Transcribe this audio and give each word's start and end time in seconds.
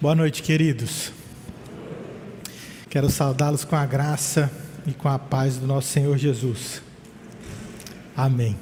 Boa 0.00 0.14
noite, 0.14 0.42
queridos. 0.42 1.12
Quero 2.88 3.10
saudá-los 3.10 3.66
com 3.66 3.76
a 3.76 3.84
graça 3.84 4.50
e 4.86 4.92
com 4.92 5.10
a 5.10 5.18
paz 5.18 5.58
do 5.58 5.66
nosso 5.66 5.88
Senhor 5.88 6.16
Jesus. 6.16 6.80
Amém. 8.16 8.56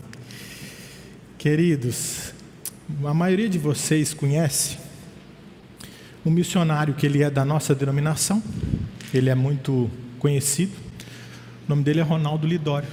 Queridos, 1.39 2.35
a 3.05 3.15
maioria 3.15 3.49
de 3.49 3.57
vocês 3.57 4.13
conhece 4.13 4.79
um 6.27 6.31
missionário 6.33 6.95
que 6.95 7.07
ele 7.07 7.23
é 7.23 7.31
da 7.31 7.45
nossa 7.45 7.73
denominação, 7.73 8.43
ele 9.15 9.31
é 9.31 9.35
muito 9.37 9.89
conhecido. 10.19 10.73
O 11.67 11.69
nome 11.69 11.85
dele 11.85 12.01
é 12.01 12.03
Ronaldo 12.03 12.49
Lidório. 12.49 12.89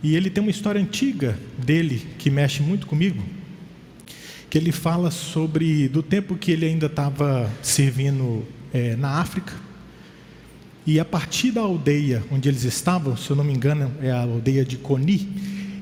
E 0.00 0.14
ele 0.14 0.30
tem 0.30 0.40
uma 0.40 0.50
história 0.52 0.80
antiga 0.80 1.36
dele 1.58 2.06
que 2.20 2.30
mexe 2.30 2.62
muito 2.62 2.86
comigo 2.86 3.20
que 4.54 4.58
ele 4.58 4.70
fala 4.70 5.10
sobre 5.10 5.88
do 5.88 6.00
tempo 6.00 6.36
que 6.36 6.52
ele 6.52 6.64
ainda 6.64 6.86
estava 6.86 7.50
servindo 7.60 8.44
é, 8.72 8.94
na 8.94 9.18
África 9.18 9.52
e 10.86 11.00
a 11.00 11.04
partir 11.04 11.50
da 11.50 11.60
aldeia 11.60 12.22
onde 12.30 12.48
eles 12.48 12.62
estavam, 12.62 13.16
se 13.16 13.28
eu 13.28 13.34
não 13.34 13.42
me 13.42 13.52
engano, 13.52 13.90
é 14.00 14.12
a 14.12 14.20
aldeia 14.20 14.64
de 14.64 14.76
Coni, 14.76 15.28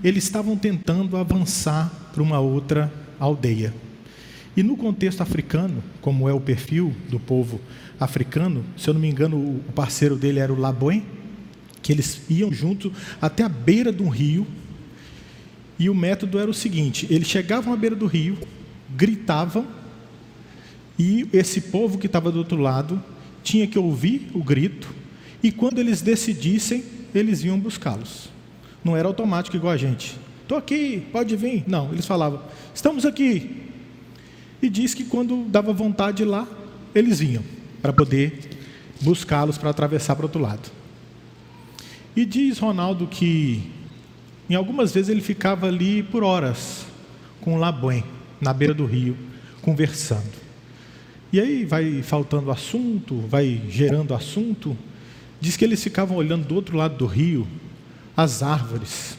eles 0.02 0.24
estavam 0.24 0.56
tentando 0.56 1.18
avançar 1.18 1.92
para 2.14 2.22
uma 2.22 2.40
outra 2.40 2.90
aldeia. 3.20 3.74
E 4.56 4.62
no 4.62 4.74
contexto 4.74 5.20
africano, 5.20 5.84
como 6.00 6.26
é 6.26 6.32
o 6.32 6.40
perfil 6.40 6.96
do 7.10 7.20
povo 7.20 7.60
africano, 8.00 8.64
se 8.78 8.88
eu 8.88 8.94
não 8.94 9.02
me 9.02 9.10
engano, 9.10 9.36
o 9.36 9.72
parceiro 9.74 10.16
dele 10.16 10.38
era 10.38 10.50
o 10.50 10.58
Laboen, 10.58 11.04
que 11.82 11.92
eles 11.92 12.22
iam 12.26 12.50
junto 12.50 12.90
até 13.20 13.42
a 13.42 13.50
beira 13.50 13.92
de 13.92 14.02
um 14.02 14.08
rio. 14.08 14.46
E 15.78 15.90
o 15.90 15.94
método 15.94 16.38
era 16.38 16.50
o 16.50 16.54
seguinte: 16.54 17.06
eles 17.10 17.28
chegavam 17.28 17.74
à 17.74 17.76
beira 17.76 17.96
do 17.96 18.06
rio, 18.06 18.38
gritavam 18.96 19.66
e 20.98 21.28
esse 21.32 21.60
povo 21.60 21.98
que 21.98 22.06
estava 22.06 22.30
do 22.30 22.38
outro 22.38 22.56
lado 22.58 23.02
tinha 23.42 23.66
que 23.66 23.78
ouvir 23.78 24.30
o 24.34 24.42
grito 24.42 24.88
e 25.42 25.50
quando 25.50 25.78
eles 25.78 26.00
decidissem, 26.00 26.84
eles 27.14 27.42
iam 27.42 27.58
buscá-los. 27.58 28.30
Não 28.84 28.96
era 28.96 29.08
automático 29.08 29.56
igual 29.56 29.72
a 29.72 29.76
gente. 29.76 30.16
Estou 30.42 30.56
aqui, 30.56 31.02
pode 31.10 31.34
vir. 31.34 31.64
Não, 31.66 31.92
eles 31.92 32.06
falavam, 32.06 32.40
estamos 32.74 33.04
aqui. 33.04 33.62
E 34.60 34.68
diz 34.68 34.94
que 34.94 35.04
quando 35.04 35.44
dava 35.48 35.72
vontade 35.72 36.24
lá, 36.24 36.46
eles 36.94 37.18
vinham 37.18 37.42
para 37.80 37.92
poder 37.92 38.50
buscá-los 39.00 39.58
para 39.58 39.70
atravessar 39.70 40.14
para 40.14 40.24
o 40.24 40.26
outro 40.26 40.40
lado. 40.40 40.70
E 42.14 42.24
diz 42.24 42.58
Ronaldo 42.58 43.06
que 43.06 43.62
em 44.48 44.54
algumas 44.54 44.92
vezes 44.92 45.08
ele 45.08 45.22
ficava 45.22 45.66
ali 45.66 46.02
por 46.02 46.22
horas 46.22 46.86
com 47.40 47.54
o 47.54 47.58
Labuém 47.58 48.04
na 48.42 48.52
beira 48.52 48.74
do 48.74 48.84
rio, 48.84 49.16
conversando. 49.62 50.42
E 51.32 51.40
aí 51.40 51.64
vai 51.64 52.02
faltando 52.02 52.50
assunto, 52.50 53.20
vai 53.20 53.62
gerando 53.68 54.12
assunto. 54.12 54.76
Diz 55.40 55.56
que 55.56 55.64
eles 55.64 55.82
ficavam 55.82 56.16
olhando 56.16 56.44
do 56.44 56.54
outro 56.56 56.76
lado 56.76 56.96
do 56.96 57.06
rio, 57.06 57.46
as 58.16 58.42
árvores. 58.42 59.16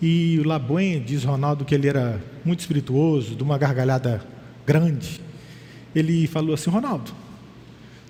E 0.00 0.38
o 0.38 0.46
Labuen 0.46 1.02
diz 1.02 1.24
Ronaldo 1.24 1.64
que 1.64 1.74
ele 1.74 1.88
era 1.88 2.22
muito 2.44 2.60
espirituoso, 2.60 3.34
de 3.34 3.42
uma 3.42 3.56
gargalhada 3.56 4.22
grande. 4.66 5.22
Ele 5.94 6.26
falou 6.26 6.54
assim: 6.54 6.68
Ronaldo, 6.68 7.12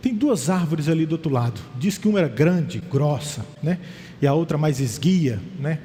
tem 0.03 0.13
duas 0.13 0.51
árvores 0.51 0.89
ali 0.89 1.07
do 1.07 1.13
outro 1.13 1.31
lado. 1.31 1.61
Diz 1.79 1.97
que 1.97 2.09
uma 2.09 2.19
era 2.19 2.29
grande, 2.29 2.81
grossa, 2.81 3.47
né? 3.63 3.79
E 4.21 4.27
a 4.27 4.35
outra 4.35 4.59
mais 4.59 4.81
esguia, 4.81 5.41
né? 5.61 5.79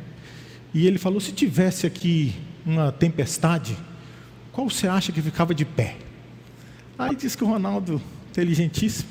E 0.74 0.88
ele 0.88 0.98
falou: 0.98 1.20
se 1.20 1.32
tivesse 1.32 1.86
aqui 1.86 2.34
uma 2.66 2.92
tempestade, 2.92 3.78
qual 4.52 4.70
você 4.70 4.88
acha 4.88 5.12
que 5.12 5.22
ficava 5.22 5.54
de 5.54 5.66
pé? 5.66 5.98
Aí 6.98 7.16
disse 7.16 7.38
que 7.38 7.44
o 7.44 7.48
Ronaldo, 7.48 8.02
inteligentíssimo, 8.30 9.10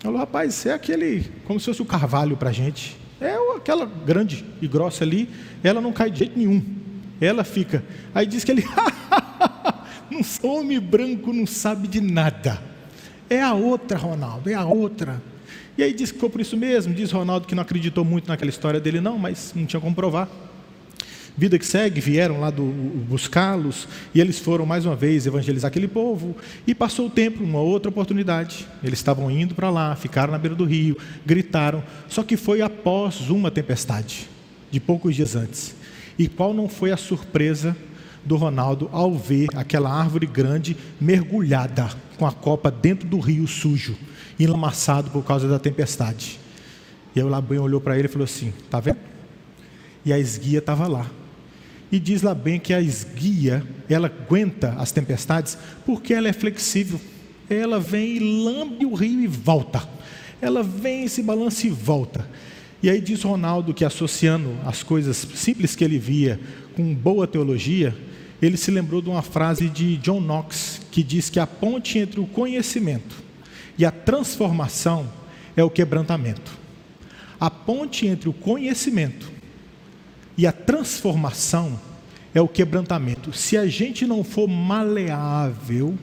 falou: 0.00 0.18
rapaz, 0.18 0.64
é 0.66 0.72
aquele, 0.72 1.30
como 1.44 1.60
se 1.60 1.66
fosse 1.66 1.82
o 1.82 1.84
carvalho 1.84 2.36
para 2.36 2.50
a 2.50 2.52
gente. 2.52 2.96
É 3.20 3.36
aquela 3.56 3.86
grande 3.86 4.44
e 4.60 4.68
grossa 4.68 5.04
ali, 5.04 5.28
ela 5.62 5.80
não 5.80 5.92
cai 5.92 6.10
de 6.10 6.20
jeito 6.20 6.38
nenhum. 6.38 6.62
Ela 7.20 7.44
fica. 7.44 7.82
Aí 8.14 8.26
diz 8.26 8.44
que 8.44 8.52
ele, 8.52 8.64
um 10.12 10.48
homem 10.48 10.78
branco 10.78 11.32
não 11.32 11.46
sabe 11.46 11.88
de 11.88 12.00
nada. 12.00 12.62
É 13.28 13.42
a 13.42 13.54
outra, 13.54 13.98
Ronaldo, 13.98 14.50
é 14.50 14.54
a 14.54 14.64
outra. 14.64 15.20
E 15.76 15.82
aí 15.82 15.92
diz 15.92 16.12
que 16.12 16.18
foi 16.18 16.28
por 16.30 16.40
isso 16.40 16.56
mesmo. 16.56 16.94
Diz 16.94 17.10
Ronaldo 17.10 17.46
que 17.46 17.54
não 17.54 17.62
acreditou 17.62 18.04
muito 18.04 18.28
naquela 18.28 18.48
história 18.48 18.80
dele, 18.80 19.00
não, 19.00 19.18
mas 19.18 19.52
não 19.54 19.66
tinha 19.66 19.80
como 19.80 19.94
provar. 19.94 20.28
Vida 21.38 21.58
que 21.58 21.66
segue, 21.66 22.00
vieram 22.00 22.40
lá 22.40 22.50
buscá-los 22.50 23.86
e 24.14 24.22
eles 24.22 24.38
foram 24.38 24.64
mais 24.64 24.86
uma 24.86 24.96
vez 24.96 25.26
evangelizar 25.26 25.68
aquele 25.68 25.86
povo. 25.86 26.34
E 26.66 26.74
passou 26.74 27.08
o 27.08 27.10
tempo, 27.10 27.44
uma 27.44 27.60
outra 27.60 27.90
oportunidade. 27.90 28.66
Eles 28.82 28.98
estavam 28.98 29.30
indo 29.30 29.54
para 29.54 29.68
lá, 29.68 29.94
ficaram 29.94 30.32
na 30.32 30.38
beira 30.38 30.56
do 30.56 30.64
rio, 30.64 30.96
gritaram. 31.26 31.84
Só 32.08 32.22
que 32.22 32.38
foi 32.38 32.62
após 32.62 33.28
uma 33.28 33.50
tempestade, 33.50 34.30
de 34.70 34.80
poucos 34.80 35.14
dias 35.14 35.36
antes. 35.36 35.76
E 36.18 36.26
qual 36.26 36.54
não 36.54 36.70
foi 36.70 36.90
a 36.90 36.96
surpresa 36.96 37.76
do 38.24 38.36
Ronaldo 38.36 38.88
ao 38.90 39.12
ver 39.14 39.48
aquela 39.54 39.92
árvore 39.92 40.26
grande 40.26 40.74
mergulhada 40.98 41.90
com 42.16 42.26
a 42.26 42.32
copa 42.32 42.70
dentro 42.70 43.06
do 43.06 43.20
rio 43.20 43.46
sujo, 43.46 43.94
enlamaçado 44.40 45.10
por 45.10 45.22
causa 45.22 45.46
da 45.46 45.58
tempestade? 45.58 46.40
E 47.14 47.20
aí 47.20 47.26
o 47.26 47.28
Labanha 47.28 47.60
olhou 47.60 47.80
para 47.80 47.98
ele 47.98 48.08
e 48.08 48.10
falou 48.10 48.24
assim: 48.24 48.54
Está 48.64 48.80
vendo? 48.80 49.00
E 50.02 50.14
a 50.14 50.18
esguia 50.18 50.60
estava 50.60 50.86
lá. 50.86 51.06
E 51.96 51.98
diz 51.98 52.20
lá 52.20 52.34
bem 52.34 52.60
que 52.60 52.74
a 52.74 52.80
esguia, 52.82 53.66
ela 53.88 54.08
aguenta 54.08 54.74
as 54.76 54.92
tempestades 54.92 55.56
porque 55.86 56.12
ela 56.12 56.28
é 56.28 56.32
flexível. 56.34 57.00
Ela 57.48 57.80
vem 57.80 58.18
e 58.18 58.44
lambe 58.44 58.84
o 58.84 58.92
rio 58.92 59.22
e 59.22 59.26
volta. 59.26 59.82
Ela 60.38 60.62
vem, 60.62 61.08
se 61.08 61.22
balança 61.22 61.66
e 61.66 61.70
volta. 61.70 62.28
E 62.82 62.90
aí 62.90 63.00
diz 63.00 63.22
Ronaldo 63.22 63.72
que 63.72 63.82
associando 63.82 64.54
as 64.66 64.82
coisas 64.82 65.16
simples 65.16 65.74
que 65.74 65.82
ele 65.82 65.98
via 65.98 66.38
com 66.74 66.94
boa 66.94 67.26
teologia, 67.26 67.96
ele 68.42 68.58
se 68.58 68.70
lembrou 68.70 69.00
de 69.00 69.08
uma 69.08 69.22
frase 69.22 69.70
de 69.70 69.96
John 69.96 70.20
Knox 70.20 70.82
que 70.92 71.02
diz 71.02 71.30
que 71.30 71.40
a 71.40 71.46
ponte 71.46 71.98
entre 71.98 72.20
o 72.20 72.26
conhecimento 72.26 73.16
e 73.78 73.86
a 73.86 73.90
transformação 73.90 75.08
é 75.56 75.64
o 75.64 75.70
quebrantamento. 75.70 76.58
A 77.40 77.48
ponte 77.48 78.06
entre 78.06 78.28
o 78.28 78.34
conhecimento 78.34 79.34
e 80.36 80.46
a 80.46 80.52
transformação 80.52 81.80
é 82.38 82.40
o 82.40 82.46
quebrantamento. 82.46 83.32
Se 83.32 83.56
a 83.56 83.66
gente 83.66 84.06
não 84.06 84.22
for 84.22 84.46
maleável, 84.46 85.96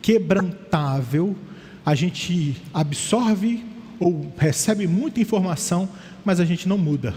quebrantável, 0.00 1.36
a 1.84 1.94
gente 1.94 2.56
absorve 2.72 3.62
ou 4.00 4.32
recebe 4.38 4.86
muita 4.86 5.20
informação, 5.20 5.88
mas 6.24 6.40
a 6.40 6.44
gente 6.44 6.66
não 6.66 6.78
muda. 6.78 7.14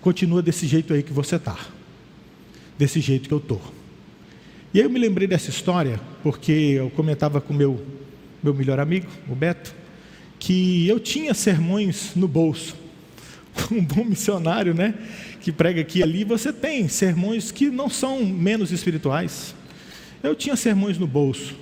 Continua 0.00 0.42
desse 0.42 0.66
jeito 0.66 0.92
aí 0.92 1.04
que 1.04 1.12
você 1.12 1.36
está, 1.36 1.56
desse 2.76 3.00
jeito 3.00 3.28
que 3.28 3.34
eu 3.34 3.38
estou. 3.38 3.62
E 4.74 4.80
aí 4.80 4.84
eu 4.84 4.90
me 4.90 4.98
lembrei 4.98 5.28
dessa 5.28 5.50
história, 5.50 6.00
porque 6.22 6.50
eu 6.52 6.90
comentava 6.90 7.40
com 7.40 7.54
meu 7.54 7.80
meu 8.42 8.52
melhor 8.52 8.80
amigo, 8.80 9.06
o 9.28 9.36
Beto, 9.36 9.72
que 10.40 10.88
eu 10.88 10.98
tinha 10.98 11.32
sermões 11.32 12.10
no 12.16 12.26
bolso. 12.26 12.81
Um 13.70 13.84
bom 13.84 14.04
missionário, 14.04 14.74
né? 14.74 14.94
que 15.42 15.50
prega 15.50 15.80
aqui 15.80 15.98
e 15.98 16.02
ali, 16.02 16.24
você 16.24 16.52
tem 16.52 16.88
sermões 16.88 17.50
que 17.50 17.68
não 17.68 17.90
são 17.90 18.24
menos 18.24 18.70
espirituais. 18.70 19.54
Eu 20.22 20.36
tinha 20.36 20.54
sermões 20.54 20.98
no 20.98 21.06
bolso, 21.06 21.56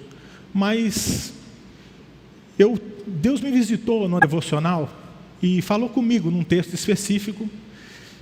mas 0.53 1.33
eu, 2.59 2.79
Deus 3.07 3.41
me 3.41 3.51
visitou 3.51 4.07
no 4.07 4.21
devocional 4.21 4.95
e 5.43 5.63
falou 5.63 5.89
comigo 5.89 6.31
num 6.31 6.45
texto 6.45 6.75
específico. 6.75 7.49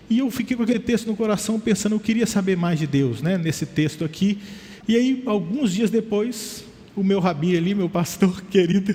E 0.08 0.20
eu 0.20 0.30
fiquei 0.30 0.56
com 0.56 0.62
aquele 0.62 0.78
texto 0.78 1.08
no 1.08 1.16
coração 1.16 1.58
pensando, 1.58 1.96
eu 1.96 2.00
queria 2.00 2.26
saber 2.26 2.56
mais 2.56 2.78
de 2.78 2.86
Deus, 2.86 3.20
né, 3.20 3.36
nesse 3.36 3.66
texto 3.66 4.04
aqui. 4.04 4.38
E 4.86 4.94
aí, 4.94 5.22
alguns 5.26 5.72
dias 5.72 5.90
depois, 5.90 6.64
o 6.94 7.02
meu 7.02 7.18
rabi 7.18 7.56
ali, 7.56 7.74
meu 7.74 7.90
pastor 7.90 8.42
querido, 8.48 8.94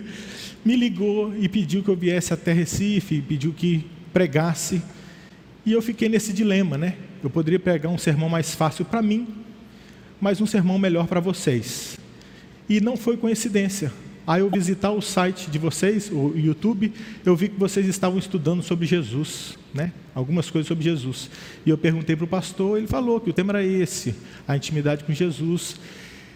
me 0.63 0.77
ligou 0.77 1.36
e 1.38 1.50
pediu 1.50 1.83
que 1.83 1.89
eu 1.89 1.95
viesse 1.95 2.33
até 2.33 2.53
Recife, 2.53 3.21
pediu 3.21 3.51
que 3.51 3.86
pregasse 4.13 4.81
e 5.65 5.71
eu 5.71 5.81
fiquei 5.81 6.10
nesse 6.10 6.33
dilema, 6.33 6.77
né? 6.77 6.95
Eu 7.24 7.30
poderia 7.30 7.60
pegar 7.60 7.89
um 7.89 7.98
sermão 7.98 8.27
mais 8.30 8.54
fácil 8.54 8.83
para 8.83 9.01
mim, 9.01 9.27
mas 10.19 10.42
um 10.42 10.45
sermão 10.45 10.77
melhor 10.77 11.07
para 11.07 11.19
vocês. 11.19 11.98
E 12.68 12.81
não 12.81 12.98
foi 12.98 13.15
coincidência. 13.15 13.92
Aí 14.25 14.42
eu 14.42 14.50
visitar 14.50 14.92
o 14.92 15.01
site 15.01 15.50
de 15.50 15.57
vocês, 15.57 16.10
o 16.10 16.33
YouTube, 16.36 16.94
eu 17.25 17.36
vi 17.36 17.50
que 17.50 17.60
vocês 17.60 17.88
estavam 17.88 18.18
estudando 18.18 18.63
sobre 18.63 18.86
Jesus, 18.86 19.57
né? 19.74 19.92
Algumas 20.15 20.50
coisas 20.50 20.68
sobre 20.68 20.83
Jesus. 20.83 21.30
E 21.65 21.69
eu 21.69 21.77
perguntei 21.77 22.15
para 22.15 22.25
o 22.25 22.27
pastor, 22.27 22.77
ele 22.77 22.88
falou 22.88 23.19
que 23.19 23.30
o 23.30 23.33
tema 23.33 23.51
era 23.51 23.65
esse, 23.65 24.15
a 24.48 24.56
intimidade 24.56 25.04
com 25.04 25.13
Jesus. 25.13 25.77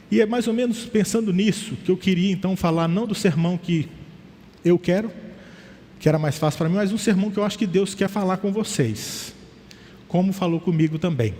E 0.09 0.21
é 0.21 0.25
mais 0.25 0.47
ou 0.47 0.53
menos 0.53 0.85
pensando 0.85 1.31
nisso 1.33 1.77
que 1.83 1.91
eu 1.91 1.97
queria 1.97 2.31
então 2.31 2.55
falar 2.55 2.87
não 2.87 3.05
do 3.05 3.15
sermão 3.15 3.57
que 3.57 3.87
eu 4.63 4.77
quero, 4.79 5.11
que 5.99 6.07
era 6.07 6.19
mais 6.19 6.37
fácil 6.37 6.57
para 6.57 6.69
mim, 6.69 6.75
mas 6.75 6.91
um 6.91 6.97
sermão 6.97 7.31
que 7.31 7.37
eu 7.37 7.43
acho 7.43 7.57
que 7.57 7.65
Deus 7.65 7.95
quer 7.95 8.07
falar 8.07 8.37
com 8.37 8.51
vocês, 8.51 9.33
como 10.07 10.31
falou 10.31 10.59
comigo 10.59 10.99
também. 10.99 11.33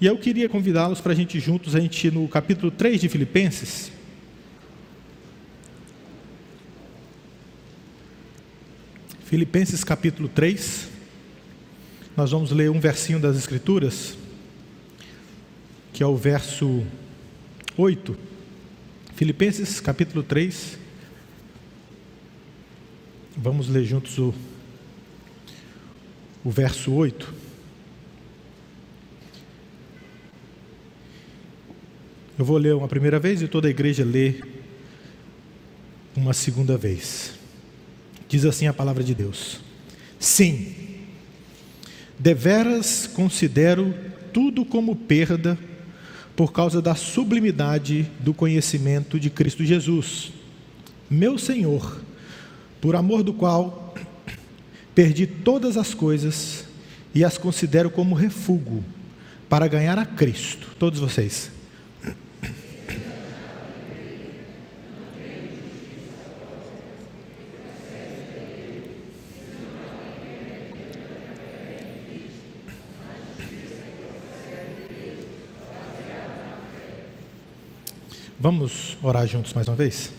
E 0.00 0.06
eu 0.06 0.16
queria 0.16 0.48
convidá-los 0.48 1.00
para 1.00 1.12
a 1.12 1.14
gente 1.14 1.40
juntos, 1.40 1.74
a 1.74 1.80
gente 1.80 2.10
no 2.10 2.26
capítulo 2.28 2.70
3 2.70 3.00
de 3.00 3.08
Filipenses. 3.08 3.90
Filipenses 9.24 9.84
capítulo 9.84 10.28
3. 10.28 10.88
Nós 12.16 12.30
vamos 12.30 12.50
ler 12.50 12.70
um 12.70 12.80
versinho 12.80 13.20
das 13.20 13.36
Escrituras, 13.36 14.16
que 15.92 16.02
é 16.02 16.06
o 16.06 16.16
verso 16.16 16.82
8. 17.76 18.16
Filipenses 19.14 19.80
capítulo 19.80 20.22
3, 20.22 20.78
Vamos 23.40 23.68
ler 23.68 23.84
juntos 23.84 24.18
o, 24.18 24.34
o 26.44 26.50
verso 26.50 26.92
8. 26.92 27.32
Eu 32.36 32.44
vou 32.44 32.56
ler 32.56 32.74
uma 32.74 32.88
primeira 32.88 33.20
vez 33.20 33.40
e 33.40 33.46
toda 33.46 33.68
a 33.68 33.70
igreja 33.70 34.04
lê 34.04 34.42
uma 36.16 36.32
segunda 36.32 36.76
vez. 36.76 37.34
Diz 38.28 38.44
assim 38.44 38.66
a 38.66 38.72
palavra 38.72 39.04
de 39.04 39.14
Deus: 39.14 39.60
Sim, 40.18 40.74
deveras 42.18 43.06
considero 43.06 43.94
tudo 44.32 44.64
como 44.64 44.96
perda 44.96 45.56
por 46.34 46.52
causa 46.52 46.82
da 46.82 46.96
sublimidade 46.96 48.10
do 48.18 48.34
conhecimento 48.34 49.18
de 49.18 49.30
Cristo 49.30 49.64
Jesus, 49.64 50.32
meu 51.08 51.38
Senhor, 51.38 52.07
por 52.80 52.96
amor 52.96 53.22
do 53.22 53.32
qual 53.32 53.94
perdi 54.94 55.26
todas 55.26 55.76
as 55.76 55.94
coisas 55.94 56.64
e 57.14 57.24
as 57.24 57.38
considero 57.38 57.90
como 57.90 58.14
refúgio 58.14 58.84
para 59.48 59.66
ganhar 59.66 59.98
a 59.98 60.04
Cristo. 60.04 60.74
Todos 60.78 61.00
vocês. 61.00 61.50
Vamos 78.40 78.96
orar 79.02 79.26
juntos 79.26 79.52
mais 79.52 79.66
uma 79.66 79.76
vez? 79.76 80.12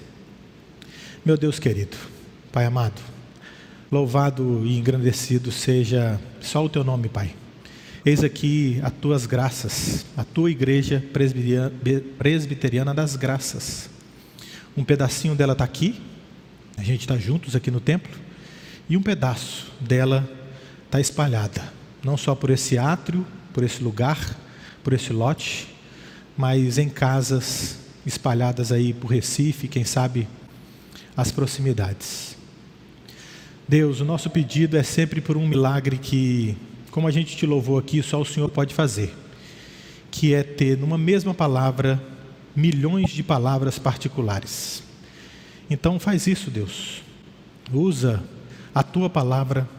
Meu 1.25 1.37
Deus 1.37 1.57
querido, 1.57 1.95
Pai 2.51 2.65
amado, 2.65 2.99
louvado 3.91 4.65
e 4.65 4.75
engrandecido 4.75 5.51
seja 5.51 6.19
só 6.41 6.65
o 6.65 6.69
teu 6.69 6.83
nome, 6.83 7.07
Pai. 7.07 7.35
Eis 8.03 8.23
aqui 8.23 8.79
as 8.81 8.91
tuas 8.91 9.27
graças, 9.27 10.03
a 10.17 10.23
tua 10.23 10.49
igreja 10.49 11.03
presbiteriana 12.17 12.91
das 12.91 13.15
graças. 13.15 13.87
Um 14.75 14.83
pedacinho 14.83 15.35
dela 15.35 15.53
está 15.53 15.63
aqui, 15.63 16.01
a 16.75 16.81
gente 16.81 17.01
está 17.01 17.17
juntos 17.17 17.55
aqui 17.55 17.69
no 17.69 17.79
templo, 17.79 18.17
e 18.89 18.97
um 18.97 19.03
pedaço 19.03 19.71
dela 19.79 20.27
está 20.87 20.99
espalhada, 20.99 21.71
não 22.03 22.17
só 22.17 22.33
por 22.33 22.49
esse 22.49 22.79
átrio, 22.79 23.23
por 23.53 23.63
esse 23.63 23.83
lugar, 23.83 24.35
por 24.83 24.93
esse 24.93 25.13
lote, 25.13 25.67
mas 26.35 26.79
em 26.79 26.89
casas 26.89 27.77
espalhadas 28.07 28.71
aí 28.71 28.91
por 28.91 29.11
Recife, 29.11 29.67
quem 29.67 29.83
sabe 29.83 30.27
as 31.15 31.31
proximidades. 31.31 32.38
Deus, 33.69 34.01
o 34.01 34.03
nosso 34.03 34.31
pedido 34.31 34.75
é 34.77 34.81
sempre 34.81 35.21
por 35.21 35.37
um 35.37 35.47
milagre 35.47 35.99
que, 35.99 36.57
como 36.89 37.07
a 37.07 37.11
gente 37.11 37.37
te 37.37 37.45
louvou 37.45 37.77
aqui, 37.77 38.01
só 38.01 38.19
o 38.19 38.25
Senhor 38.25 38.49
pode 38.49 38.73
fazer, 38.73 39.13
que 40.09 40.33
é 40.33 40.41
ter 40.41 40.75
numa 40.75 40.97
mesma 40.97 41.35
palavra 41.35 42.01
milhões 42.55 43.11
de 43.11 43.21
palavras 43.21 43.77
particulares. 43.77 44.81
Então 45.69 45.99
faz 45.99 46.25
isso, 46.25 46.49
Deus. 46.49 47.03
Usa 47.71 48.23
a 48.73 48.81
tua 48.81 49.07
palavra 49.07 49.69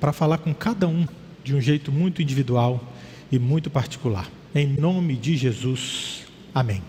para 0.00 0.14
falar 0.14 0.38
com 0.38 0.54
cada 0.54 0.88
um 0.88 1.06
de 1.44 1.54
um 1.54 1.60
jeito 1.60 1.92
muito 1.92 2.22
individual 2.22 2.90
e 3.30 3.38
muito 3.38 3.68
particular. 3.68 4.30
Em 4.54 4.66
nome 4.66 5.14
de 5.14 5.36
Jesus. 5.36 6.22
Amém. 6.54 6.82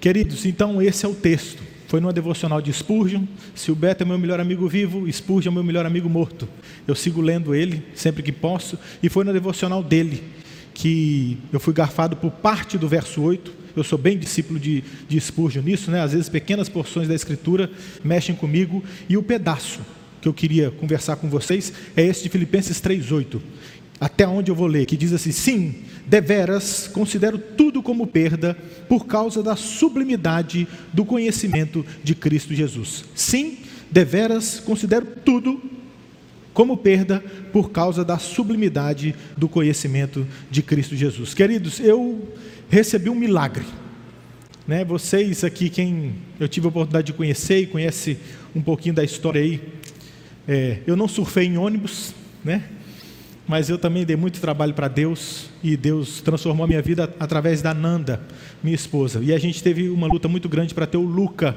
Queridos, 0.00 0.46
então 0.46 0.80
esse 0.80 1.04
é 1.04 1.08
o 1.08 1.14
texto. 1.14 1.62
Foi 1.86 2.00
numa 2.00 2.12
devocional 2.12 2.60
de 2.60 2.72
Spurgeon. 2.72 3.24
Se 3.54 3.70
o 3.70 3.74
Beto 3.74 4.02
é 4.02 4.06
meu 4.06 4.18
melhor 4.18 4.40
amigo 4.40 4.68
vivo, 4.68 5.10
Spurgeon 5.10 5.52
é 5.52 5.54
meu 5.54 5.64
melhor 5.64 5.86
amigo 5.86 6.08
morto. 6.08 6.48
Eu 6.86 6.94
sigo 6.94 7.20
lendo 7.20 7.54
ele 7.54 7.82
sempre 7.94 8.22
que 8.22 8.32
posso. 8.32 8.78
E 9.02 9.08
foi 9.08 9.24
na 9.24 9.32
devocional 9.32 9.82
dele 9.82 10.22
que 10.74 11.38
eu 11.52 11.60
fui 11.60 11.72
garfado 11.72 12.16
por 12.16 12.30
parte 12.30 12.76
do 12.76 12.88
verso 12.88 13.22
8. 13.22 13.52
Eu 13.76 13.84
sou 13.84 13.98
bem 13.98 14.18
discípulo 14.18 14.58
de, 14.58 14.82
de 15.08 15.20
Spurgeon 15.20 15.62
nisso, 15.62 15.90
né? 15.90 16.02
Às 16.02 16.12
vezes 16.12 16.28
pequenas 16.28 16.68
porções 16.68 17.06
da 17.06 17.14
Escritura 17.14 17.70
mexem 18.04 18.34
comigo. 18.34 18.82
E 19.08 19.16
o 19.16 19.22
pedaço 19.22 19.80
que 20.20 20.28
eu 20.28 20.34
queria 20.34 20.72
conversar 20.72 21.16
com 21.16 21.28
vocês 21.28 21.72
é 21.96 22.02
esse 22.02 22.24
de 22.24 22.28
Filipenses 22.28 22.80
3,8 22.80 23.40
até 24.00 24.26
onde 24.26 24.50
eu 24.50 24.54
vou 24.54 24.66
ler, 24.66 24.86
que 24.86 24.96
diz 24.96 25.12
assim: 25.12 25.32
Sim, 25.32 25.74
deveras 26.06 26.86
considero 26.88 27.38
tudo 27.38 27.82
como 27.82 28.06
perda 28.06 28.56
por 28.88 29.06
causa 29.06 29.42
da 29.42 29.56
sublimidade 29.56 30.68
do 30.92 31.04
conhecimento 31.04 31.84
de 32.04 32.14
Cristo 32.14 32.54
Jesus. 32.54 33.04
Sim, 33.14 33.58
deveras 33.90 34.60
considero 34.60 35.06
tudo 35.24 35.60
como 36.52 36.76
perda 36.76 37.22
por 37.52 37.70
causa 37.70 38.04
da 38.04 38.18
sublimidade 38.18 39.14
do 39.36 39.48
conhecimento 39.48 40.26
de 40.50 40.62
Cristo 40.62 40.96
Jesus. 40.96 41.34
Queridos, 41.34 41.80
eu 41.80 42.32
recebi 42.70 43.10
um 43.10 43.14
milagre. 43.14 43.64
Né? 44.66 44.84
Vocês 44.84 45.44
aqui, 45.44 45.68
quem 45.68 46.14
eu 46.40 46.48
tive 46.48 46.66
a 46.66 46.70
oportunidade 46.70 47.08
de 47.08 47.12
conhecer 47.12 47.60
e 47.60 47.66
conhece 47.66 48.18
um 48.54 48.62
pouquinho 48.62 48.94
da 48.94 49.04
história 49.04 49.40
aí, 49.40 49.60
é, 50.48 50.78
eu 50.86 50.96
não 50.96 51.06
surfei 51.06 51.44
em 51.44 51.58
ônibus, 51.58 52.14
né? 52.42 52.62
Mas 53.48 53.68
eu 53.68 53.78
também 53.78 54.04
dei 54.04 54.16
muito 54.16 54.40
trabalho 54.40 54.74
para 54.74 54.88
Deus 54.88 55.50
e 55.62 55.76
Deus 55.76 56.20
transformou 56.20 56.64
a 56.64 56.66
minha 56.66 56.82
vida 56.82 57.14
através 57.20 57.62
da 57.62 57.72
Nanda, 57.72 58.20
minha 58.62 58.74
esposa. 58.74 59.20
E 59.22 59.32
a 59.32 59.38
gente 59.38 59.62
teve 59.62 59.88
uma 59.88 60.06
luta 60.08 60.26
muito 60.26 60.48
grande 60.48 60.74
para 60.74 60.86
ter 60.86 60.96
o 60.96 61.02
Luca. 61.02 61.56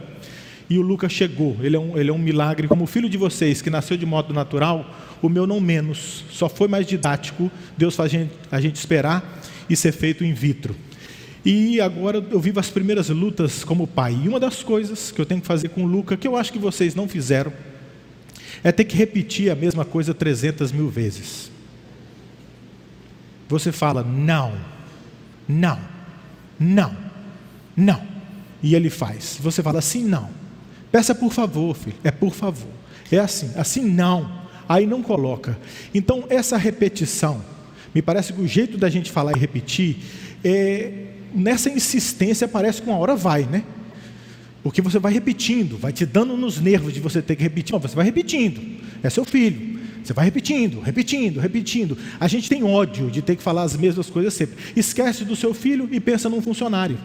E 0.70 0.78
o 0.78 0.84
Luca 0.84 1.10
chegou, 1.10 1.58
ele 1.62 1.76
é, 1.76 1.80
um, 1.80 1.98
ele 1.98 2.12
é 2.12 2.14
um 2.14 2.20
milagre. 2.20 2.68
Como 2.68 2.84
o 2.84 2.88
filho 2.88 3.10
de 3.10 3.18
vocês, 3.18 3.60
que 3.60 3.72
nasceu 3.72 3.98
de 3.98 4.06
modo 4.06 4.32
natural, 4.36 4.96
o 5.20 5.28
meu 5.28 5.48
não 5.48 5.60
menos, 5.60 6.24
só 6.30 6.48
foi 6.48 6.68
mais 6.68 6.86
didático. 6.86 7.52
Deus 7.76 7.96
faz 7.96 8.14
a 8.52 8.62
gente, 8.62 8.76
esperar 8.76 9.42
e 9.68 9.76
ser 9.76 9.92
feito 9.92 10.24
in 10.24 10.34
vitro. 10.34 10.76
E 11.44 11.82
agora 11.82 12.24
eu 12.30 12.40
vivo 12.40 12.60
as 12.60 12.70
primeiras 12.70 13.10
lutas 13.10 13.64
como 13.64 13.88
pai. 13.88 14.16
E 14.24 14.28
uma 14.28 14.40
das 14.40 14.62
coisas 14.62 15.12
que 15.12 15.20
eu 15.20 15.26
tenho 15.26 15.42
que 15.42 15.48
fazer 15.48 15.70
com 15.70 15.84
o 15.84 15.88
Luca, 15.88 16.16
que 16.16 16.28
eu 16.28 16.36
acho 16.36 16.54
que 16.54 16.60
vocês 16.60 16.94
não 16.94 17.08
fizeram, 17.08 17.52
é 18.64 18.72
ter 18.72 18.84
que 18.84 18.96
repetir 18.96 19.50
a 19.50 19.56
mesma 19.56 19.84
coisa 19.84 20.14
300 20.14 20.72
mil 20.72 20.90
vezes. 20.90 21.50
Você 23.50 23.72
fala 23.72 24.04
não, 24.04 24.54
não, 25.48 25.80
não, 26.60 26.96
não. 27.76 28.02
E 28.62 28.76
ele 28.76 28.90
faz. 28.90 29.40
Você 29.42 29.64
fala 29.64 29.80
assim, 29.80 30.04
não. 30.04 30.30
Peça 30.92 31.16
por 31.16 31.34
favor, 31.34 31.76
filho. 31.76 31.98
É 32.04 32.12
por 32.12 32.34
favor. 32.34 32.72
É 33.12 33.18
assim, 33.18 33.52
assim 33.56 33.82
não. 33.82 34.40
Aí 34.68 34.86
não 34.86 35.02
coloca. 35.02 35.58
Então, 35.94 36.26
essa 36.30 36.58
repetição, 36.58 37.42
me 37.94 38.04
parece 38.04 38.34
que 38.34 38.42
o 38.42 38.48
jeito 38.48 38.78
da 38.78 38.88
gente 38.88 39.12
falar 39.12 39.36
e 39.36 39.40
repetir, 39.40 39.98
é, 40.44 41.06
nessa 41.34 41.70
insistência 41.70 42.48
parece 42.48 42.82
que 42.82 42.88
uma 42.88 43.00
hora 43.00 43.16
vai, 43.16 43.44
né? 43.44 43.64
Porque 44.62 44.82
você 44.82 45.00
vai 45.00 45.12
repetindo, 45.12 45.78
vai 45.78 45.92
te 45.92 46.06
dando 46.06 46.38
nos 46.38 46.60
nervos 46.60 46.94
de 46.94 47.00
você 47.00 47.22
ter 47.22 47.36
que 47.36 47.42
repetir. 47.42 47.74
Não, 47.74 47.80
você 47.80 47.96
vai 47.96 48.06
repetindo. 48.06 48.62
É 49.02 49.10
seu 49.10 49.26
filho. 49.26 49.69
Você 50.10 50.14
vai 50.14 50.26
repetindo, 50.26 50.80
repetindo, 50.80 51.40
repetindo. 51.40 51.96
A 52.20 52.28
gente 52.28 52.50
tem 52.50 52.64
ódio 52.64 53.12
de 53.12 53.22
ter 53.22 53.36
que 53.36 53.44
falar 53.44 53.62
as 53.62 53.78
mesmas 53.78 54.10
coisas 54.10 54.34
sempre. 54.34 54.56
Esquece 54.76 55.24
do 55.24 55.36
seu 55.36 55.54
filho 55.54 55.88
e 55.92 56.00
pensa 56.00 56.28
num 56.28 56.42
funcionário. 56.42 56.98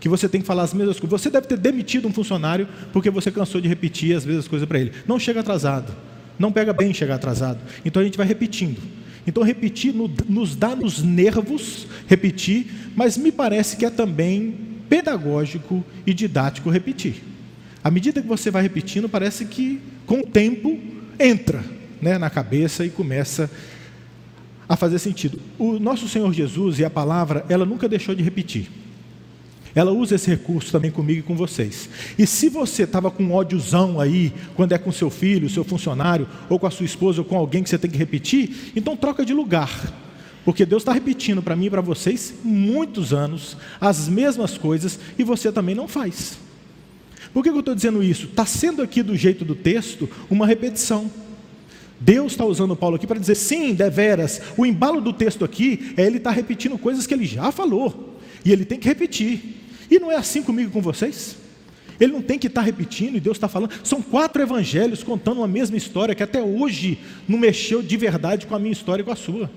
Que 0.00 0.08
você 0.08 0.26
tem 0.26 0.40
que 0.40 0.46
falar 0.46 0.62
as 0.62 0.72
mesmas 0.72 0.98
coisas. 0.98 1.20
Você 1.20 1.28
deve 1.28 1.46
ter 1.46 1.58
demitido 1.58 2.08
um 2.08 2.12
funcionário 2.14 2.66
porque 2.94 3.10
você 3.10 3.30
cansou 3.30 3.60
de 3.60 3.68
repetir 3.68 4.16
as 4.16 4.24
mesmas 4.24 4.48
coisas 4.48 4.66
para 4.66 4.80
ele. 4.80 4.90
Não 5.06 5.18
chega 5.18 5.40
atrasado. 5.40 5.94
Não 6.38 6.50
pega 6.50 6.72
bem 6.72 6.94
chegar 6.94 7.16
atrasado. 7.16 7.60
Então 7.84 8.00
a 8.00 8.04
gente 8.06 8.16
vai 8.16 8.26
repetindo. 8.26 8.80
Então 9.26 9.42
repetir 9.42 9.94
nos 10.26 10.56
dá 10.56 10.74
nos 10.74 11.02
nervos 11.02 11.86
repetir, 12.06 12.68
mas 12.96 13.18
me 13.18 13.30
parece 13.30 13.76
que 13.76 13.84
é 13.84 13.90
também 13.90 14.54
pedagógico 14.88 15.84
e 16.06 16.14
didático 16.14 16.70
repetir. 16.70 17.16
À 17.84 17.90
medida 17.90 18.22
que 18.22 18.26
você 18.26 18.50
vai 18.50 18.62
repetindo, 18.62 19.10
parece 19.10 19.44
que 19.44 19.78
com 20.06 20.20
o 20.20 20.26
tempo 20.26 20.80
entra 21.18 21.79
né, 22.00 22.18
na 22.18 22.30
cabeça 22.30 22.84
e 22.84 22.90
começa 22.90 23.50
a 24.68 24.76
fazer 24.76 24.98
sentido. 24.98 25.40
O 25.58 25.78
nosso 25.78 26.08
Senhor 26.08 26.32
Jesus 26.32 26.78
e 26.78 26.84
a 26.84 26.90
palavra, 26.90 27.44
ela 27.48 27.66
nunca 27.66 27.88
deixou 27.88 28.14
de 28.14 28.22
repetir. 28.22 28.70
Ela 29.74 29.92
usa 29.92 30.16
esse 30.16 30.28
recurso 30.28 30.72
também 30.72 30.90
comigo 30.90 31.20
e 31.20 31.22
com 31.22 31.36
vocês. 31.36 31.88
E 32.18 32.26
se 32.26 32.48
você 32.48 32.82
estava 32.82 33.10
com 33.10 33.32
ódiozão 33.32 34.00
aí, 34.00 34.32
quando 34.54 34.72
é 34.72 34.78
com 34.78 34.90
seu 34.90 35.10
filho, 35.10 35.48
seu 35.48 35.64
funcionário, 35.64 36.26
ou 36.48 36.58
com 36.58 36.66
a 36.66 36.70
sua 36.70 36.86
esposa, 36.86 37.20
ou 37.20 37.24
com 37.24 37.36
alguém 37.36 37.62
que 37.62 37.70
você 37.70 37.78
tem 37.78 37.90
que 37.90 37.98
repetir, 37.98 38.72
então 38.74 38.96
troca 38.96 39.24
de 39.24 39.32
lugar. 39.32 39.92
Porque 40.44 40.64
Deus 40.64 40.82
está 40.82 40.92
repetindo 40.92 41.42
para 41.42 41.54
mim 41.54 41.66
e 41.66 41.70
para 41.70 41.80
vocês 41.80 42.34
muitos 42.42 43.12
anos 43.12 43.56
as 43.80 44.08
mesmas 44.08 44.56
coisas 44.56 44.98
e 45.18 45.22
você 45.22 45.52
também 45.52 45.74
não 45.74 45.86
faz. 45.86 46.38
Por 47.32 47.42
que 47.42 47.50
eu 47.50 47.58
estou 47.58 47.74
dizendo 47.74 48.02
isso? 48.02 48.26
Está 48.26 48.46
sendo 48.46 48.82
aqui 48.82 49.02
do 49.02 49.16
jeito 49.16 49.44
do 49.44 49.54
texto 49.54 50.08
uma 50.28 50.46
repetição. 50.46 51.10
Deus 52.00 52.32
está 52.32 52.46
usando 52.46 52.74
Paulo 52.74 52.96
aqui 52.96 53.06
para 53.06 53.20
dizer, 53.20 53.34
sim, 53.34 53.74
deveras. 53.74 54.40
O 54.56 54.64
embalo 54.64 55.02
do 55.02 55.12
texto 55.12 55.44
aqui 55.44 55.92
é 55.98 56.06
ele 56.06 56.16
estar 56.16 56.30
tá 56.30 56.36
repetindo 56.36 56.78
coisas 56.78 57.06
que 57.06 57.12
ele 57.12 57.26
já 57.26 57.52
falou. 57.52 58.18
E 58.42 58.50
ele 58.50 58.64
tem 58.64 58.78
que 58.78 58.88
repetir. 58.88 59.60
E 59.90 59.98
não 59.98 60.10
é 60.10 60.16
assim 60.16 60.42
comigo 60.42 60.70
com 60.70 60.80
vocês? 60.80 61.36
Ele 62.00 62.14
não 62.14 62.22
tem 62.22 62.38
que 62.38 62.46
estar 62.46 62.62
tá 62.62 62.64
repetindo 62.64 63.16
e 63.16 63.20
Deus 63.20 63.36
está 63.36 63.48
falando. 63.48 63.72
São 63.84 64.00
quatro 64.00 64.40
evangelhos 64.40 65.02
contando 65.02 65.38
uma 65.38 65.46
mesma 65.46 65.76
história 65.76 66.14
que 66.14 66.22
até 66.22 66.40
hoje 66.40 66.98
não 67.28 67.38
mexeu 67.38 67.82
de 67.82 67.96
verdade 67.98 68.46
com 68.46 68.54
a 68.54 68.58
minha 68.58 68.72
história 68.72 69.02
e 69.02 69.04
com 69.04 69.12
a 69.12 69.16
sua. 69.16 69.50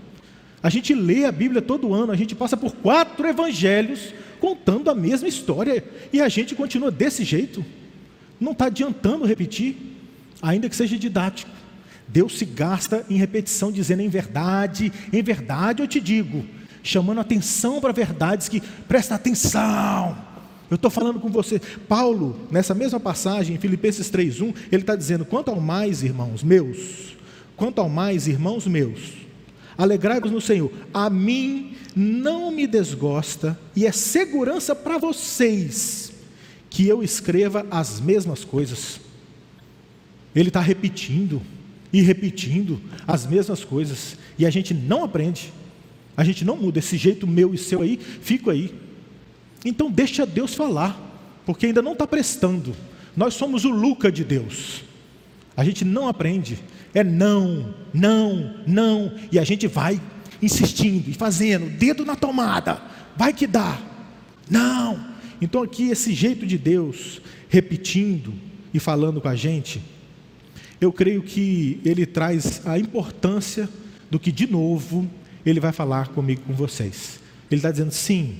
A 0.61 0.69
gente 0.69 0.93
lê 0.93 1.23
a 1.23 1.31
Bíblia 1.31 1.61
todo 1.61 1.93
ano, 1.93 2.11
a 2.11 2.15
gente 2.15 2.35
passa 2.35 2.57
por 2.57 2.73
quatro 2.73 3.25
evangelhos 3.25 4.13
contando 4.41 4.89
a 4.89 4.95
mesma 4.95 5.29
história 5.29 5.81
e 6.11 6.19
a 6.19 6.27
gente 6.27 6.55
continua 6.55 6.91
desse 6.91 7.23
jeito. 7.23 7.63
Não 8.37 8.51
está 8.51 8.65
adiantando 8.65 9.23
repetir, 9.23 9.77
ainda 10.41 10.67
que 10.67 10.75
seja 10.75 10.97
didático. 10.97 11.62
Deus 12.07 12.37
se 12.37 12.45
gasta 12.45 13.05
em 13.09 13.17
repetição, 13.17 13.71
dizendo 13.71 14.01
em 14.01 14.09
verdade, 14.09 14.91
em 15.11 15.23
verdade 15.23 15.81
eu 15.81 15.87
te 15.87 15.99
digo, 15.99 16.45
chamando 16.83 17.21
atenção 17.21 17.79
para 17.81 17.91
verdades 17.91 18.49
que 18.49 18.61
presta 18.87 19.15
atenção. 19.15 20.17
Eu 20.69 20.75
estou 20.75 20.89
falando 20.89 21.19
com 21.19 21.29
você. 21.29 21.59
Paulo, 21.87 22.47
nessa 22.49 22.73
mesma 22.73 22.99
passagem, 22.99 23.55
em 23.55 23.59
Filipenses 23.59 24.09
3,1, 24.09 24.55
ele 24.71 24.81
está 24.81 24.95
dizendo: 24.95 25.25
quanto 25.25 25.51
ao 25.51 25.59
mais, 25.59 26.03
irmãos 26.03 26.43
meus, 26.43 27.15
quanto 27.55 27.79
ao 27.79 27.89
mais, 27.89 28.27
irmãos 28.27 28.65
meus, 28.65 29.13
alegrai-vos 29.77 30.31
no 30.31 30.41
Senhor. 30.41 30.71
A 30.93 31.09
mim 31.09 31.75
não 31.95 32.51
me 32.51 32.65
desgosta 32.65 33.57
e 33.75 33.85
é 33.85 33.91
segurança 33.91 34.75
para 34.75 34.97
vocês 34.97 36.11
que 36.69 36.87
eu 36.87 37.03
escreva 37.03 37.65
as 37.69 37.99
mesmas 38.01 38.43
coisas. 38.43 38.99
Ele 40.35 40.49
está 40.49 40.59
repetindo 40.59 41.39
e 41.93 42.01
repetindo 42.01 42.81
as 43.07 43.27
mesmas 43.27 43.63
coisas 43.63 44.17
e 44.37 44.47
a 44.47 44.49
gente 44.49 44.73
não 44.73 45.03
aprende, 45.03 45.53
a 46.17 46.23
gente 46.23 46.43
não 46.43 46.57
muda. 46.57 46.79
Esse 46.79 46.97
jeito 46.97 47.27
meu 47.27 47.53
e 47.53 47.57
seu 47.57 47.83
aí, 47.83 47.97
fico 47.97 48.49
aí. 48.49 48.73
Então 49.63 49.91
deixa 49.91 50.25
Deus 50.25 50.55
falar, 50.55 50.99
porque 51.45 51.67
ainda 51.67 51.83
não 51.83 51.93
está 51.93 52.07
prestando. 52.07 52.75
Nós 53.15 53.35
somos 53.35 53.63
o 53.63 53.69
Luca 53.69 54.11
de 54.11 54.23
Deus. 54.23 54.83
A 55.55 55.63
gente 55.63 55.85
não 55.85 56.07
aprende, 56.07 56.57
é 56.95 57.03
não, 57.03 57.75
não, 57.93 58.55
não, 58.65 59.13
e 59.31 59.37
a 59.37 59.43
gente 59.43 59.67
vai 59.67 60.01
insistindo 60.41 61.09
e 61.09 61.13
fazendo, 61.13 61.69
dedo 61.69 62.03
na 62.03 62.15
tomada, 62.15 62.81
vai 63.15 63.31
que 63.33 63.45
dá. 63.45 63.79
Não. 64.49 65.13
Então 65.39 65.61
aqui 65.61 65.89
esse 65.89 66.11
jeito 66.11 66.45
de 66.45 66.57
Deus 66.57 67.21
repetindo 67.49 68.33
e 68.73 68.79
falando 68.79 69.21
com 69.21 69.27
a 69.27 69.35
gente, 69.35 69.79
eu 70.83 70.91
creio 70.91 71.21
que 71.21 71.79
ele 71.85 72.05
traz 72.05 72.61
a 72.65 72.77
importância 72.77 73.69
do 74.11 74.19
que 74.19 74.31
de 74.31 74.45
novo 74.45 75.09
ele 75.45 75.59
vai 75.59 75.71
falar 75.71 76.09
comigo 76.09 76.41
com 76.45 76.53
vocês. 76.53 77.19
Ele 77.49 77.59
está 77.59 77.71
dizendo 77.71 77.91
sim, 77.91 78.37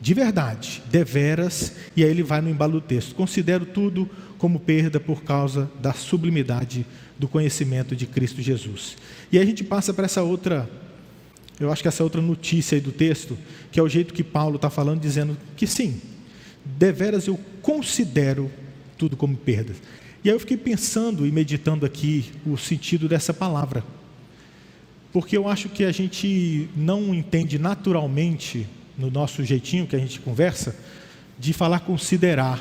de 0.00 0.14
verdade, 0.14 0.82
deveras, 0.90 1.74
e 1.96 2.04
aí 2.04 2.10
ele 2.10 2.22
vai 2.22 2.40
no 2.40 2.48
embalo 2.48 2.74
do 2.74 2.80
texto. 2.80 3.14
Considero 3.14 3.66
tudo 3.66 4.08
como 4.38 4.60
perda 4.60 5.00
por 5.00 5.22
causa 5.22 5.70
da 5.80 5.92
sublimidade 5.92 6.86
do 7.18 7.28
conhecimento 7.28 7.94
de 7.96 8.06
Cristo 8.06 8.40
Jesus. 8.40 8.96
E 9.30 9.36
aí 9.36 9.42
a 9.42 9.46
gente 9.46 9.64
passa 9.64 9.92
para 9.92 10.06
essa 10.06 10.22
outra, 10.22 10.70
eu 11.58 11.72
acho 11.72 11.82
que 11.82 11.88
essa 11.88 12.04
outra 12.04 12.22
notícia 12.22 12.76
aí 12.76 12.80
do 12.80 12.92
texto, 12.92 13.36
que 13.70 13.78
é 13.80 13.82
o 13.82 13.88
jeito 13.88 14.14
que 14.14 14.22
Paulo 14.22 14.56
está 14.56 14.70
falando, 14.70 15.00
dizendo 15.00 15.36
que 15.56 15.66
sim, 15.66 16.00
deveras 16.64 17.26
eu 17.26 17.38
considero 17.60 18.50
tudo 18.96 19.16
como 19.16 19.36
perda. 19.36 19.74
E 20.22 20.28
aí 20.28 20.34
eu 20.34 20.40
fiquei 20.40 20.56
pensando 20.56 21.26
e 21.26 21.32
meditando 21.32 21.86
aqui 21.86 22.30
o 22.46 22.56
sentido 22.56 23.08
dessa 23.08 23.32
palavra. 23.32 23.84
Porque 25.12 25.36
eu 25.36 25.48
acho 25.48 25.68
que 25.68 25.84
a 25.84 25.92
gente 25.92 26.68
não 26.76 27.14
entende 27.14 27.58
naturalmente, 27.58 28.66
no 28.96 29.10
nosso 29.10 29.42
jeitinho 29.44 29.86
que 29.86 29.96
a 29.96 29.98
gente 29.98 30.20
conversa, 30.20 30.76
de 31.38 31.52
falar 31.52 31.80
considerar 31.80 32.60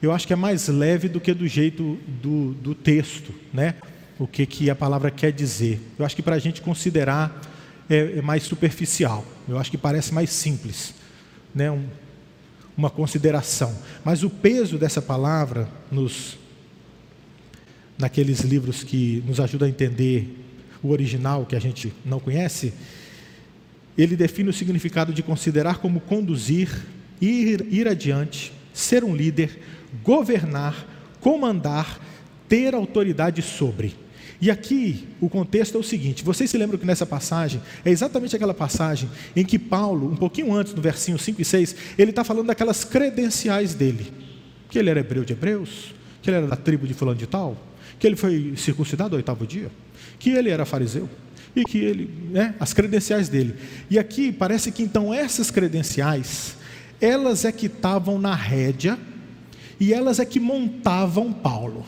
eu 0.00 0.12
acho 0.12 0.26
que 0.26 0.32
é 0.32 0.36
mais 0.36 0.68
leve 0.68 1.08
do 1.08 1.20
que 1.20 1.32
do 1.32 1.48
jeito 1.48 1.98
do, 2.22 2.52
do 2.54 2.74
texto, 2.74 3.34
né? 3.52 3.74
O 4.18 4.26
que, 4.26 4.46
que 4.46 4.70
a 4.70 4.74
palavra 4.74 5.10
quer 5.10 5.32
dizer. 5.32 5.80
Eu 5.98 6.04
acho 6.04 6.14
que 6.14 6.22
para 6.22 6.36
a 6.36 6.38
gente 6.38 6.60
considerar 6.60 7.40
é, 7.88 8.18
é, 8.18 8.22
mais 8.22 8.42
superficial. 8.42 9.24
Eu 9.48 9.58
acho 9.58 9.70
que 9.70 9.78
parece 9.78 10.12
mais 10.12 10.30
simples, 10.30 10.94
né? 11.54 11.70
Um, 11.70 11.86
uma 12.76 12.90
consideração. 12.90 13.74
Mas 14.04 14.22
o 14.22 14.28
peso 14.28 14.76
dessa 14.76 15.00
palavra 15.00 15.68
nos 15.90 16.36
naqueles 17.98 18.40
livros 18.40 18.84
que 18.84 19.22
nos 19.26 19.40
ajudam 19.40 19.66
a 19.66 19.70
entender 19.70 20.28
o 20.82 20.90
original 20.90 21.46
que 21.46 21.56
a 21.56 21.60
gente 21.60 21.92
não 22.04 22.20
conhece, 22.20 22.72
ele 23.96 24.16
define 24.16 24.50
o 24.50 24.52
significado 24.52 25.12
de 25.12 25.22
considerar 25.22 25.78
como 25.78 26.00
conduzir, 26.00 26.68
ir, 27.20 27.66
ir 27.70 27.88
adiante, 27.88 28.52
ser 28.72 29.02
um 29.02 29.16
líder, 29.16 29.58
governar, 30.02 30.86
comandar, 31.20 31.98
ter 32.48 32.74
autoridade 32.74 33.40
sobre. 33.40 33.96
E 34.40 34.50
aqui 34.50 35.08
o 35.18 35.30
contexto 35.30 35.76
é 35.76 35.80
o 35.80 35.82
seguinte: 35.82 36.22
vocês 36.22 36.50
se 36.50 36.58
lembram 36.58 36.78
que 36.78 36.84
nessa 36.84 37.06
passagem, 37.06 37.60
é 37.84 37.90
exatamente 37.90 38.36
aquela 38.36 38.52
passagem 38.52 39.08
em 39.34 39.44
que 39.44 39.58
Paulo, 39.58 40.10
um 40.10 40.16
pouquinho 40.16 40.52
antes, 40.52 40.74
no 40.74 40.82
versinho 40.82 41.18
5 41.18 41.40
e 41.40 41.44
6, 41.44 41.76
ele 41.98 42.10
está 42.10 42.22
falando 42.22 42.48
daquelas 42.48 42.84
credenciais 42.84 43.74
dele: 43.74 44.12
que 44.68 44.78
ele 44.78 44.90
era 44.90 45.00
hebreu 45.00 45.24
de 45.24 45.32
hebreus, 45.32 45.94
que 46.20 46.28
ele 46.28 46.36
era 46.36 46.46
da 46.46 46.56
tribo 46.56 46.86
de 46.86 46.92
fulano 46.92 47.18
de 47.18 47.26
tal, 47.26 47.56
que 47.98 48.06
ele 48.06 48.16
foi 48.16 48.54
circuncidado 48.56 49.14
ao 49.14 49.18
oitavo 49.18 49.46
dia, 49.46 49.70
que 50.18 50.30
ele 50.30 50.50
era 50.50 50.64
fariseu, 50.64 51.08
e 51.54 51.64
que 51.64 51.78
ele, 51.78 52.10
né, 52.30 52.54
as 52.60 52.74
credenciais 52.74 53.28
dele. 53.28 53.56
E 53.88 53.98
aqui 53.98 54.30
parece 54.30 54.70
que 54.70 54.82
então 54.82 55.12
essas 55.12 55.50
credenciais, 55.50 56.56
elas 57.00 57.44
é 57.44 57.52
que 57.52 57.66
estavam 57.66 58.18
na 58.18 58.34
rédea 58.34 58.98
e 59.80 59.92
elas 59.92 60.20
é 60.20 60.24
que 60.24 60.38
montavam 60.38 61.32
Paulo. 61.32 61.86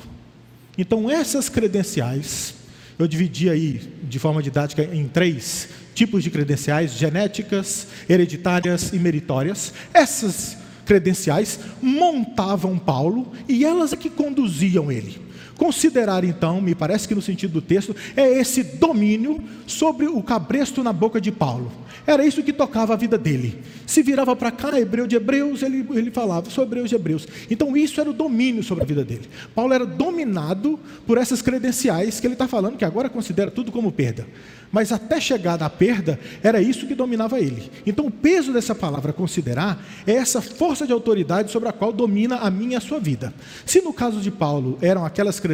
Então, 0.76 1.10
essas 1.10 1.48
credenciais, 1.48 2.54
eu 2.98 3.06
dividi 3.06 3.50
aí 3.50 3.80
de 4.02 4.18
forma 4.18 4.42
didática 4.42 4.82
em 4.84 5.06
três 5.06 5.68
tipos 5.94 6.22
de 6.22 6.30
credenciais: 6.30 6.92
genéticas, 6.92 7.88
hereditárias 8.08 8.92
e 8.92 8.98
meritórias. 8.98 9.74
Essas 9.92 10.56
credenciais 10.86 11.60
montavam 11.82 12.78
Paulo 12.78 13.32
e 13.46 13.64
elas 13.64 13.92
é 13.92 13.96
que 13.96 14.08
conduziam 14.08 14.90
ele. 14.90 15.27
Considerar 15.58 16.22
então, 16.22 16.60
me 16.60 16.72
parece 16.72 17.08
que 17.08 17.16
no 17.16 17.20
sentido 17.20 17.54
do 17.54 17.60
texto, 17.60 17.94
é 18.16 18.38
esse 18.38 18.62
domínio 18.62 19.42
sobre 19.66 20.06
o 20.06 20.22
cabresto 20.22 20.84
na 20.84 20.92
boca 20.92 21.20
de 21.20 21.32
Paulo. 21.32 21.70
Era 22.06 22.24
isso 22.24 22.44
que 22.44 22.52
tocava 22.52 22.94
a 22.94 22.96
vida 22.96 23.18
dele. 23.18 23.60
Se 23.84 24.02
virava 24.02 24.34
para 24.36 24.52
cá, 24.52 24.78
hebreu 24.78 25.06
de 25.06 25.16
hebreus, 25.16 25.62
ele, 25.62 25.84
ele 25.90 26.10
falava, 26.12 26.48
sou 26.48 26.62
hebreu 26.62 26.86
de 26.86 26.94
hebreus. 26.94 27.26
Então 27.50 27.76
isso 27.76 28.00
era 28.00 28.08
o 28.08 28.14
domínio 28.14 28.62
sobre 28.62 28.84
a 28.84 28.86
vida 28.86 29.04
dele. 29.04 29.28
Paulo 29.54 29.74
era 29.74 29.84
dominado 29.84 30.78
por 31.06 31.18
essas 31.18 31.42
credenciais 31.42 32.20
que 32.20 32.26
ele 32.26 32.34
está 32.34 32.46
falando, 32.46 32.76
que 32.76 32.84
agora 32.84 33.10
considera 33.10 33.50
tudo 33.50 33.72
como 33.72 33.90
perda. 33.90 34.26
Mas 34.70 34.92
até 34.92 35.20
chegar 35.20 35.58
na 35.58 35.68
perda, 35.68 36.20
era 36.42 36.60
isso 36.60 36.86
que 36.86 36.94
dominava 36.94 37.40
ele. 37.40 37.70
Então 37.86 38.06
o 38.06 38.10
peso 38.10 38.52
dessa 38.52 38.74
palavra 38.74 39.12
considerar 39.12 39.82
é 40.06 40.12
essa 40.12 40.40
força 40.40 40.86
de 40.86 40.92
autoridade 40.92 41.50
sobre 41.50 41.68
a 41.68 41.72
qual 41.72 41.92
domina 41.92 42.36
a 42.36 42.50
minha 42.50 42.74
e 42.74 42.76
a 42.76 42.80
sua 42.80 43.00
vida. 43.00 43.34
Se 43.66 43.80
no 43.80 43.92
caso 43.92 44.20
de 44.20 44.30
Paulo 44.30 44.78
eram 44.80 45.04
aquelas 45.04 45.40
credenciais 45.40 45.47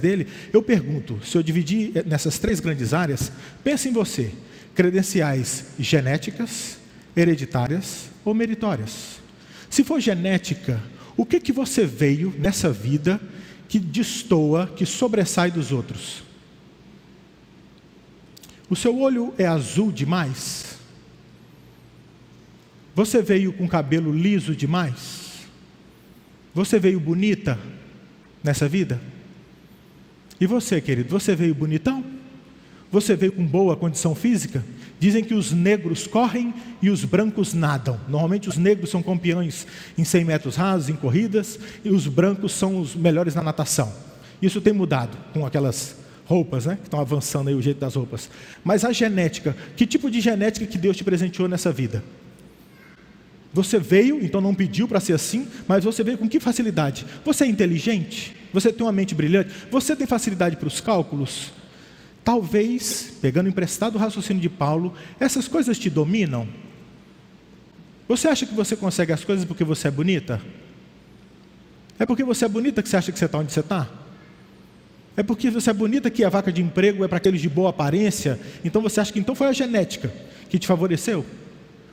dele, 0.00 0.26
eu 0.52 0.62
pergunto, 0.62 1.20
se 1.24 1.36
eu 1.36 1.42
dividir 1.42 2.04
nessas 2.06 2.38
três 2.38 2.60
grandes 2.60 2.92
áreas, 2.94 3.32
pense 3.64 3.88
em 3.88 3.92
você, 3.92 4.32
credenciais 4.74 5.66
genéticas, 5.78 6.78
hereditárias 7.16 8.10
ou 8.24 8.34
meritórias. 8.34 9.20
Se 9.68 9.84
for 9.84 10.00
genética, 10.00 10.80
o 11.16 11.24
que 11.24 11.40
que 11.40 11.52
você 11.52 11.84
veio 11.84 12.34
nessa 12.38 12.70
vida 12.70 13.20
que 13.68 13.78
destoa, 13.78 14.66
que 14.66 14.86
sobressai 14.86 15.50
dos 15.50 15.70
outros? 15.70 16.22
O 18.68 18.76
seu 18.76 18.98
olho 18.98 19.34
é 19.36 19.46
azul 19.46 19.90
demais? 19.90 20.78
Você 22.94 23.22
veio 23.22 23.52
com 23.52 23.68
cabelo 23.68 24.12
liso 24.12 24.54
demais? 24.54 25.40
Você 26.54 26.78
veio 26.78 26.98
bonita 26.98 27.58
nessa 28.42 28.68
vida? 28.68 29.00
E 30.40 30.46
você, 30.46 30.80
querido, 30.80 31.10
você 31.10 31.36
veio 31.36 31.54
bonitão? 31.54 32.02
Você 32.90 33.14
veio 33.14 33.32
com 33.32 33.46
boa 33.46 33.76
condição 33.76 34.14
física? 34.14 34.64
Dizem 34.98 35.22
que 35.22 35.34
os 35.34 35.52
negros 35.52 36.06
correm 36.06 36.52
e 36.82 36.90
os 36.90 37.04
brancos 37.04 37.54
nadam. 37.54 38.00
Normalmente 38.08 38.48
os 38.48 38.56
negros 38.56 38.90
são 38.90 39.02
campeões 39.02 39.66
em 39.96 40.04
100 40.04 40.24
metros 40.24 40.56
rasos, 40.56 40.88
em 40.88 40.96
corridas, 40.96 41.58
e 41.84 41.90
os 41.90 42.06
brancos 42.06 42.52
são 42.52 42.80
os 42.80 42.96
melhores 42.96 43.34
na 43.34 43.42
natação. 43.42 43.92
Isso 44.42 44.60
tem 44.60 44.72
mudado 44.72 45.16
com 45.32 45.46
aquelas 45.46 45.96
roupas, 46.24 46.66
né? 46.66 46.76
Que 46.76 46.84
estão 46.84 47.00
avançando 47.00 47.48
aí 47.48 47.54
o 47.54 47.62
jeito 47.62 47.78
das 47.78 47.94
roupas. 47.94 48.30
Mas 48.64 48.84
a 48.84 48.92
genética, 48.92 49.56
que 49.76 49.86
tipo 49.86 50.10
de 50.10 50.20
genética 50.20 50.66
que 50.66 50.78
Deus 50.78 50.96
te 50.96 51.04
presenteou 51.04 51.48
nessa 51.48 51.70
vida? 51.70 52.02
Você 53.52 53.78
veio, 53.78 54.24
então 54.24 54.40
não 54.40 54.54
pediu 54.54 54.86
para 54.86 55.00
ser 55.00 55.12
assim, 55.12 55.48
mas 55.66 55.82
você 55.82 56.04
veio 56.04 56.16
com 56.16 56.28
que 56.28 56.38
facilidade? 56.38 57.04
Você 57.24 57.44
é 57.44 57.46
inteligente? 57.48 58.36
Você 58.52 58.72
tem 58.72 58.86
uma 58.86 58.92
mente 58.92 59.14
brilhante? 59.14 59.50
Você 59.70 59.96
tem 59.96 60.06
facilidade 60.06 60.56
para 60.56 60.68
os 60.68 60.80
cálculos? 60.80 61.52
Talvez, 62.22 63.14
pegando 63.20 63.48
emprestado 63.48 63.96
o 63.96 63.98
raciocínio 63.98 64.40
de 64.40 64.48
Paulo, 64.48 64.94
essas 65.18 65.48
coisas 65.48 65.78
te 65.78 65.90
dominam? 65.90 66.46
Você 68.06 68.28
acha 68.28 68.46
que 68.46 68.54
você 68.54 68.76
consegue 68.76 69.12
as 69.12 69.24
coisas 69.24 69.44
porque 69.44 69.64
você 69.64 69.88
é 69.88 69.90
bonita? 69.90 70.40
É 71.98 72.06
porque 72.06 72.22
você 72.22 72.44
é 72.44 72.48
bonita 72.48 72.82
que 72.82 72.88
você 72.88 72.96
acha 72.96 73.10
que 73.10 73.18
você 73.18 73.24
está 73.24 73.38
onde 73.38 73.52
você 73.52 73.60
está? 73.60 73.88
É 75.16 75.22
porque 75.22 75.50
você 75.50 75.70
é 75.70 75.72
bonita 75.72 76.08
que 76.08 76.24
a 76.24 76.28
vaca 76.28 76.52
de 76.52 76.62
emprego 76.62 77.04
é 77.04 77.08
para 77.08 77.18
aqueles 77.18 77.40
de 77.40 77.48
boa 77.48 77.70
aparência, 77.70 78.38
então 78.64 78.80
você 78.80 79.00
acha 79.00 79.12
que 79.12 79.18
então 79.18 79.34
foi 79.34 79.48
a 79.48 79.52
genética 79.52 80.12
que 80.48 80.58
te 80.58 80.66
favoreceu? 80.66 81.26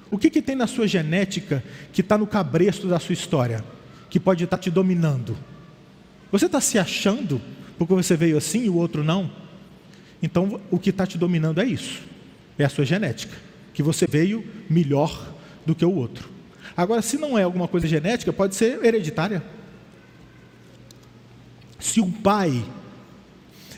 O 0.10 0.18
que, 0.18 0.30
que 0.30 0.42
tem 0.42 0.56
na 0.56 0.68
sua 0.68 0.88
genética 0.88 1.64
que 1.92 2.02
está 2.02 2.18
no 2.18 2.26
cabresto 2.26 2.88
da 2.88 3.00
sua 3.00 3.14
história, 3.14 3.64
que 4.10 4.20
pode 4.20 4.44
estar 4.44 4.58
tá 4.58 4.64
te 4.64 4.72
dominando? 4.72 5.38
Você 6.32 6.46
está 6.46 6.62
se 6.62 6.78
achando 6.78 7.42
porque 7.78 7.94
você 7.94 8.16
veio 8.16 8.38
assim 8.38 8.66
e 8.66 8.70
o 8.70 8.76
outro 8.76 9.04
não? 9.04 9.30
Então 10.22 10.60
o 10.72 10.80
que 10.80 10.90
está 10.90 11.06
te 11.06 11.18
dominando 11.18 11.62
é 11.62 11.66
isso, 11.66 12.02
é 12.58 12.66
a 12.66 12.70
sua 12.70 12.86
genética, 12.86 13.36
que 13.74 13.84
você 13.84 14.08
veio 14.08 14.44
melhor 14.70 15.34
do 15.66 15.76
que 15.76 15.86
o 15.86 15.94
outro. 15.94 16.30
Agora, 16.76 17.02
se 17.02 17.18
não 17.18 17.38
é 17.38 17.44
alguma 17.44 17.68
coisa 17.68 17.88
genética, 17.88 18.32
pode 18.32 18.56
ser 18.56 18.84
hereditária. 18.84 19.44
Se 21.80 22.00
o 22.00 22.12
pai 22.12 22.64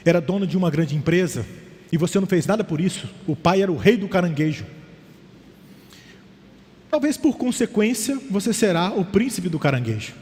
era 0.05 0.21
dono 0.21 0.47
de 0.47 0.57
uma 0.57 0.69
grande 0.69 0.95
empresa 0.95 1.45
e 1.91 1.97
você 1.97 2.19
não 2.19 2.27
fez 2.27 2.45
nada 2.45 2.63
por 2.63 2.79
isso, 2.79 3.09
o 3.27 3.35
pai 3.35 3.61
era 3.61 3.71
o 3.71 3.77
rei 3.77 3.97
do 3.97 4.07
caranguejo. 4.07 4.65
Talvez 6.89 7.17
por 7.17 7.37
consequência 7.37 8.19
você 8.29 8.51
será 8.51 8.91
o 8.91 9.05
príncipe 9.05 9.47
do 9.47 9.59
caranguejo. 9.59 10.13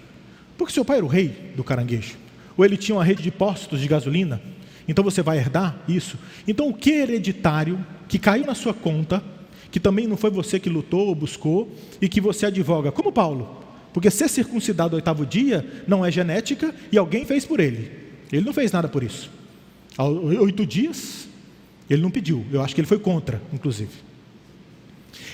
Porque 0.58 0.74
seu 0.74 0.84
pai 0.84 0.98
era 0.98 1.06
o 1.06 1.10
rei 1.10 1.54
do 1.56 1.64
caranguejo. 1.64 2.16
Ou 2.58 2.66
ele 2.66 2.76
tinha 2.76 2.96
uma 2.96 3.04
rede 3.04 3.24
de 3.24 3.32
postos 3.32 3.80
de 3.80 3.88
gasolina. 3.88 4.42
Então 4.88 5.04
você 5.04 5.22
vai 5.22 5.38
herdar 5.38 5.78
isso. 5.88 6.18
Então 6.48 6.68
o 6.68 6.74
que 6.74 6.92
hereditário 6.92 7.84
que 8.08 8.20
caiu 8.20 8.46
na 8.46 8.56
sua 8.56 8.74
conta, 8.74 9.24
que 9.70 9.80
também 9.80 10.08
não 10.08 10.18
foi 10.18 10.30
você 10.30 10.60
que 10.60 10.70
lutou 10.70 11.08
ou 11.08 11.16
buscou, 11.16 11.72
e 12.02 12.10
que 12.10 12.20
você 12.20 12.46
advoga, 12.46 12.92
como 12.92 13.12
Paulo. 13.12 13.64
Porque 13.94 14.10
ser 14.10 14.30
circuncidado 14.30 14.96
ao 14.96 14.98
oitavo 14.98 15.26
dia 15.26 15.84
não 15.88 16.06
é 16.06 16.12
genética 16.12 16.74
e 16.92 16.98
alguém 16.98 17.26
fez 17.26 17.46
por 17.46 17.60
ele. 17.60 17.92
Ele 18.32 18.46
não 18.46 18.54
fez 18.54 18.72
nada 18.72 18.88
por 18.88 19.04
isso. 19.04 19.30
Há 19.98 20.06
oito 20.06 20.66
dias, 20.66 21.28
ele 21.90 22.02
não 22.02 22.12
pediu. 22.12 22.46
Eu 22.52 22.62
acho 22.62 22.76
que 22.76 22.82
ele 22.82 22.88
foi 22.88 23.00
contra, 23.00 23.42
inclusive. 23.54 24.07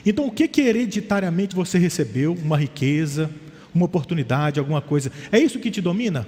Então, 0.06 0.28
o 0.28 0.32
que 0.32 0.48
que 0.48 0.62
hereditariamente 0.62 1.56
você 1.56 1.78
recebeu? 1.78 2.34
Uma 2.34 2.58
riqueza, 2.58 3.30
uma 3.74 3.86
oportunidade, 3.86 4.60
alguma 4.60 4.82
coisa. 4.82 5.12
É 5.32 5.40
isso 5.40 5.60
que 5.60 5.72
te 5.72 5.82
domina? 5.82 6.28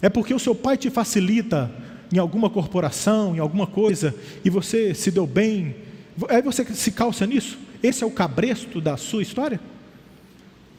É 0.00 0.08
porque 0.08 0.34
o 0.34 0.38
seu 0.38 0.54
pai 0.54 0.76
te 0.76 0.90
facilita 0.90 1.70
em 2.12 2.18
alguma 2.18 2.50
corporação, 2.50 3.34
em 3.34 3.38
alguma 3.38 3.66
coisa, 3.66 4.14
e 4.44 4.50
você 4.50 4.94
se 4.94 5.10
deu 5.10 5.26
bem. 5.26 5.76
Aí 6.28 6.42
você 6.42 6.64
se 6.74 6.90
calça 6.90 7.26
nisso? 7.26 7.58
Esse 7.82 8.04
é 8.04 8.06
o 8.06 8.10
cabresto 8.10 8.80
da 8.80 8.96
sua 8.96 9.22
história? 9.22 9.60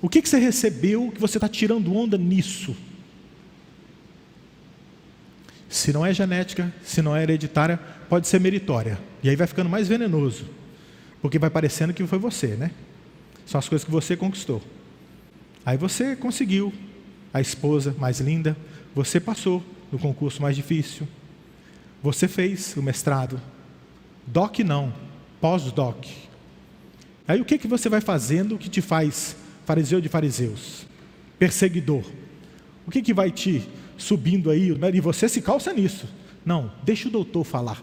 O 0.02 0.10
que, 0.10 0.22
que 0.22 0.28
você 0.28 0.38
recebeu 0.38 1.12
que 1.12 1.22
você 1.22 1.38
está 1.38 1.48
tirando 1.48 1.96
onda 1.96 2.18
nisso? 2.18 2.76
Se 5.70 5.92
não 5.92 6.06
é 6.06 6.14
genética, 6.14 6.72
se 6.84 7.02
não 7.02 7.16
é 7.16 7.24
hereditária, 7.24 7.80
pode 8.08 8.28
ser 8.28 8.40
meritória. 8.40 9.00
E 9.24 9.30
aí 9.30 9.36
vai 9.36 9.48
ficando 9.48 9.70
mais 9.70 9.88
venenoso. 9.88 10.46
Porque 11.24 11.40
vai 11.40 11.50
parecendo 11.50 11.94
que 11.94 12.06
foi 12.06 12.20
você, 12.20 12.48
né? 12.48 12.70
São 13.46 13.58
as 13.58 13.70
coisas 13.70 13.86
que 13.86 13.92
você 13.92 14.18
conquistou. 14.18 14.62
Aí 15.66 15.78
você 15.78 16.18
conseguiu 16.18 16.74
a 17.34 17.40
esposa 17.40 17.96
mais 17.98 18.20
linda, 18.20 18.58
você 18.94 19.22
passou 19.22 19.64
no 19.90 19.98
concurso 19.98 20.42
mais 20.42 20.54
difícil, 20.54 21.08
você 22.02 22.28
fez 22.28 22.76
o 22.76 22.84
mestrado. 22.84 23.40
Doc 24.28 24.60
não, 24.60 24.94
pós-doc. 25.40 26.06
Aí 27.26 27.40
o 27.40 27.46
que, 27.46 27.58
que 27.58 27.70
você 27.70 27.88
vai 27.88 28.02
fazendo 28.02 28.58
que 28.58 28.70
te 28.70 28.82
faz 28.82 29.38
fariseu 29.66 30.02
de 30.02 30.10
fariseus? 30.10 30.86
Perseguidor. 31.40 32.04
O 32.86 32.92
que, 32.92 33.02
que 33.02 33.14
vai 33.14 33.32
te 33.32 33.66
subindo 33.98 34.50
aí? 34.50 34.78
E 34.94 35.00
você 35.00 35.30
se 35.30 35.42
calça 35.42 35.72
nisso. 35.72 36.06
Não, 36.46 36.70
deixa 36.84 37.08
o 37.08 37.12
doutor 37.12 37.46
falar. 37.46 37.82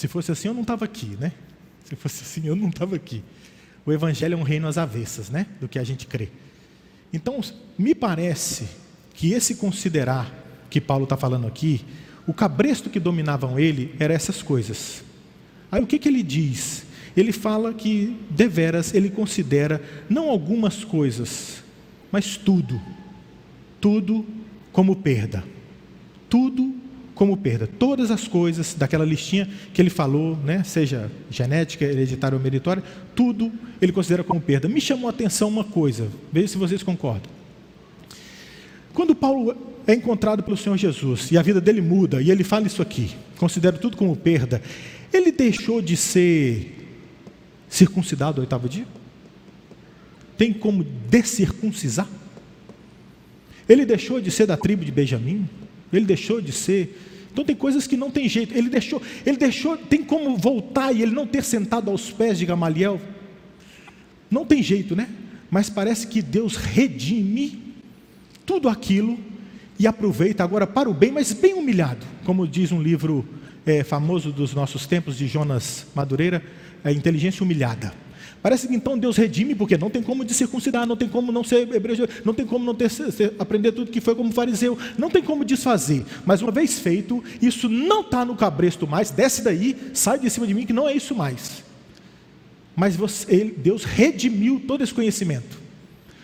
Se 0.00 0.08
fosse 0.08 0.32
assim, 0.32 0.48
eu 0.48 0.54
não 0.54 0.62
estava 0.62 0.86
aqui, 0.86 1.14
né? 1.20 1.30
Se 1.84 1.94
fosse 1.94 2.22
assim, 2.22 2.48
eu 2.48 2.56
não 2.56 2.70
estava 2.70 2.96
aqui. 2.96 3.22
O 3.84 3.92
Evangelho 3.92 4.32
é 4.32 4.36
um 4.38 4.42
reino 4.42 4.66
às 4.66 4.78
avessas, 4.78 5.28
né? 5.28 5.46
Do 5.60 5.68
que 5.68 5.78
a 5.78 5.84
gente 5.84 6.06
crê. 6.06 6.30
Então, 7.12 7.38
me 7.76 7.94
parece 7.94 8.66
que 9.12 9.34
esse 9.34 9.56
considerar 9.56 10.32
que 10.70 10.80
Paulo 10.80 11.04
está 11.04 11.18
falando 11.18 11.46
aqui, 11.46 11.84
o 12.26 12.32
cabresto 12.32 12.88
que 12.88 12.98
dominavam 12.98 13.60
ele 13.60 13.94
era 14.00 14.14
essas 14.14 14.40
coisas. 14.40 15.04
Aí 15.70 15.82
o 15.82 15.86
que, 15.86 15.98
que 15.98 16.08
ele 16.08 16.22
diz? 16.22 16.86
Ele 17.14 17.30
fala 17.30 17.74
que, 17.74 18.16
deveras, 18.30 18.94
ele 18.94 19.10
considera 19.10 19.82
não 20.08 20.30
algumas 20.30 20.82
coisas, 20.82 21.62
mas 22.10 22.38
tudo. 22.38 22.80
Tudo 23.78 24.24
como 24.72 24.96
perda. 24.96 25.44
Tudo 26.26 26.79
como 27.20 27.36
perda. 27.36 27.66
Todas 27.66 28.10
as 28.10 28.26
coisas 28.26 28.72
daquela 28.72 29.04
listinha 29.04 29.46
que 29.74 29.82
ele 29.82 29.90
falou, 29.90 30.38
né, 30.38 30.64
seja 30.64 31.12
genética, 31.30 31.84
hereditária 31.84 32.34
ou 32.34 32.42
meritória, 32.42 32.82
tudo 33.14 33.52
ele 33.78 33.92
considera 33.92 34.24
como 34.24 34.40
perda. 34.40 34.70
Me 34.70 34.80
chamou 34.80 35.06
a 35.06 35.10
atenção 35.10 35.50
uma 35.50 35.62
coisa, 35.62 36.08
veja 36.32 36.48
se 36.48 36.56
vocês 36.56 36.82
concordam. 36.82 37.30
Quando 38.94 39.14
Paulo 39.14 39.54
é 39.86 39.92
encontrado 39.92 40.42
pelo 40.42 40.56
Senhor 40.56 40.78
Jesus 40.78 41.30
e 41.30 41.36
a 41.36 41.42
vida 41.42 41.60
dele 41.60 41.82
muda, 41.82 42.22
e 42.22 42.30
ele 42.30 42.42
fala 42.42 42.66
isso 42.66 42.80
aqui, 42.80 43.10
considera 43.36 43.76
tudo 43.76 43.98
como 43.98 44.16
perda, 44.16 44.62
ele 45.12 45.30
deixou 45.30 45.82
de 45.82 45.98
ser 45.98 46.74
circuncidado 47.68 48.36
no 48.36 48.44
oitavo 48.44 48.66
dia? 48.66 48.86
Tem 50.38 50.54
como 50.54 50.82
descircuncisar? 51.10 52.08
Ele 53.68 53.84
deixou 53.84 54.22
de 54.22 54.30
ser 54.30 54.46
da 54.46 54.56
tribo 54.56 54.86
de 54.86 54.90
Benjamim? 54.90 55.46
Ele 55.92 56.06
deixou 56.06 56.40
de 56.40 56.52
ser 56.52 57.08
então 57.32 57.44
tem 57.44 57.54
coisas 57.54 57.86
que 57.86 57.96
não 57.96 58.10
tem 58.10 58.28
jeito. 58.28 58.56
Ele 58.56 58.68
deixou, 58.68 59.00
ele 59.24 59.36
deixou, 59.36 59.76
tem 59.76 60.02
como 60.02 60.36
voltar 60.36 60.92
e 60.92 61.02
ele 61.02 61.12
não 61.12 61.26
ter 61.26 61.44
sentado 61.44 61.90
aos 61.90 62.10
pés 62.10 62.38
de 62.38 62.46
Gamaliel? 62.46 63.00
Não 64.30 64.44
tem 64.44 64.62
jeito, 64.62 64.96
né? 64.96 65.08
Mas 65.50 65.68
parece 65.68 66.06
que 66.06 66.22
Deus 66.22 66.56
redime 66.56 67.74
tudo 68.44 68.68
aquilo 68.68 69.18
e 69.78 69.86
aproveita 69.86 70.44
agora 70.44 70.66
para 70.66 70.88
o 70.90 70.94
bem, 70.94 71.10
mas 71.10 71.32
bem 71.32 71.54
humilhado, 71.54 72.04
como 72.24 72.46
diz 72.46 72.70
um 72.70 72.82
livro 72.82 73.26
é, 73.64 73.82
famoso 73.82 74.32
dos 74.32 74.54
nossos 74.54 74.86
tempos 74.86 75.16
de 75.16 75.26
Jonas 75.26 75.86
Madureira, 75.94 76.42
a 76.84 76.92
inteligência 76.92 77.42
humilhada. 77.42 77.92
Parece 78.42 78.66
que 78.66 78.74
então 78.74 78.98
Deus 78.98 79.16
redime, 79.16 79.54
porque 79.54 79.76
não 79.76 79.90
tem 79.90 80.02
como 80.02 80.26
circuncidar, 80.28 80.86
não 80.86 80.96
tem 80.96 81.08
como 81.08 81.30
não 81.30 81.44
ser 81.44 81.68
hebreu, 81.74 82.08
não 82.24 82.32
tem 82.32 82.46
como 82.46 82.64
não 82.64 82.74
ter, 82.74 82.88
ser, 82.88 83.34
aprender 83.38 83.72
tudo 83.72 83.90
que 83.90 84.00
foi 84.00 84.14
como 84.14 84.32
fariseu, 84.32 84.78
não 84.96 85.10
tem 85.10 85.22
como 85.22 85.44
desfazer. 85.44 86.04
Mas 86.24 86.40
uma 86.40 86.50
vez 86.50 86.78
feito, 86.78 87.22
isso 87.42 87.68
não 87.68 88.00
está 88.00 88.24
no 88.24 88.34
cabresto 88.34 88.86
mais, 88.86 89.10
desce 89.10 89.42
daí, 89.42 89.76
sai 89.92 90.18
de 90.18 90.30
cima 90.30 90.46
de 90.46 90.54
mim, 90.54 90.64
que 90.64 90.72
não 90.72 90.88
é 90.88 90.94
isso 90.94 91.14
mais. 91.14 91.62
Mas 92.74 92.96
você, 92.96 93.30
ele, 93.30 93.50
Deus 93.50 93.84
redimiu 93.84 94.62
todo 94.66 94.82
esse 94.82 94.94
conhecimento, 94.94 95.58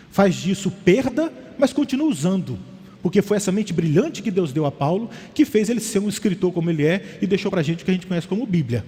faz 0.09 0.33
disso 0.35 0.71
perda, 0.71 1.31
mas 1.59 1.71
continua 1.71 2.07
usando, 2.07 2.57
porque 3.03 3.21
foi 3.21 3.37
essa 3.37 3.51
mente 3.51 3.71
brilhante 3.71 4.23
que 4.23 4.31
Deus 4.31 4.51
deu 4.51 4.65
a 4.65 4.71
Paulo, 4.71 5.07
que 5.35 5.45
fez 5.45 5.69
ele 5.69 5.79
ser 5.79 5.99
um 5.99 6.09
escritor 6.09 6.51
como 6.51 6.71
ele 6.71 6.83
é 6.83 7.19
e 7.21 7.27
deixou 7.27 7.51
para 7.51 7.59
a 7.59 7.63
gente 7.63 7.83
o 7.83 7.85
que 7.85 7.91
a 7.91 7.93
gente 7.93 8.07
conhece 8.07 8.27
como 8.27 8.43
Bíblia. 8.47 8.83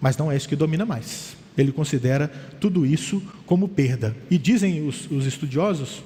Mas 0.00 0.16
não 0.16 0.30
é 0.30 0.36
isso 0.36 0.48
que 0.48 0.54
domina 0.54 0.86
mais. 0.86 1.39
Ele 1.56 1.72
considera 1.72 2.28
tudo 2.60 2.86
isso 2.86 3.22
como 3.46 3.68
perda. 3.68 4.16
E 4.30 4.38
dizem 4.38 4.86
os, 4.86 5.10
os 5.10 5.26
estudiosos 5.26 6.02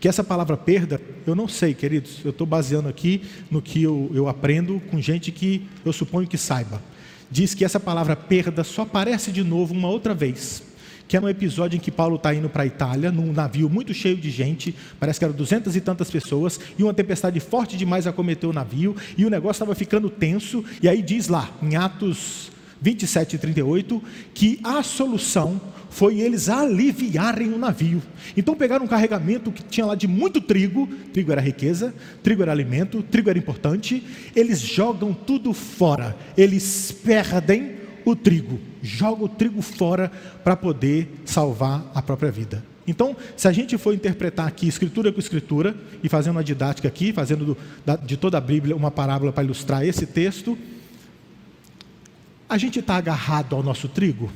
que 0.00 0.08
essa 0.08 0.24
palavra 0.24 0.56
perda, 0.56 1.00
eu 1.26 1.34
não 1.34 1.48
sei, 1.48 1.74
queridos, 1.74 2.20
eu 2.24 2.30
estou 2.30 2.46
baseando 2.46 2.88
aqui 2.88 3.22
no 3.50 3.60
que 3.60 3.82
eu, 3.82 4.10
eu 4.14 4.28
aprendo 4.28 4.80
com 4.90 5.00
gente 5.00 5.32
que 5.32 5.66
eu 5.84 5.92
suponho 5.92 6.28
que 6.28 6.38
saiba. 6.38 6.82
Diz 7.30 7.54
que 7.54 7.64
essa 7.64 7.80
palavra 7.80 8.14
perda 8.14 8.62
só 8.62 8.82
aparece 8.82 9.32
de 9.32 9.42
novo 9.42 9.74
uma 9.74 9.88
outra 9.88 10.14
vez 10.14 10.62
que 11.08 11.16
é 11.16 11.20
no 11.20 11.28
episódio 11.28 11.76
em 11.76 11.80
que 11.80 11.90
Paulo 11.90 12.16
está 12.16 12.34
indo 12.34 12.48
para 12.48 12.64
a 12.64 12.66
Itália, 12.66 13.12
num 13.12 13.32
navio 13.32 13.68
muito 13.68 13.94
cheio 13.94 14.16
de 14.16 14.30
gente, 14.30 14.74
parece 14.98 15.18
que 15.18 15.24
eram 15.24 15.34
duzentas 15.34 15.76
e 15.76 15.80
tantas 15.80 16.10
pessoas, 16.10 16.58
e 16.78 16.82
uma 16.82 16.92
tempestade 16.92 17.38
forte 17.40 17.76
demais 17.76 18.06
acometeu 18.06 18.50
o 18.50 18.52
navio, 18.52 18.96
e 19.16 19.24
o 19.24 19.30
negócio 19.30 19.62
estava 19.62 19.74
ficando 19.74 20.10
tenso, 20.10 20.64
e 20.82 20.88
aí 20.88 21.02
diz 21.02 21.28
lá, 21.28 21.50
em 21.62 21.76
Atos 21.76 22.50
27 22.80 23.36
e 23.36 23.38
38, 23.38 24.02
que 24.34 24.60
a 24.62 24.82
solução 24.82 25.60
foi 25.90 26.20
eles 26.20 26.48
aliviarem 26.48 27.52
o 27.54 27.58
navio. 27.58 28.02
Então 28.36 28.54
pegaram 28.54 28.84
um 28.84 28.88
carregamento 28.88 29.50
que 29.50 29.62
tinha 29.62 29.86
lá 29.86 29.94
de 29.94 30.06
muito 30.06 30.40
trigo, 30.42 30.86
trigo 31.12 31.32
era 31.32 31.40
riqueza, 31.40 31.94
trigo 32.22 32.42
era 32.42 32.52
alimento, 32.52 33.02
trigo 33.02 33.30
era 33.30 33.38
importante, 33.38 34.04
eles 34.34 34.60
jogam 34.60 35.14
tudo 35.14 35.54
fora, 35.54 36.14
eles 36.36 36.92
perdem 36.92 37.76
o 38.04 38.14
trigo, 38.14 38.60
joga 38.82 39.24
o 39.24 39.28
trigo 39.28 39.62
fora 39.62 40.12
para 40.44 40.54
poder 40.54 41.22
salvar 41.24 41.90
a 41.94 42.02
própria 42.02 42.30
vida. 42.30 42.62
Então, 42.86 43.16
se 43.36 43.48
a 43.48 43.52
gente 43.52 43.76
for 43.76 43.94
interpretar 43.94 44.46
aqui 44.46 44.68
escritura 44.68 45.10
com 45.10 45.18
escritura 45.18 45.74
e 46.04 46.08
fazendo 46.08 46.36
uma 46.36 46.44
didática 46.44 46.86
aqui, 46.86 47.12
fazendo 47.12 47.44
do, 47.44 47.58
da, 47.84 47.96
de 47.96 48.16
toda 48.16 48.38
a 48.38 48.40
Bíblia 48.40 48.76
uma 48.76 48.90
parábola 48.90 49.32
para 49.32 49.42
ilustrar 49.42 49.84
esse 49.84 50.06
texto, 50.06 50.56
a 52.48 52.56
gente 52.56 52.78
está 52.78 52.96
agarrado 52.96 53.56
ao 53.56 53.62
nosso 53.62 53.88
trigo? 53.88 54.30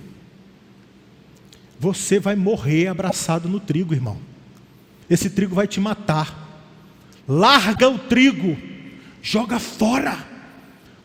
Você 1.79 2.19
vai 2.19 2.37
morrer 2.37 2.89
abraçado 2.89 3.49
no 3.49 3.59
trigo, 3.59 3.95
irmão. 3.95 4.19
Esse 5.09 5.31
trigo 5.31 5.55
vai 5.55 5.67
te 5.67 5.81
matar. 5.81 6.49
Larga 7.27 7.89
o 7.89 7.99
trigo, 7.99 8.57
joga 9.23 9.59
fora. 9.59 10.27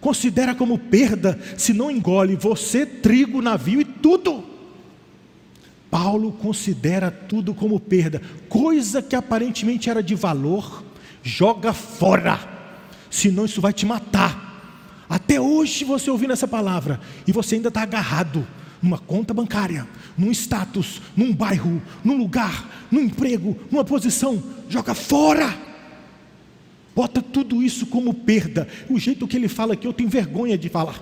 Considera 0.02 0.54
como 0.54 0.78
perda 0.78 1.39
se 1.58 1.74
não 1.74 1.89
engole 1.89 2.36
você, 2.36 2.86
trigo, 2.86 3.41
navio 3.41 3.82
e 3.82 3.86
tudo. 3.86 4.44
Paulo 5.89 6.34
considera 6.34 7.10
tudo 7.10 7.54
como 7.54 7.80
perda, 7.80 8.22
coisa 8.50 9.02
que 9.02 9.15
aparentemente 9.15 9.89
era 9.89 10.04
de 10.04 10.13
valor, 10.13 10.84
joga 11.24 11.72
fora, 11.72 12.38
senão 13.10 13.46
isso 13.46 13.62
vai 13.62 13.72
te 13.72 13.86
matar. 13.86 14.44
Até 15.10 15.39
hoje 15.39 15.84
você 15.84 16.10
ouvindo 16.10 16.34
essa 16.34 16.48
palavra 16.48 17.00
e 17.28 17.32
você 17.32 17.56
ainda 17.56 17.68
está 17.68 17.84
agarrado 17.84 18.46
numa 18.82 18.98
conta 18.98 19.34
bancária, 19.34 19.88
num 20.18 20.32
status, 20.32 21.02
num 21.15 21.34
bairro, 21.34 21.82
num 22.04 22.18
lugar, 22.18 22.88
num 22.91 23.02
emprego, 23.02 23.58
numa 23.72 23.84
posição, 23.84 24.41
joga 24.70 24.94
fora. 24.94 25.58
Bota 26.96 27.22
tudo 27.22 27.62
isso 27.62 27.88
como 27.88 28.13
perda. 28.13 28.68
O 28.89 28.98
jeito 29.00 29.28
que 29.28 29.36
ele 29.36 29.48
fala 29.48 29.74
aqui 29.74 29.86
eu 29.88 29.94
tenho 29.94 30.10
vergonha 30.10 30.58
de 30.58 30.70
falar. 30.70 31.02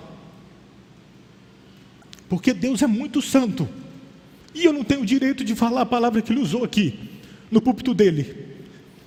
Porque 2.28 2.54
Deus 2.54 2.82
é 2.82 2.88
muito 2.88 3.22
santo. 3.22 3.68
E 4.56 4.66
eu 4.66 4.74
não 4.74 4.84
tenho 4.84 5.06
direito 5.06 5.44
de 5.44 5.56
falar 5.56 5.82
a 5.82 5.86
palavra 5.86 6.22
que 6.22 6.32
ele 6.32 6.42
usou 6.42 6.64
aqui, 6.64 6.98
no 7.52 7.62
púlpito 7.62 7.94
dele. 7.94 8.36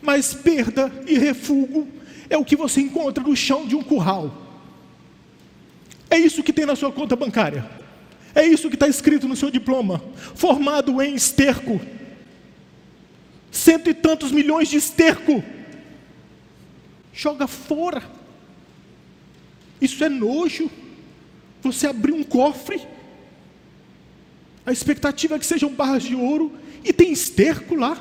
Mas 0.03 0.35
perda 0.35 0.93
e 1.07 1.19
refúgio 1.19 1.89
é 2.29 2.37
o 2.37 2.45
que 2.45 2.57
você 2.57 2.81
encontra 2.81 3.25
no 3.25 3.35
chão 3.35 3.67
de 3.67 3.75
um 3.75 3.83
curral. 3.83 4.46
É 6.11 6.19
isso 6.19 6.42
que 6.42 6.53
tem 6.53 6.66
na 6.66 6.77
sua 6.77 6.92
conta 6.92 7.16
bancária. 7.16 7.69
É 8.35 8.47
isso 8.47 8.69
que 8.69 8.77
está 8.77 8.87
escrito 8.87 9.27
no 9.27 9.35
seu 9.35 9.51
diploma. 9.51 10.03
Formado 10.35 11.01
em 11.01 11.14
esterco. 11.14 11.81
Cento 13.51 13.88
e 13.88 13.95
tantos 13.95 14.31
milhões 14.31 14.69
de 14.69 14.77
esterco. 14.77 15.42
Joga 17.12 17.47
fora. 17.47 18.03
Isso 19.81 20.05
é 20.05 20.09
nojo. 20.09 20.71
Você 21.62 21.87
abrir 21.87 22.12
um 22.12 22.23
cofre. 22.23 22.81
A 24.66 24.73
expectativa 24.73 25.37
é 25.37 25.38
que 25.38 25.47
sejam 25.47 25.73
barras 25.73 26.03
de 26.03 26.14
ouro 26.14 26.53
e 26.85 26.92
tem 26.92 27.12
esterco 27.12 27.75
lá. 27.75 27.99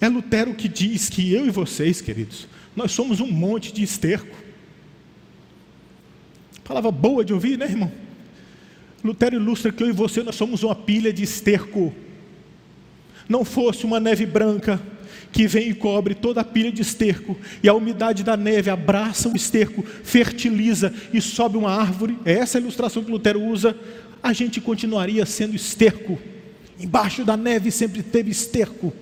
É 0.00 0.08
Lutero 0.08 0.54
que 0.54 0.68
diz 0.68 1.08
que 1.08 1.32
eu 1.32 1.46
e 1.46 1.50
vocês, 1.50 2.02
queridos, 2.02 2.46
nós 2.76 2.92
somos 2.92 3.20
um 3.20 3.30
monte 3.30 3.72
de 3.72 3.82
esterco. 3.82 4.43
Palavra 6.64 6.90
boa 6.90 7.22
de 7.22 7.34
ouvir, 7.34 7.58
né, 7.58 7.66
irmão? 7.66 7.92
Lutero 9.04 9.36
ilustra 9.36 9.70
que 9.70 9.82
eu 9.82 9.88
e 9.88 9.92
você 9.92 10.22
nós 10.22 10.34
somos 10.34 10.62
uma 10.62 10.74
pilha 10.74 11.12
de 11.12 11.22
esterco. 11.22 11.94
Não 13.28 13.44
fosse 13.44 13.84
uma 13.84 14.00
neve 14.00 14.24
branca 14.24 14.80
que 15.30 15.46
vem 15.46 15.68
e 15.68 15.74
cobre 15.74 16.14
toda 16.14 16.40
a 16.40 16.44
pilha 16.44 16.70
de 16.70 16.80
esterco, 16.80 17.36
e 17.60 17.68
a 17.68 17.74
umidade 17.74 18.22
da 18.22 18.36
neve 18.36 18.70
abraça 18.70 19.28
o 19.28 19.34
esterco, 19.34 19.82
fertiliza 19.82 20.94
e 21.12 21.20
sobe 21.20 21.58
uma 21.58 21.72
árvore. 21.72 22.16
É 22.24 22.34
essa 22.34 22.56
a 22.56 22.60
ilustração 22.60 23.02
que 23.02 23.10
Lutero 23.10 23.42
usa. 23.42 23.76
A 24.22 24.32
gente 24.32 24.60
continuaria 24.60 25.26
sendo 25.26 25.56
esterco. 25.56 26.18
Embaixo 26.78 27.24
da 27.24 27.36
neve 27.36 27.70
sempre 27.70 28.02
teve 28.02 28.30
esterco, 28.30 28.92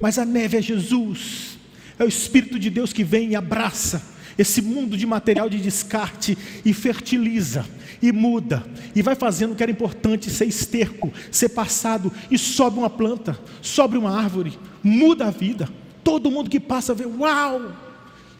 mas 0.00 0.18
a 0.18 0.24
neve 0.24 0.56
é 0.56 0.62
Jesus. 0.62 1.58
É 1.98 2.04
o 2.04 2.08
Espírito 2.08 2.58
de 2.58 2.68
Deus 2.68 2.92
que 2.92 3.04
vem 3.04 3.30
e 3.30 3.36
abraça 3.36 4.11
esse 4.38 4.62
mundo 4.62 4.96
de 4.96 5.06
material 5.06 5.48
de 5.48 5.58
descarte 5.58 6.36
e 6.64 6.72
fertiliza 6.72 7.64
e 8.00 8.10
muda 8.12 8.64
e 8.94 9.02
vai 9.02 9.14
fazendo 9.14 9.52
o 9.52 9.54
que 9.54 9.62
era 9.62 9.72
importante 9.72 10.30
ser 10.30 10.46
esterco, 10.46 11.12
ser 11.30 11.50
passado 11.50 12.12
e 12.30 12.36
sobe 12.36 12.78
uma 12.78 12.90
planta, 12.90 13.38
sobe 13.60 13.96
uma 13.96 14.16
árvore, 14.16 14.58
muda 14.82 15.26
a 15.26 15.30
vida. 15.30 15.68
Todo 16.02 16.30
mundo 16.30 16.50
que 16.50 16.58
passa 16.58 16.94
vê, 16.94 17.06
uau, 17.06 17.72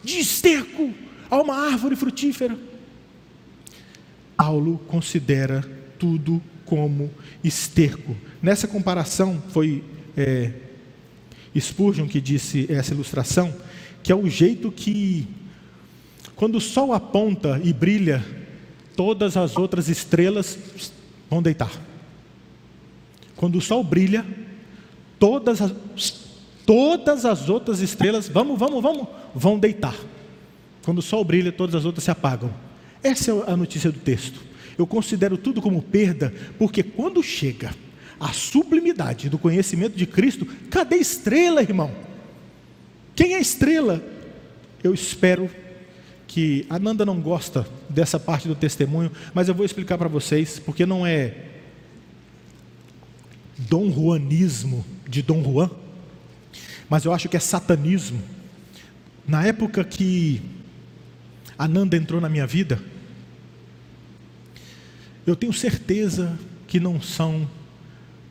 de 0.03 0.19
esterco 0.19 0.93
a 1.29 1.41
uma 1.41 1.55
árvore 1.55 1.95
frutífera. 1.95 2.57
Paulo 4.43 4.77
considera 4.89 5.63
tudo 5.97 6.41
como 6.65 7.09
esterco. 7.41 8.13
Nessa 8.41 8.67
comparação 8.67 9.41
foi 9.49 9.81
é, 10.17 10.51
Spurgeon 11.57 12.07
que 12.07 12.19
disse 12.19 12.65
essa 12.69 12.93
ilustração, 12.93 13.55
que 14.03 14.11
é 14.11 14.15
o 14.15 14.29
jeito 14.29 14.69
que 14.69 15.25
quando 16.35 16.55
o 16.55 16.61
sol 16.61 16.93
aponta 16.93 17.59
e 17.63 17.71
brilha, 17.73 18.23
todas 18.95 19.37
as 19.37 19.57
outras 19.57 19.89
estrelas 19.89 20.57
vão 21.29 21.41
deitar. 21.41 21.71
Quando 23.35 23.57
o 23.57 23.61
sol 23.61 23.83
brilha, 23.83 24.25
todas 25.19 25.61
as, 25.61 25.73
todas 26.65 27.25
as 27.25 27.49
outras 27.49 27.79
estrelas, 27.81 28.27
vamos, 28.27 28.57
vamos, 28.57 28.81
vamos, 28.81 29.07
vão 29.33 29.59
deitar. 29.59 29.95
Quando 30.83 30.99
o 30.99 31.01
sol 31.01 31.23
brilha, 31.23 31.51
todas 31.51 31.75
as 31.75 31.85
outras 31.85 32.03
se 32.03 32.11
apagam. 32.11 32.53
Essa 33.01 33.31
é 33.31 33.51
a 33.51 33.57
notícia 33.57 33.91
do 33.91 33.99
texto. 33.99 34.41
Eu 34.77 34.87
considero 34.87 35.37
tudo 35.37 35.61
como 35.61 35.81
perda, 35.81 36.33
porque 36.57 36.81
quando 36.83 37.21
chega 37.21 37.73
a 38.19 38.31
sublimidade 38.31 39.29
do 39.29 39.37
conhecimento 39.37 39.95
de 39.95 40.05
Cristo, 40.05 40.45
cadê 40.69 40.95
estrela, 40.95 41.61
irmão? 41.61 41.91
Quem 43.15 43.35
é 43.35 43.39
estrela? 43.39 44.03
Eu 44.83 44.93
espero 44.93 45.49
que 46.27 46.65
a 46.69 46.79
Nanda 46.79 47.05
não 47.05 47.21
gosta 47.21 47.67
dessa 47.89 48.19
parte 48.19 48.47
do 48.47 48.55
testemunho, 48.55 49.11
mas 49.33 49.47
eu 49.47 49.55
vou 49.55 49.65
explicar 49.65 49.97
para 49.97 50.07
vocês, 50.07 50.59
porque 50.59 50.85
não 50.85 51.05
é 51.05 51.35
Dom 53.57 53.91
Juanismo 53.91 54.85
de 55.07 55.21
Dom 55.21 55.43
Juan, 55.43 55.69
mas 56.89 57.05
eu 57.05 57.13
acho 57.13 57.29
que 57.29 57.37
é 57.37 57.39
satanismo. 57.39 58.21
Na 59.27 59.45
época 59.45 59.83
que 59.83 60.41
a 61.57 61.67
Nanda 61.67 61.95
entrou 61.95 62.19
na 62.19 62.29
minha 62.29 62.47
vida, 62.47 62.81
eu 65.25 65.35
tenho 65.35 65.53
certeza 65.53 66.37
que 66.67 66.79
não 66.79 67.01
são, 67.01 67.47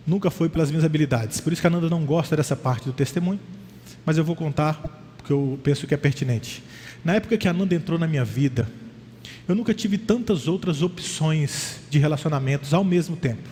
nunca 0.07 0.31
foi 0.31 0.49
pelas 0.49 0.71
minhas 0.71 0.85
habilidades. 0.85 1.41
Por 1.41 1.53
isso 1.53 1.63
que 1.63 1.67
a 1.67 1.71
Nanda 1.71 1.89
não 1.89 2.05
gosta 2.05 2.37
dessa 2.37 2.57
parte 2.57 2.85
do 2.85 2.93
testemunho, 2.93 3.41
mas 4.05 4.19
eu 4.19 4.25
vou 4.25 4.37
contar 4.37 4.75
porque 5.17 5.33
eu 5.33 5.59
penso 5.63 5.87
que 5.87 5.95
é 5.95 5.97
pertinente. 5.97 6.63
Na 7.05 7.15
época 7.15 7.37
que 7.37 7.49
a 7.49 7.53
Nanda 7.53 7.75
entrou 7.75 7.99
na 7.99 8.07
minha 8.07 8.25
vida, 8.25 8.69
eu 9.49 9.55
nunca 9.55 9.75
tive 9.75 9.99
tantas 9.99 10.47
outras 10.47 10.83
opções 10.83 11.81
de 11.91 11.99
relacionamentos 11.99 12.73
ao 12.73 12.85
mesmo 12.85 13.17
tempo. 13.17 13.49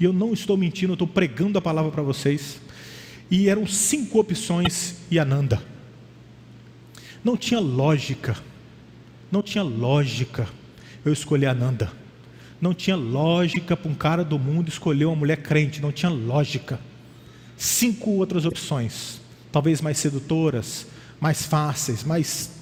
E 0.00 0.04
eu 0.04 0.12
não 0.12 0.32
estou 0.32 0.56
mentindo, 0.56 0.92
eu 0.92 0.94
estou 0.94 1.08
pregando 1.08 1.58
a 1.58 1.62
palavra 1.62 1.90
para 1.90 2.02
vocês. 2.02 2.60
E 3.30 3.48
eram 3.48 3.66
cinco 3.66 4.18
opções 4.18 4.96
e 5.10 5.18
a 5.18 5.24
Nanda. 5.24 5.62
Não 7.22 7.36
tinha 7.36 7.60
lógica. 7.60 8.36
Não 9.30 9.42
tinha 9.42 9.62
lógica 9.62 10.48
eu 11.04 11.12
escolher 11.12 11.46
a 11.46 11.54
Nanda. 11.54 11.92
Não 12.60 12.74
tinha 12.74 12.96
lógica 12.96 13.76
para 13.76 13.90
um 13.90 13.94
cara 13.94 14.24
do 14.24 14.38
mundo 14.38 14.68
escolher 14.68 15.04
uma 15.04 15.16
mulher 15.16 15.36
crente. 15.36 15.80
Não 15.80 15.92
tinha 15.92 16.10
lógica. 16.10 16.80
Cinco 17.56 18.10
outras 18.10 18.44
opções, 18.44 19.20
talvez 19.50 19.80
mais 19.80 19.98
sedutoras, 19.98 20.86
mais 21.20 21.44
fáceis, 21.44 22.04
mais 22.04 22.57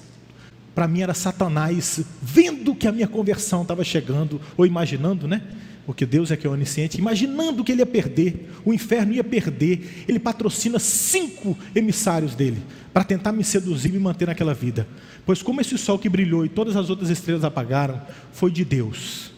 para 0.77 0.87
mim 0.87 1.01
era 1.01 1.15
Satanás 1.15 2.01
vendo 2.21 2.75
que 2.75 2.87
a 2.87 2.91
minha 2.91 3.07
conversão 3.07 3.63
estava 3.63 3.83
chegando, 3.83 4.39
ou 4.55 4.63
imaginando, 4.63 5.27
né? 5.27 5.41
Porque 5.87 6.05
Deus 6.05 6.29
é 6.29 6.37
que 6.37 6.45
é 6.45 6.49
onisciente, 6.51 6.99
imaginando 6.99 7.63
que 7.63 7.71
ele 7.71 7.81
ia 7.81 7.85
perder, 7.87 8.51
o 8.63 8.71
inferno 8.71 9.11
ia 9.11 9.23
perder, 9.23 10.05
ele 10.07 10.19
patrocina 10.19 10.77
cinco 10.77 11.57
emissários 11.73 12.35
dele, 12.35 12.61
para 12.93 13.03
tentar 13.03 13.31
me 13.31 13.43
seduzir 13.43 13.89
e 13.89 13.93
me 13.93 13.97
manter 13.97 14.27
naquela 14.27 14.53
vida. 14.53 14.87
Pois 15.25 15.41
como 15.41 15.61
esse 15.61 15.75
sol 15.79 15.97
que 15.97 16.07
brilhou 16.07 16.45
e 16.45 16.49
todas 16.49 16.75
as 16.75 16.91
outras 16.91 17.09
estrelas 17.09 17.43
apagaram, 17.43 17.99
foi 18.31 18.51
de 18.51 18.63
Deus. 18.63 19.31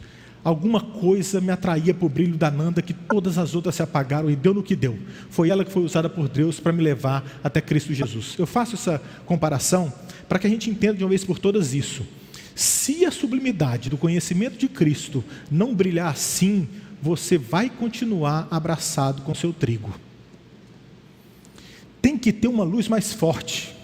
Alguma 0.44 0.80
coisa 0.80 1.42
me 1.42 1.52
atraía 1.52 1.94
para 1.94 2.06
o 2.06 2.10
brilho 2.10 2.38
da 2.38 2.50
Nanda 2.50 2.82
que 2.82 2.94
todas 2.94 3.38
as 3.38 3.56
outras 3.56 3.76
se 3.76 3.84
apagaram 3.84 4.30
e 4.30 4.36
deu 4.36 4.54
no 4.54 4.64
que 4.64 4.76
deu. 4.76 4.98
Foi 5.30 5.50
ela 5.50 5.66
que 5.66 5.72
foi 5.72 5.84
usada 5.84 6.10
por 6.10 6.30
Deus 6.30 6.60
para 6.60 6.72
me 6.72 6.82
levar 6.82 7.24
até 7.44 7.60
Cristo 7.60 7.94
Jesus. 7.94 8.36
Eu 8.38 8.48
faço 8.48 8.76
essa 8.76 9.02
comparação 9.26 9.92
para 10.30 10.40
que 10.40 10.48
a 10.48 10.50
gente 10.50 10.70
entenda 10.70 10.96
de 10.96 11.04
uma 11.04 11.10
vez 11.10 11.26
por 11.26 11.40
todas 11.40 11.74
isso. 11.74 12.06
Se 12.56 13.06
a 13.06 13.12
sublimidade 13.12 13.90
do 13.90 13.98
conhecimento 13.98 14.58
de 14.58 14.68
Cristo 14.68 15.24
não 15.52 15.74
brilhar 15.76 16.12
assim, 16.12 16.68
você 17.02 17.38
vai 17.38 17.70
continuar 17.70 18.48
abraçado 18.50 19.22
com 19.22 19.34
seu 19.36 19.54
trigo. 19.54 19.94
Tem 22.02 22.18
que 22.18 22.32
ter 22.32 22.48
uma 22.48 22.64
luz 22.64 22.88
mais 22.88 23.14
forte. 23.14 23.76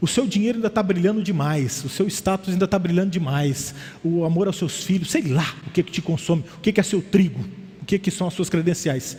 O 0.00 0.06
seu 0.06 0.26
dinheiro 0.26 0.58
ainda 0.58 0.68
está 0.68 0.82
brilhando 0.82 1.22
demais, 1.22 1.84
o 1.84 1.88
seu 1.88 2.06
status 2.06 2.50
ainda 2.50 2.66
está 2.66 2.78
brilhando 2.78 3.10
demais, 3.10 3.74
o 4.04 4.24
amor 4.24 4.46
aos 4.46 4.56
seus 4.56 4.84
filhos, 4.84 5.10
sei 5.10 5.22
lá 5.22 5.56
o 5.66 5.70
que, 5.70 5.82
que 5.82 5.90
te 5.90 6.00
consome, 6.00 6.44
o 6.56 6.60
que, 6.60 6.72
que 6.72 6.78
é 6.78 6.82
seu 6.84 7.02
trigo, 7.02 7.44
o 7.82 7.84
que, 7.84 7.98
que 7.98 8.10
são 8.10 8.28
as 8.28 8.34
suas 8.34 8.48
credenciais. 8.48 9.16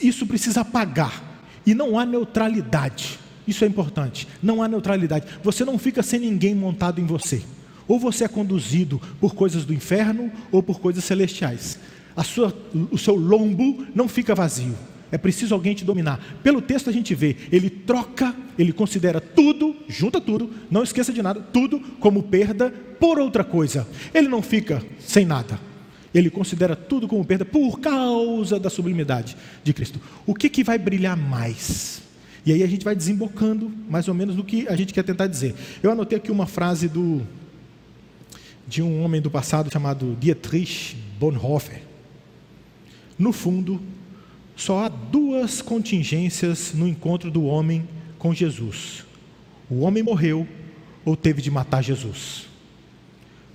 Isso 0.00 0.26
precisa 0.26 0.60
apagar, 0.60 1.44
e 1.66 1.74
não 1.74 1.98
há 1.98 2.06
neutralidade, 2.06 3.18
isso 3.48 3.64
é 3.64 3.66
importante, 3.66 4.28
não 4.40 4.62
há 4.62 4.68
neutralidade, 4.68 5.26
você 5.42 5.64
não 5.64 5.76
fica 5.76 6.04
sem 6.04 6.20
ninguém 6.20 6.54
montado 6.54 7.00
em 7.00 7.04
você, 7.04 7.42
ou 7.88 7.98
você 7.98 8.22
é 8.22 8.28
conduzido 8.28 9.00
por 9.20 9.34
coisas 9.34 9.64
do 9.64 9.74
inferno 9.74 10.30
ou 10.52 10.62
por 10.62 10.78
coisas 10.78 11.02
celestiais, 11.02 11.80
sua, 12.22 12.54
o 12.92 12.98
seu 12.98 13.16
lombo 13.16 13.84
não 13.92 14.06
fica 14.06 14.36
vazio, 14.36 14.76
é 15.12 15.18
preciso 15.18 15.54
alguém 15.54 15.74
te 15.74 15.84
dominar. 15.84 16.38
Pelo 16.42 16.62
texto 16.62 16.88
a 16.88 16.92
gente 16.92 17.14
vê, 17.14 17.36
ele 17.50 17.68
troca, 17.68 18.34
ele 18.58 18.72
considera 18.72 19.20
tudo, 19.20 19.76
junta 19.88 20.20
tudo, 20.20 20.50
não 20.70 20.82
esqueça 20.82 21.12
de 21.12 21.22
nada, 21.22 21.40
tudo 21.40 21.80
como 21.98 22.22
perda 22.22 22.70
por 22.98 23.18
outra 23.18 23.42
coisa. 23.42 23.86
Ele 24.14 24.28
não 24.28 24.42
fica 24.42 24.82
sem 24.98 25.24
nada. 25.24 25.58
Ele 26.12 26.28
considera 26.28 26.74
tudo 26.74 27.06
como 27.06 27.24
perda 27.24 27.44
por 27.44 27.80
causa 27.80 28.58
da 28.58 28.68
sublimidade 28.68 29.36
de 29.62 29.72
Cristo. 29.72 30.00
O 30.26 30.34
que, 30.34 30.48
que 30.48 30.64
vai 30.64 30.78
brilhar 30.78 31.16
mais? 31.16 32.02
E 32.44 32.52
aí 32.52 32.62
a 32.62 32.66
gente 32.66 32.84
vai 32.84 32.96
desembocando 32.96 33.70
mais 33.88 34.08
ou 34.08 34.14
menos 34.14 34.34
do 34.34 34.42
que 34.42 34.66
a 34.68 34.74
gente 34.74 34.92
quer 34.92 35.04
tentar 35.04 35.26
dizer. 35.26 35.54
Eu 35.82 35.90
anotei 35.90 36.18
aqui 36.18 36.30
uma 36.30 36.46
frase 36.46 36.88
do, 36.88 37.22
de 38.66 38.82
um 38.82 39.02
homem 39.04 39.20
do 39.20 39.30
passado 39.30 39.70
chamado 39.72 40.16
Dietrich 40.18 40.96
Bonhoeffer. 41.18 41.82
No 43.18 43.32
fundo, 43.32 43.80
só 44.60 44.84
há 44.84 44.88
duas 44.88 45.62
contingências 45.62 46.74
no 46.74 46.86
encontro 46.86 47.30
do 47.30 47.44
homem 47.44 47.88
com 48.18 48.34
Jesus: 48.34 49.06
o 49.70 49.80
homem 49.80 50.02
morreu 50.02 50.46
ou 51.02 51.16
teve 51.16 51.40
de 51.40 51.50
matar 51.50 51.82
Jesus. 51.82 52.46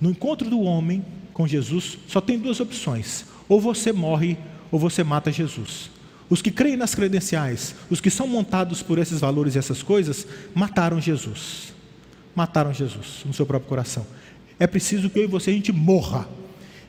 No 0.00 0.10
encontro 0.10 0.50
do 0.50 0.60
homem 0.60 1.04
com 1.32 1.46
Jesus, 1.46 1.96
só 2.08 2.20
tem 2.20 2.36
duas 2.36 2.58
opções: 2.58 3.24
ou 3.48 3.60
você 3.60 3.92
morre 3.92 4.36
ou 4.70 4.80
você 4.80 5.04
mata 5.04 5.30
Jesus. 5.30 5.90
Os 6.28 6.42
que 6.42 6.50
creem 6.50 6.76
nas 6.76 6.92
credenciais, 6.92 7.76
os 7.88 8.00
que 8.00 8.10
são 8.10 8.26
montados 8.26 8.82
por 8.82 8.98
esses 8.98 9.20
valores 9.20 9.54
e 9.54 9.58
essas 9.58 9.84
coisas, 9.84 10.26
mataram 10.52 11.00
Jesus. 11.00 11.72
Mataram 12.34 12.74
Jesus 12.74 13.22
no 13.24 13.32
seu 13.32 13.46
próprio 13.46 13.68
coração. 13.68 14.04
É 14.58 14.66
preciso 14.66 15.08
que 15.08 15.20
eu 15.20 15.24
e 15.24 15.28
você 15.28 15.50
a 15.50 15.54
gente 15.54 15.70
morra 15.70 16.28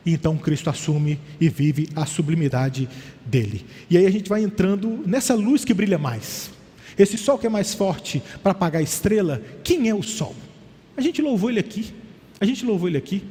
e 0.07 0.13
então 0.13 0.37
Cristo 0.37 0.69
assume 0.69 1.19
e 1.39 1.49
vive 1.49 1.89
a 1.93 2.05
sublimidade 2.05 2.87
dele. 3.25 3.65
E 3.89 3.97
aí 3.97 4.05
a 4.05 4.09
gente 4.09 4.29
vai 4.29 4.41
entrando 4.41 5.03
nessa 5.05 5.35
luz 5.35 5.65
que 5.65 5.73
brilha 5.73 5.97
mais. 5.97 6.49
Esse 6.97 7.17
sol 7.17 7.37
que 7.37 7.45
é 7.45 7.49
mais 7.49 7.73
forte 7.73 8.23
para 8.41 8.53
apagar 8.53 8.79
a 8.79 8.83
estrela, 8.83 9.41
quem 9.65 9.89
é 9.89 9.93
o 9.93 10.01
sol? 10.01 10.33
A 10.95 11.01
gente 11.01 11.21
louvou 11.21 11.49
ele 11.49 11.59
aqui. 11.59 11.93
A 12.39 12.45
gente 12.45 12.65
louvou 12.65 12.87
ele 12.87 12.97
aqui. 12.97 13.21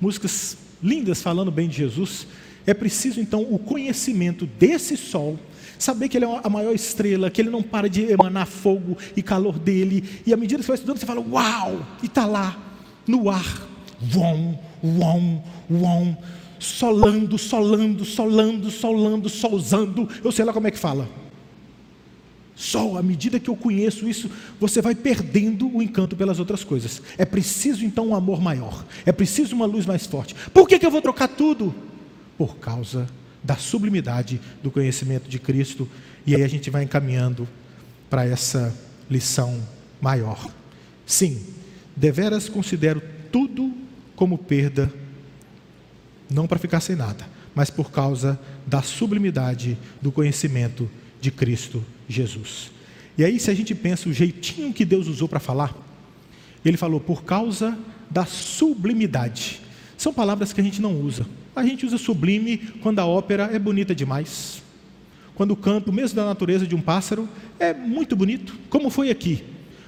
Músicas 0.00 0.56
lindas 0.80 1.20
falando 1.20 1.50
bem 1.50 1.68
de 1.68 1.78
Jesus. 1.78 2.28
É 2.64 2.72
preciso 2.72 3.20
então 3.20 3.42
o 3.42 3.58
conhecimento 3.58 4.46
desse 4.46 4.96
sol 4.96 5.36
saber 5.80 6.08
que 6.08 6.16
ele 6.16 6.26
é 6.26 6.40
a 6.44 6.48
maior 6.48 6.72
estrela, 6.72 7.28
que 7.28 7.40
ele 7.40 7.50
não 7.50 7.62
para 7.62 7.88
de 7.88 8.04
emanar 8.04 8.46
fogo 8.46 8.96
e 9.16 9.22
calor 9.22 9.58
dele, 9.58 10.04
e 10.24 10.32
à 10.32 10.36
medida 10.36 10.60
que 10.60 10.66
você 10.66 10.68
vai 10.68 10.76
estudando, 10.76 10.98
você 10.98 11.06
fala, 11.06 11.20
uau, 11.20 11.84
e 12.02 12.06
está 12.06 12.24
lá, 12.24 12.56
no 13.06 13.28
ar, 13.30 13.66
vom, 13.98 14.69
uom, 14.82 15.40
uom, 15.70 16.16
solando, 16.58 17.38
solando, 17.38 18.04
solando, 18.04 18.70
solando, 18.70 19.28
solzando, 19.28 20.08
eu 20.22 20.30
sei 20.30 20.44
lá 20.44 20.52
como 20.52 20.66
é 20.66 20.70
que 20.70 20.78
fala. 20.78 21.08
Sol, 22.54 22.98
à 22.98 23.02
medida 23.02 23.40
que 23.40 23.48
eu 23.48 23.56
conheço 23.56 24.06
isso, 24.06 24.30
você 24.60 24.82
vai 24.82 24.94
perdendo 24.94 25.74
o 25.74 25.82
encanto 25.82 26.14
pelas 26.14 26.38
outras 26.38 26.62
coisas. 26.62 27.00
É 27.16 27.24
preciso 27.24 27.86
então 27.86 28.08
um 28.08 28.14
amor 28.14 28.40
maior, 28.42 28.84
é 29.06 29.12
preciso 29.12 29.56
uma 29.56 29.64
luz 29.64 29.86
mais 29.86 30.06
forte. 30.06 30.34
Por 30.52 30.68
que, 30.68 30.78
que 30.78 30.84
eu 30.84 30.90
vou 30.90 31.00
trocar 31.00 31.28
tudo? 31.28 31.74
Por 32.36 32.56
causa 32.56 33.08
da 33.42 33.56
sublimidade 33.56 34.38
do 34.62 34.70
conhecimento 34.70 35.26
de 35.26 35.38
Cristo, 35.38 35.88
e 36.26 36.34
aí 36.34 36.42
a 36.42 36.48
gente 36.48 36.68
vai 36.68 36.84
encaminhando 36.84 37.48
para 38.10 38.26
essa 38.26 38.76
lição 39.10 39.58
maior. 40.00 40.50
Sim, 41.06 41.42
deveras 41.96 42.48
considero 42.48 43.02
tudo 43.32 43.72
como 44.20 44.36
perda, 44.36 44.92
não 46.30 46.46
para 46.46 46.58
ficar 46.58 46.80
sem 46.80 46.94
nada, 46.94 47.26
mas 47.54 47.70
por 47.70 47.90
causa 47.90 48.38
da 48.66 48.82
sublimidade 48.82 49.78
do 50.02 50.12
conhecimento 50.12 50.90
de 51.22 51.30
Cristo 51.30 51.82
Jesus. 52.06 52.70
E 53.16 53.24
aí, 53.24 53.40
se 53.40 53.50
a 53.50 53.54
gente 53.54 53.74
pensa 53.74 54.10
o 54.10 54.12
jeitinho 54.12 54.74
que 54.74 54.84
Deus 54.84 55.08
usou 55.08 55.26
para 55.26 55.40
falar, 55.40 55.74
ele 56.62 56.76
falou 56.76 57.00
por 57.00 57.24
causa 57.24 57.78
da 58.10 58.26
sublimidade. 58.26 59.62
São 59.96 60.12
palavras 60.12 60.52
que 60.52 60.60
a 60.60 60.64
gente 60.64 60.82
não 60.82 61.00
usa. 61.00 61.26
A 61.56 61.64
gente 61.64 61.86
usa 61.86 61.96
sublime 61.96 62.58
quando 62.82 62.98
a 62.98 63.06
ópera 63.06 63.48
é 63.50 63.58
bonita 63.58 63.94
demais. 63.94 64.62
Quando 65.34 65.52
o 65.52 65.56
canto, 65.56 65.90
mesmo 65.90 66.16
da 66.16 66.26
natureza 66.26 66.66
de 66.66 66.74
um 66.74 66.80
pássaro, 66.82 67.26
é 67.58 67.72
muito 67.72 68.14
bonito, 68.14 68.54
como 68.68 68.90
foi 68.90 69.08
aqui. 69.08 69.42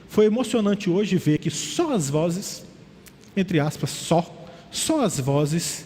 Foi 0.08 0.24
emocionante 0.24 0.88
hoje 0.88 1.18
ver 1.18 1.36
que 1.36 1.50
só 1.50 1.92
as 1.92 2.08
vozes 2.08 2.71
entre 3.36 3.60
aspas, 3.60 3.90
só, 3.90 4.46
só 4.70 5.04
as 5.04 5.18
vozes, 5.18 5.84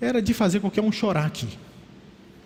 era 0.00 0.20
de 0.20 0.34
fazer 0.34 0.60
qualquer 0.60 0.82
um 0.82 0.92
chorar 0.92 1.26
aqui. 1.26 1.48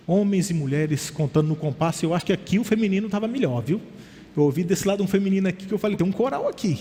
Homens 0.06 0.50
e 0.50 0.54
mulheres 0.54 1.10
contando 1.10 1.48
no 1.48 1.56
compasso, 1.56 2.04
eu 2.04 2.14
acho 2.14 2.26
que 2.26 2.32
aqui 2.32 2.58
o 2.58 2.64
feminino 2.64 3.06
estava 3.06 3.28
melhor, 3.28 3.62
viu? 3.62 3.80
Eu 4.36 4.44
ouvi 4.44 4.62
desse 4.62 4.86
lado 4.86 5.02
um 5.02 5.08
feminino 5.08 5.48
aqui 5.48 5.66
que 5.66 5.72
eu 5.72 5.78
falei, 5.78 5.96
tem 5.96 6.06
um 6.06 6.12
coral 6.12 6.48
aqui. 6.48 6.78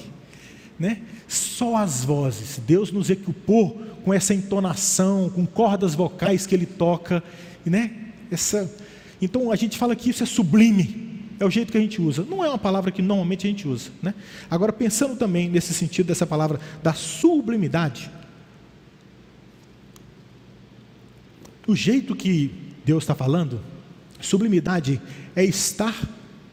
Né? 0.80 1.02
Só 1.28 1.76
as 1.76 2.06
vozes. 2.06 2.60
Deus 2.65 2.91
nos 2.91 3.10
equipou 3.10 3.82
com 4.06 4.13
essa 4.13 4.34
entonação, 4.34 5.30
com 5.30 5.46
cordas 5.46 5.96
vocais 5.96 6.46
que 6.46 6.54
ele 6.54 6.67
toca, 6.67 7.24
né? 7.65 7.91
Essa, 8.30 8.72
então 9.22 9.52
a 9.52 9.56
gente 9.56 9.78
fala 9.78 9.96
que 9.96 10.10
isso 10.10 10.22
é 10.22 10.26
sublime. 10.26 11.07
É 11.39 11.45
o 11.45 11.50
jeito 11.50 11.71
que 11.71 11.78
a 11.78 11.82
gente 11.82 12.02
usa. 12.02 12.23
Não 12.23 12.43
é 12.43 12.50
uma 12.50 12.58
palavra 12.58 12.91
que 12.91 13.02
normalmente 13.02 13.45
a 13.45 13.50
gente 13.50 13.67
usa. 13.67 13.91
Né? 14.02 14.13
Agora, 14.50 14.73
pensando 14.73 15.15
também 15.15 15.50
nesse 15.50 15.73
sentido 15.73 16.08
dessa 16.08 16.26
palavra 16.26 16.60
da 16.82 16.93
sublimidade, 16.93 18.10
o 21.67 21.76
jeito 21.76 22.15
que 22.15 22.52
Deus 22.86 23.04
está 23.04 23.13
falando, 23.13 23.62
sublimidade 24.21 25.02
é 25.36 25.43
estar 25.43 25.95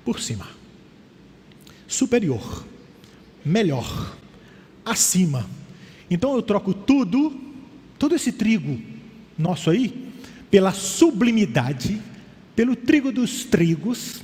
por 0.04 0.20
cima, 0.20 0.46
superior, 1.86 2.64
melhor, 3.44 4.16
acima. 4.84 5.48
Então 6.10 6.34
eu 6.34 6.42
troco 6.42 6.74
tudo, 6.74 7.32
todo 7.98 8.14
esse 8.14 8.32
trigo 8.32 8.78
nosso 9.38 9.70
aí, 9.70 10.12
pela 10.50 10.72
sublimidade, 10.72 12.00
pelo 12.54 12.76
trigo 12.76 13.10
dos 13.10 13.44
trigos, 13.44 14.22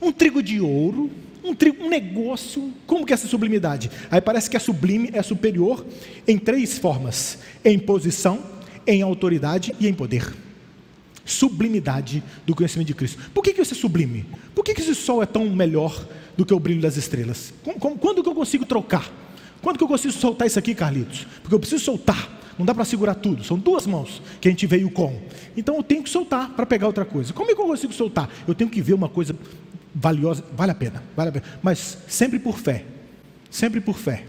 um 0.00 0.12
trigo 0.12 0.42
de 0.42 0.60
ouro, 0.60 1.10
um, 1.44 1.54
trigo, 1.54 1.84
um 1.84 1.88
negócio, 1.88 2.72
como 2.86 3.04
que 3.04 3.12
é 3.12 3.14
essa 3.14 3.26
sublimidade? 3.26 3.90
Aí 4.10 4.20
parece 4.20 4.48
que 4.48 4.56
a 4.56 4.60
sublime 4.60 5.10
é 5.12 5.22
superior 5.22 5.84
em 6.26 6.38
três 6.38 6.78
formas: 6.78 7.38
em 7.64 7.78
posição, 7.78 8.40
em 8.86 9.02
autoridade 9.02 9.74
e 9.78 9.88
em 9.88 9.94
poder. 9.94 10.32
Sublimidade 11.24 12.22
do 12.44 12.54
conhecimento 12.54 12.88
de 12.88 12.94
Cristo. 12.94 13.20
Por 13.32 13.42
que, 13.42 13.52
que 13.52 13.62
isso 13.62 13.74
é 13.74 13.76
sublime? 13.76 14.26
Por 14.54 14.64
que, 14.64 14.74
que 14.74 14.80
esse 14.80 14.94
sol 14.94 15.22
é 15.22 15.26
tão 15.26 15.48
melhor 15.50 16.06
do 16.36 16.44
que 16.44 16.52
o 16.52 16.58
brilho 16.58 16.80
das 16.80 16.96
estrelas? 16.96 17.52
Quando 18.00 18.22
que 18.22 18.28
eu 18.28 18.34
consigo 18.34 18.64
trocar? 18.64 19.10
Quando 19.62 19.76
que 19.76 19.84
eu 19.84 19.88
consigo 19.88 20.12
soltar 20.12 20.46
isso 20.46 20.58
aqui, 20.58 20.74
Carlitos? 20.74 21.26
Porque 21.42 21.54
eu 21.54 21.60
preciso 21.60 21.84
soltar. 21.84 22.38
Não 22.58 22.66
dá 22.66 22.74
para 22.74 22.84
segurar 22.84 23.14
tudo. 23.14 23.44
São 23.44 23.58
duas 23.58 23.86
mãos 23.86 24.20
que 24.40 24.48
a 24.48 24.50
gente 24.50 24.66
veio 24.66 24.90
com. 24.90 25.18
Então 25.56 25.76
eu 25.76 25.82
tenho 25.82 26.02
que 26.02 26.10
soltar 26.10 26.50
para 26.50 26.66
pegar 26.66 26.86
outra 26.86 27.04
coisa. 27.04 27.32
Como 27.32 27.50
é 27.50 27.54
que 27.54 27.60
eu 27.60 27.66
consigo 27.66 27.92
soltar? 27.92 28.28
Eu 28.46 28.54
tenho 28.54 28.68
que 28.68 28.82
ver 28.82 28.94
uma 28.94 29.08
coisa 29.08 29.34
valiosa, 29.94 30.44
vale 30.52 30.72
a 30.72 30.74
pena, 30.74 31.02
vale 31.16 31.30
a 31.30 31.32
pena, 31.32 31.44
mas 31.62 31.98
sempre 32.08 32.38
por 32.38 32.58
fé, 32.58 32.84
sempre 33.50 33.80
por 33.80 33.98
fé, 33.98 34.24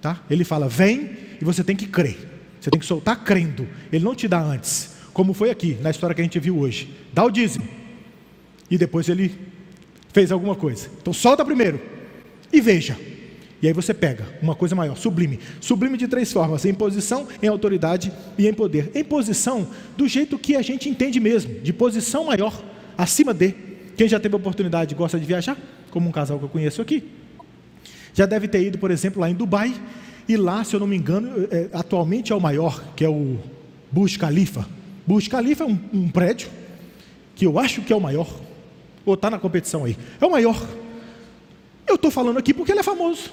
tá? 0.00 0.22
Ele 0.28 0.44
fala, 0.44 0.68
vem 0.68 1.10
e 1.40 1.44
você 1.44 1.62
tem 1.62 1.76
que 1.76 1.86
crer, 1.86 2.16
você 2.60 2.70
tem 2.70 2.80
que 2.80 2.86
soltar 2.86 3.24
crendo, 3.24 3.68
ele 3.92 4.04
não 4.04 4.14
te 4.14 4.26
dá 4.26 4.40
antes, 4.40 4.94
como 5.12 5.34
foi 5.34 5.50
aqui 5.50 5.78
na 5.80 5.90
história 5.90 6.14
que 6.14 6.20
a 6.20 6.24
gente 6.24 6.38
viu 6.38 6.58
hoje, 6.58 6.92
dá 7.12 7.24
o 7.24 7.30
dízimo 7.30 7.66
e 8.70 8.78
depois 8.78 9.08
ele 9.08 9.34
fez 10.12 10.32
alguma 10.32 10.54
coisa, 10.54 10.88
então 11.00 11.12
solta 11.12 11.44
primeiro 11.44 11.80
e 12.52 12.60
veja, 12.60 12.96
e 13.62 13.68
aí 13.68 13.72
você 13.72 13.94
pega 13.94 14.26
uma 14.42 14.56
coisa 14.56 14.74
maior, 14.74 14.96
sublime. 14.96 15.38
Sublime 15.60 15.96
de 15.96 16.08
três 16.08 16.32
formas: 16.32 16.64
em 16.64 16.74
posição, 16.74 17.28
em 17.40 17.46
autoridade 17.46 18.12
e 18.36 18.48
em 18.48 18.52
poder. 18.52 18.90
Em 18.92 19.04
posição, 19.04 19.68
do 19.96 20.08
jeito 20.08 20.36
que 20.36 20.56
a 20.56 20.62
gente 20.62 20.88
entende 20.88 21.20
mesmo, 21.20 21.60
de 21.60 21.72
posição 21.72 22.24
maior, 22.24 22.60
acima 22.98 23.32
de. 23.32 23.54
Quem 23.96 24.08
já 24.08 24.18
teve 24.18 24.34
a 24.34 24.38
oportunidade 24.38 24.94
gosta 24.94 25.18
de 25.18 25.26
viajar, 25.26 25.56
como 25.90 26.08
um 26.08 26.12
casal 26.12 26.38
que 26.38 26.44
eu 26.44 26.48
conheço 26.48 26.80
aqui, 26.80 27.04
já 28.14 28.26
deve 28.26 28.48
ter 28.48 28.62
ido, 28.62 28.78
por 28.78 28.90
exemplo, 28.90 29.20
lá 29.20 29.30
em 29.30 29.34
Dubai, 29.34 29.74
e 30.28 30.36
lá, 30.36 30.62
se 30.64 30.74
eu 30.74 30.80
não 30.80 30.86
me 30.86 30.96
engano, 30.96 31.48
é, 31.50 31.68
atualmente 31.72 32.32
é 32.32 32.34
o 32.34 32.40
maior, 32.40 32.82
que 32.94 33.04
é 33.04 33.08
o 33.08 33.38
Burj 33.90 34.18
Khalifa. 34.18 34.66
Burj 35.06 35.28
Khalifa 35.28 35.64
é 35.64 35.66
um, 35.66 35.78
um 35.92 36.08
prédio 36.08 36.48
que 37.34 37.46
eu 37.46 37.58
acho 37.58 37.82
que 37.82 37.92
é 37.92 37.96
o 37.96 38.00
maior, 38.00 38.28
ou 39.04 39.14
está 39.14 39.30
na 39.30 39.38
competição 39.38 39.84
aí, 39.84 39.96
é 40.20 40.26
o 40.26 40.30
maior. 40.30 40.60
Eu 41.86 41.96
estou 41.96 42.10
falando 42.10 42.38
aqui 42.38 42.54
porque 42.54 42.72
ele 42.72 42.80
é 42.80 42.84
famoso. 42.84 43.30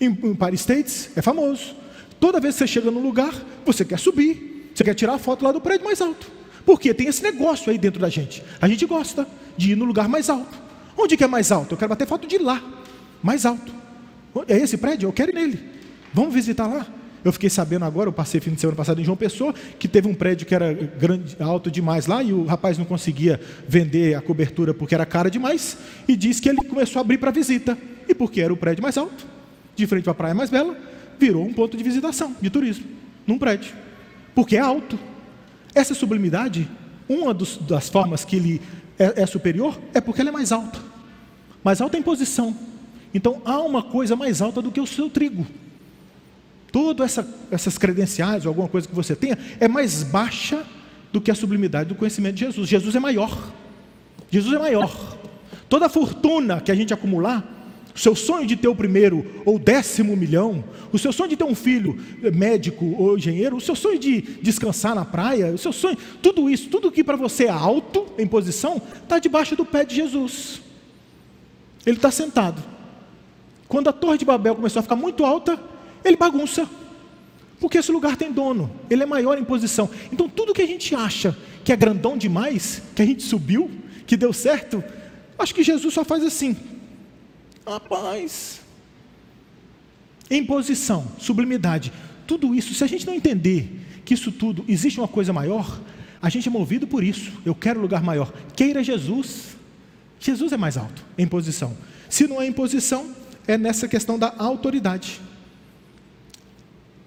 Em, 0.00 0.06
em 0.06 0.34
Paris 0.34 0.60
States 0.60 1.10
é 1.16 1.22
famoso. 1.22 1.74
Toda 2.18 2.40
vez 2.40 2.54
que 2.54 2.60
você 2.60 2.66
chega 2.66 2.90
num 2.90 3.02
lugar, 3.02 3.34
você 3.64 3.84
quer 3.84 3.98
subir, 3.98 4.70
você 4.74 4.82
quer 4.82 4.94
tirar 4.94 5.14
a 5.14 5.18
foto 5.18 5.44
lá 5.44 5.52
do 5.52 5.60
prédio 5.60 5.84
mais 5.84 6.00
alto. 6.00 6.30
Porque 6.66 6.92
tem 6.92 7.06
esse 7.06 7.22
negócio 7.22 7.70
aí 7.70 7.78
dentro 7.78 8.00
da 8.00 8.08
gente. 8.08 8.42
A 8.60 8.66
gente 8.66 8.84
gosta 8.84 9.26
de 9.56 9.72
ir 9.72 9.76
no 9.76 9.84
lugar 9.84 10.08
mais 10.08 10.28
alto. 10.28 10.58
Onde 10.98 11.16
que 11.16 11.22
é 11.22 11.28
mais 11.28 11.52
alto? 11.52 11.74
Eu 11.74 11.78
quero 11.78 11.88
bater 11.88 12.06
foto 12.06 12.26
de 12.26 12.38
lá, 12.38 12.60
mais 13.22 13.46
alto. 13.46 13.72
É 14.48 14.58
esse 14.58 14.76
prédio? 14.76 15.08
Eu 15.08 15.12
quero 15.12 15.30
ir 15.30 15.34
nele. 15.34 15.60
Vamos 16.12 16.34
visitar 16.34 16.66
lá? 16.66 16.84
Eu 17.24 17.32
fiquei 17.32 17.50
sabendo 17.50 17.84
agora, 17.84 18.08
eu 18.08 18.12
passei 18.12 18.40
fim 18.40 18.52
de 18.52 18.60
semana 18.60 18.76
passado 18.76 19.00
em 19.00 19.04
João 19.04 19.16
Pessoa, 19.16 19.52
que 19.78 19.88
teve 19.88 20.06
um 20.06 20.14
prédio 20.14 20.46
que 20.46 20.54
era 20.54 20.72
grande, 20.72 21.36
alto 21.40 21.70
demais 21.70 22.06
lá 22.06 22.22
e 22.22 22.32
o 22.32 22.44
rapaz 22.44 22.78
não 22.78 22.84
conseguia 22.84 23.40
vender 23.66 24.14
a 24.14 24.20
cobertura 24.20 24.72
porque 24.72 24.94
era 24.94 25.04
cara 25.04 25.28
demais 25.28 25.76
e 26.06 26.14
disse 26.14 26.40
que 26.40 26.48
ele 26.48 26.58
começou 26.58 27.00
a 27.00 27.02
abrir 27.02 27.18
para 27.18 27.30
visita. 27.30 27.76
E 28.08 28.14
porque 28.14 28.40
era 28.40 28.52
o 28.52 28.56
prédio 28.56 28.82
mais 28.82 28.96
alto, 28.96 29.26
de 29.74 29.86
frente 29.86 30.04
para 30.04 30.12
a 30.12 30.14
praia 30.14 30.34
mais 30.34 30.50
bela, 30.50 30.76
virou 31.18 31.44
um 31.44 31.52
ponto 31.52 31.76
de 31.76 31.82
visitação, 31.82 32.36
de 32.40 32.48
turismo, 32.48 32.86
num 33.26 33.38
prédio. 33.38 33.74
Porque 34.34 34.56
é 34.56 34.60
alto. 34.60 34.96
Essa 35.76 35.94
sublimidade, 35.94 36.68
uma 37.08 37.32
dos, 37.32 37.56
das 37.58 37.88
formas 37.88 38.24
que 38.24 38.34
ele 38.34 38.62
é, 38.98 39.22
é 39.22 39.26
superior, 39.26 39.78
é 39.94 40.00
porque 40.00 40.22
ela 40.22 40.30
é 40.30 40.32
mais 40.32 40.50
alta. 40.50 40.80
Mais 41.62 41.80
alta 41.80 41.96
em 41.96 42.02
posição. 42.02 42.56
Então 43.14 43.40
há 43.44 43.60
uma 43.60 43.84
coisa 43.84 44.16
mais 44.16 44.42
alta 44.42 44.60
do 44.60 44.72
que 44.72 44.80
o 44.80 44.86
seu 44.86 45.08
trigo 45.08 45.46
todas 46.76 47.06
essa, 47.06 47.28
essas 47.50 47.78
credenciais 47.78 48.44
ou 48.44 48.50
alguma 48.50 48.68
coisa 48.68 48.86
que 48.86 48.94
você 48.94 49.16
tenha 49.16 49.38
é 49.58 49.66
mais 49.66 50.02
baixa 50.02 50.62
do 51.10 51.22
que 51.22 51.30
a 51.30 51.34
sublimidade 51.34 51.88
do 51.88 51.94
conhecimento 51.94 52.34
de 52.34 52.40
Jesus. 52.44 52.68
Jesus 52.68 52.94
é 52.94 53.00
maior. 53.00 53.50
Jesus 54.30 54.54
é 54.54 54.58
maior. 54.58 55.16
Toda 55.70 55.86
a 55.86 55.88
fortuna 55.88 56.60
que 56.60 56.70
a 56.70 56.74
gente 56.74 56.92
acumular, 56.92 57.42
o 57.96 57.98
seu 57.98 58.14
sonho 58.14 58.46
de 58.46 58.56
ter 58.56 58.68
o 58.68 58.74
primeiro 58.74 59.24
ou 59.46 59.58
décimo 59.58 60.14
milhão, 60.14 60.62
o 60.92 60.98
seu 60.98 61.10
sonho 61.14 61.30
de 61.30 61.36
ter 61.36 61.44
um 61.44 61.54
filho 61.54 61.98
médico 62.34 62.94
ou 62.98 63.16
engenheiro, 63.16 63.56
o 63.56 63.60
seu 63.60 63.74
sonho 63.74 63.98
de 63.98 64.20
descansar 64.20 64.94
na 64.94 65.02
praia, 65.02 65.46
o 65.46 65.56
seu 65.56 65.72
sonho, 65.72 65.96
tudo 66.20 66.50
isso, 66.50 66.68
tudo 66.68 66.92
que 66.92 67.02
para 67.02 67.16
você 67.16 67.46
é 67.46 67.50
alto 67.50 68.06
em 68.18 68.26
posição, 68.26 68.82
está 69.02 69.18
debaixo 69.18 69.56
do 69.56 69.64
pé 69.64 69.82
de 69.82 69.94
Jesus. 69.94 70.60
Ele 71.86 71.96
está 71.96 72.10
sentado. 72.10 72.62
Quando 73.66 73.88
a 73.88 73.94
torre 73.94 74.18
de 74.18 74.26
Babel 74.26 74.54
começou 74.54 74.80
a 74.80 74.82
ficar 74.82 74.96
muito 74.96 75.24
alta, 75.24 75.58
ele 76.04 76.18
bagunça. 76.18 76.68
Porque 77.58 77.78
esse 77.78 77.90
lugar 77.90 78.14
tem 78.14 78.30
dono, 78.30 78.70
ele 78.90 79.04
é 79.04 79.06
maior 79.06 79.38
em 79.38 79.44
posição. 79.44 79.88
Então, 80.12 80.28
tudo 80.28 80.52
que 80.52 80.60
a 80.60 80.66
gente 80.66 80.94
acha 80.94 81.34
que 81.64 81.72
é 81.72 81.76
grandão 81.76 82.18
demais, 82.18 82.82
que 82.94 83.00
a 83.00 83.06
gente 83.06 83.22
subiu, 83.22 83.70
que 84.06 84.18
deu 84.18 84.34
certo, 84.34 84.84
acho 85.38 85.54
que 85.54 85.62
Jesus 85.62 85.94
só 85.94 86.04
faz 86.04 86.22
assim. 86.22 86.54
Rapaz, 87.66 88.60
em 90.30 90.44
posição, 90.44 91.06
sublimidade, 91.18 91.92
tudo 92.26 92.54
isso, 92.54 92.74
se 92.74 92.82
a 92.82 92.86
gente 92.86 93.06
não 93.06 93.14
entender 93.14 93.80
que 94.04 94.14
isso 94.14 94.32
tudo 94.32 94.64
existe 94.68 94.98
uma 94.98 95.08
coisa 95.08 95.32
maior, 95.32 95.80
a 96.20 96.28
gente 96.28 96.48
é 96.48 96.50
movido 96.50 96.86
por 96.86 97.04
isso. 97.04 97.32
Eu 97.44 97.54
quero 97.54 97.80
lugar 97.80 98.02
maior. 98.02 98.32
Queira 98.54 98.82
Jesus. 98.82 99.56
Jesus 100.18 100.52
é 100.52 100.56
mais 100.56 100.76
alto 100.76 101.04
em 101.16 101.26
posição. 101.26 101.76
Se 102.08 102.26
não 102.26 102.40
é 102.40 102.46
em 102.46 102.52
posição, 102.52 103.14
é 103.46 103.56
nessa 103.56 103.86
questão 103.86 104.18
da 104.18 104.34
autoridade. 104.38 105.20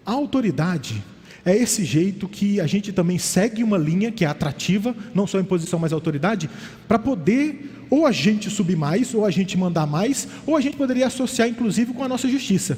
A 0.05 0.11
autoridade 0.11 1.03
é 1.45 1.55
esse 1.55 1.83
jeito 1.83 2.27
que 2.27 2.59
a 2.59 2.67
gente 2.67 2.91
também 2.91 3.17
segue 3.17 3.63
uma 3.63 3.77
linha 3.77 4.11
que 4.11 4.25
é 4.25 4.27
atrativa, 4.27 4.95
não 5.13 5.25
só 5.25 5.39
em 5.39 5.43
posição, 5.43 5.79
mas 5.79 5.93
autoridade, 5.93 6.49
para 6.87 6.99
poder 6.99 7.85
ou 7.89 8.05
a 8.05 8.11
gente 8.11 8.49
subir 8.49 8.75
mais, 8.75 9.13
ou 9.13 9.25
a 9.25 9.31
gente 9.31 9.57
mandar 9.57 9.87
mais, 9.87 10.27
ou 10.45 10.55
a 10.55 10.61
gente 10.61 10.77
poderia 10.77 11.07
associar 11.07 11.47
inclusive 11.47 11.93
com 11.93 12.03
a 12.03 12.07
nossa 12.07 12.27
justiça. 12.27 12.77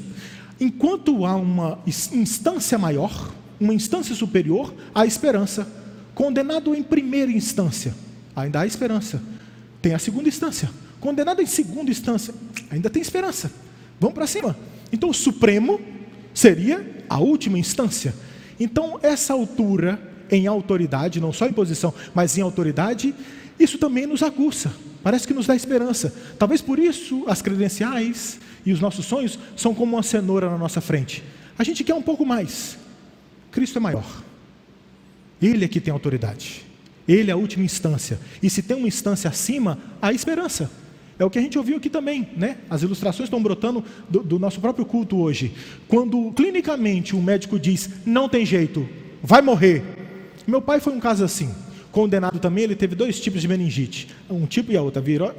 Enquanto 0.60 1.26
há 1.26 1.36
uma 1.36 1.80
instância 2.14 2.78
maior, 2.78 3.32
uma 3.60 3.74
instância 3.74 4.16
superior, 4.16 4.74
há 4.94 5.06
esperança. 5.06 5.68
Condenado 6.14 6.76
em 6.76 6.84
primeira 6.84 7.32
instância, 7.32 7.96
ainda 8.36 8.62
há 8.62 8.66
esperança. 8.66 9.22
Tem 9.82 9.94
a 9.94 10.00
segunda 10.00 10.30
instância. 10.30 10.70
Condenado 11.00 11.42
em 11.42 11.48
segunda 11.48 11.90
instância, 11.90 12.34
ainda 12.70 12.90
tem 12.90 13.02
esperança. 13.02 13.52
Vamos 14.00 14.14
para 14.14 14.28
cima. 14.28 14.56
Então 14.92 15.10
o 15.10 15.14
Supremo 15.14 15.82
seria 16.34 17.04
a 17.10 17.20
última 17.20 17.58
instância. 17.58 18.14
Então, 18.62 19.00
essa 19.02 19.34
altura 19.34 20.00
em 20.30 20.46
autoridade, 20.46 21.20
não 21.20 21.34
só 21.34 21.48
em 21.48 21.52
posição, 21.52 21.92
mas 22.14 22.38
em 22.38 22.42
autoridade, 22.42 23.16
isso 23.60 23.80
também 23.80 24.06
nos 24.06 24.22
aguça, 24.22 24.72
parece 25.02 25.28
que 25.28 25.34
nos 25.34 25.48
dá 25.48 25.56
esperança. 25.56 26.14
Talvez 26.38 26.62
por 26.62 26.78
isso 26.78 27.24
as 27.28 27.42
credenciais 27.42 28.40
e 28.64 28.72
os 28.72 28.80
nossos 28.80 29.08
sonhos 29.08 29.40
são 29.58 29.74
como 29.74 29.96
uma 29.96 30.04
cenoura 30.04 30.48
na 30.48 30.60
nossa 30.60 30.80
frente. 30.80 31.24
A 31.58 31.64
gente 31.64 31.84
quer 31.84 31.96
um 31.96 32.04
pouco 32.04 32.24
mais. 32.24 32.78
Cristo 33.52 33.80
é 33.80 33.82
maior. 33.82 34.06
Ele 35.42 35.66
é 35.66 35.68
que 35.68 35.82
tem 35.82 35.92
autoridade. 35.92 36.64
Ele 37.08 37.32
é 37.32 37.34
a 37.34 37.38
última 37.38 37.66
instância. 37.66 38.20
E 38.44 38.50
se 38.50 38.62
tem 38.62 38.78
uma 38.78 38.88
instância 38.88 39.28
acima, 39.28 39.80
há 40.00 40.14
esperança. 40.14 40.70
É 41.22 41.24
o 41.24 41.30
que 41.30 41.38
a 41.38 41.42
gente 41.42 41.56
ouviu 41.56 41.78
aqui 41.78 41.88
também, 41.88 42.28
né? 42.36 42.58
As 42.68 42.82
ilustrações 42.82 43.28
estão 43.28 43.44
brotando 43.44 43.86
do, 44.10 44.24
do 44.24 44.40
nosso 44.40 44.60
próprio 44.60 44.84
culto 44.84 45.22
hoje. 45.22 45.54
Quando 45.88 46.32
clinicamente 46.32 47.16
o 47.16 47.22
médico 47.22 47.60
diz, 47.60 47.92
não 48.08 48.28
tem 48.28 48.44
jeito, 48.44 48.90
vai 49.22 49.40
morrer. 49.40 49.84
Meu 50.48 50.60
pai 50.64 50.80
foi 50.80 50.92
um 50.94 51.00
caso 51.00 51.24
assim. 51.24 51.54
Condenado 51.92 52.40
também, 52.40 52.64
ele 52.64 52.76
teve 52.76 52.96
dois 52.96 53.20
tipos 53.20 53.40
de 53.40 53.48
meningite, 53.48 54.08
um 54.28 54.48
tipo 54.48 54.72
e 54.72 54.78
a 54.78 54.82
outra, 54.82 55.00
vírus, 55.00 55.32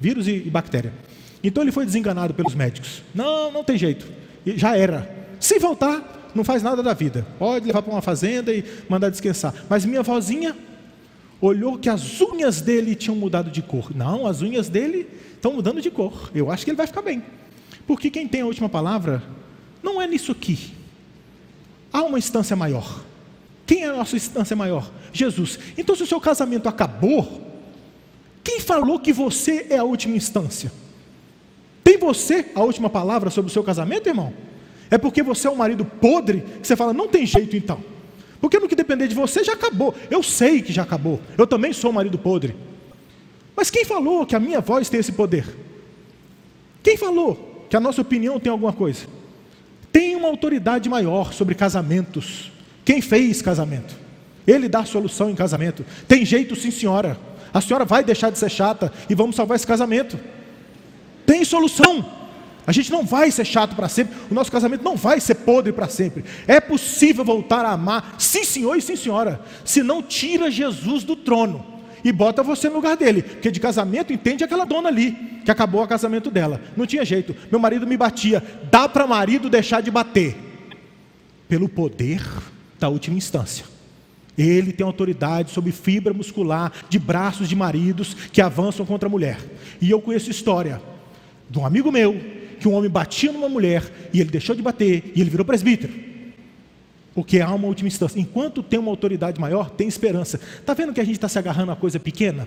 vírus 0.00 0.28
e 0.28 0.42
bactéria. 0.42 0.92
Então 1.42 1.64
ele 1.64 1.72
foi 1.72 1.84
desenganado 1.84 2.32
pelos 2.32 2.54
médicos. 2.54 3.02
Não, 3.12 3.50
não 3.50 3.64
tem 3.64 3.76
jeito. 3.76 4.06
Já 4.46 4.76
era. 4.76 5.10
Se 5.40 5.58
voltar, 5.58 6.30
não 6.36 6.44
faz 6.44 6.62
nada 6.62 6.84
da 6.84 6.94
vida. 6.94 7.26
Pode 7.36 7.66
levar 7.66 7.82
para 7.82 7.92
uma 7.92 8.02
fazenda 8.02 8.54
e 8.54 8.62
mandar 8.88 9.10
descansar. 9.10 9.52
Mas 9.68 9.84
minha 9.84 10.04
vozinha 10.04 10.54
olhou 11.40 11.78
que 11.78 11.88
as 11.88 12.20
unhas 12.20 12.60
dele 12.60 12.94
tinham 12.94 13.16
mudado 13.16 13.50
de 13.50 13.62
cor. 13.62 13.94
Não, 13.94 14.26
as 14.26 14.42
unhas 14.42 14.68
dele 14.68 15.08
estão 15.34 15.54
mudando 15.54 15.80
de 15.80 15.90
cor. 15.90 16.30
Eu 16.34 16.50
acho 16.50 16.64
que 16.64 16.70
ele 16.70 16.76
vai 16.76 16.86
ficar 16.86 17.02
bem. 17.02 17.22
Porque 17.86 18.10
quem 18.10 18.28
tem 18.28 18.42
a 18.42 18.46
última 18.46 18.68
palavra 18.68 19.22
não 19.82 20.00
é 20.00 20.06
nisso 20.06 20.32
aqui. 20.32 20.72
Há 21.92 22.02
uma 22.02 22.18
instância 22.18 22.54
maior. 22.54 23.02
Quem 23.66 23.84
é 23.84 23.86
a 23.86 23.96
nossa 23.96 24.16
instância 24.16 24.54
maior? 24.54 24.90
Jesus. 25.12 25.58
Então, 25.78 25.94
se 25.94 26.02
o 26.02 26.06
seu 26.06 26.20
casamento 26.20 26.68
acabou, 26.68 27.40
quem 28.44 28.60
falou 28.60 28.98
que 28.98 29.12
você 29.12 29.66
é 29.70 29.78
a 29.78 29.84
última 29.84 30.16
instância? 30.16 30.70
Tem 31.82 31.96
você 31.96 32.46
a 32.54 32.62
última 32.62 32.90
palavra 32.90 33.30
sobre 33.30 33.50
o 33.50 33.52
seu 33.52 33.64
casamento, 33.64 34.08
irmão? 34.08 34.32
É 34.90 34.98
porque 34.98 35.22
você 35.22 35.46
é 35.46 35.50
um 35.50 35.56
marido 35.56 35.84
podre 35.84 36.40
que 36.60 36.66
você 36.66 36.76
fala, 36.76 36.92
não 36.92 37.08
tem 37.08 37.24
jeito 37.24 37.56
então. 37.56 37.82
Porque 38.40 38.58
no 38.58 38.68
que 38.68 38.74
depender 38.74 39.06
de 39.06 39.14
você 39.14 39.44
já 39.44 39.52
acabou. 39.52 39.94
Eu 40.10 40.22
sei 40.22 40.62
que 40.62 40.72
já 40.72 40.82
acabou. 40.82 41.20
Eu 41.36 41.46
também 41.46 41.72
sou 41.72 41.90
um 41.90 41.94
marido 41.94 42.18
podre. 42.18 42.56
Mas 43.54 43.70
quem 43.70 43.84
falou 43.84 44.24
que 44.24 44.34
a 44.34 44.40
minha 44.40 44.60
voz 44.60 44.88
tem 44.88 45.00
esse 45.00 45.12
poder? 45.12 45.44
Quem 46.82 46.96
falou 46.96 47.66
que 47.68 47.76
a 47.76 47.80
nossa 47.80 48.00
opinião 48.00 48.40
tem 48.40 48.50
alguma 48.50 48.72
coisa? 48.72 49.06
Tem 49.92 50.16
uma 50.16 50.28
autoridade 50.28 50.88
maior 50.88 51.32
sobre 51.32 51.54
casamentos. 51.54 52.50
Quem 52.84 53.02
fez 53.02 53.42
casamento? 53.42 53.94
Ele 54.46 54.68
dá 54.68 54.84
solução 54.84 55.28
em 55.28 55.34
casamento. 55.34 55.84
Tem 56.08 56.24
jeito, 56.24 56.56
sim, 56.56 56.70
senhora. 56.70 57.18
A 57.52 57.60
senhora 57.60 57.84
vai 57.84 58.02
deixar 58.02 58.30
de 58.30 58.38
ser 58.38 58.50
chata 58.50 58.92
e 59.08 59.14
vamos 59.14 59.36
salvar 59.36 59.56
esse 59.56 59.66
casamento. 59.66 60.18
Tem 61.26 61.44
solução. 61.44 62.04
A 62.70 62.72
gente 62.72 62.92
não 62.92 63.04
vai 63.04 63.32
ser 63.32 63.44
chato 63.44 63.74
para 63.74 63.88
sempre, 63.88 64.16
o 64.30 64.32
nosso 64.32 64.52
casamento 64.52 64.84
não 64.84 64.94
vai 64.94 65.18
ser 65.18 65.34
podre 65.34 65.72
para 65.72 65.88
sempre. 65.88 66.24
É 66.46 66.60
possível 66.60 67.24
voltar 67.24 67.64
a 67.64 67.72
amar, 67.72 68.14
sim 68.16 68.44
senhor 68.44 68.76
e 68.76 68.80
sim 68.80 68.94
senhora, 68.94 69.40
se 69.64 69.82
não 69.82 70.00
tira 70.00 70.48
Jesus 70.48 71.02
do 71.02 71.16
trono 71.16 71.66
e 72.04 72.12
bota 72.12 72.44
você 72.44 72.68
no 72.68 72.76
lugar 72.76 72.96
dele, 72.96 73.24
porque 73.24 73.50
de 73.50 73.58
casamento 73.58 74.12
entende 74.12 74.44
aquela 74.44 74.64
dona 74.64 74.88
ali, 74.88 75.40
que 75.44 75.50
acabou 75.50 75.82
o 75.82 75.88
casamento 75.88 76.30
dela. 76.30 76.60
Não 76.76 76.86
tinha 76.86 77.04
jeito, 77.04 77.34
meu 77.50 77.58
marido 77.58 77.88
me 77.88 77.96
batia, 77.96 78.40
dá 78.70 78.88
para 78.88 79.04
marido 79.04 79.50
deixar 79.50 79.80
de 79.80 79.90
bater, 79.90 80.36
pelo 81.48 81.68
poder 81.68 82.24
da 82.78 82.88
última 82.88 83.16
instância. 83.16 83.64
Ele 84.38 84.72
tem 84.72 84.86
autoridade 84.86 85.50
sobre 85.50 85.72
fibra 85.72 86.14
muscular 86.14 86.72
de 86.88 87.00
braços 87.00 87.48
de 87.48 87.56
maridos 87.56 88.14
que 88.32 88.40
avançam 88.40 88.86
contra 88.86 89.08
a 89.08 89.10
mulher. 89.10 89.38
E 89.80 89.90
eu 89.90 90.00
conheço 90.00 90.30
história 90.30 90.80
de 91.50 91.58
um 91.58 91.66
amigo 91.66 91.90
meu 91.90 92.38
que 92.60 92.68
um 92.68 92.74
homem 92.74 92.90
batia 92.90 93.32
numa 93.32 93.48
mulher 93.48 93.90
e 94.12 94.20
ele 94.20 94.30
deixou 94.30 94.54
de 94.54 94.62
bater 94.62 95.10
e 95.16 95.20
ele 95.20 95.30
virou 95.30 95.44
presbítero. 95.44 95.92
Porque 97.14 97.40
há 97.40 97.52
uma 97.52 97.66
última 97.66 97.88
instância. 97.88 98.20
Enquanto 98.20 98.62
tem 98.62 98.78
uma 98.78 98.90
autoridade 98.90 99.40
maior, 99.40 99.70
tem 99.70 99.88
esperança. 99.88 100.38
Está 100.58 100.74
vendo 100.74 100.92
que 100.92 101.00
a 101.00 101.04
gente 101.04 101.16
está 101.16 101.28
se 101.28 101.38
agarrando 101.38 101.72
a 101.72 101.76
coisa 101.76 101.98
pequena? 101.98 102.46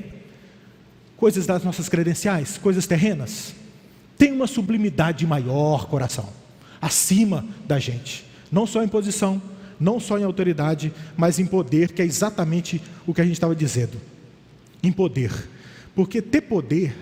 Coisas 1.18 1.45
das 1.45 1.64
nossas 1.64 1.89
credenciais, 1.89 2.57
coisas 2.57 2.88
terrenas. 2.88 3.53
Tem 4.18 4.32
uma 4.32 4.47
sublimidade 4.47 5.26
maior, 5.26 5.88
coração, 5.88 6.30
acima 6.80 7.45
da 7.66 7.80
gente. 7.80 8.26
Não 8.51 8.66
só 8.66 8.84
em 8.84 8.88
posição, 8.88 9.41
não 9.80 9.99
só 9.99 10.18
em 10.18 10.24
autoridade, 10.24 10.93
mas 11.18 11.39
em 11.39 11.45
poder, 11.45 11.91
que 11.91 12.01
é 12.01 12.05
exatamente 12.05 12.82
o 13.05 13.14
que 13.14 13.22
a 13.22 13.26
gente 13.26 13.34
estava 13.34 13.55
dizendo. 13.55 13.99
Em 14.82 14.91
poder. 14.91 15.32
Porque 15.95 16.22
ter 16.22 16.41
poder 16.41 16.95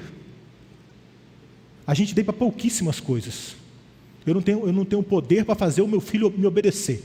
a 1.91 1.93
gente 1.93 2.15
tem 2.15 2.23
para 2.23 2.31
pouquíssimas 2.33 3.01
coisas. 3.01 3.53
Eu 4.25 4.33
não 4.33 4.41
tenho, 4.41 4.65
eu 4.65 4.71
não 4.71 4.85
tenho 4.85 5.03
poder 5.03 5.43
para 5.43 5.55
fazer 5.55 5.81
o 5.81 5.87
meu 5.87 5.99
filho 5.99 6.33
me 6.37 6.47
obedecer. 6.47 7.03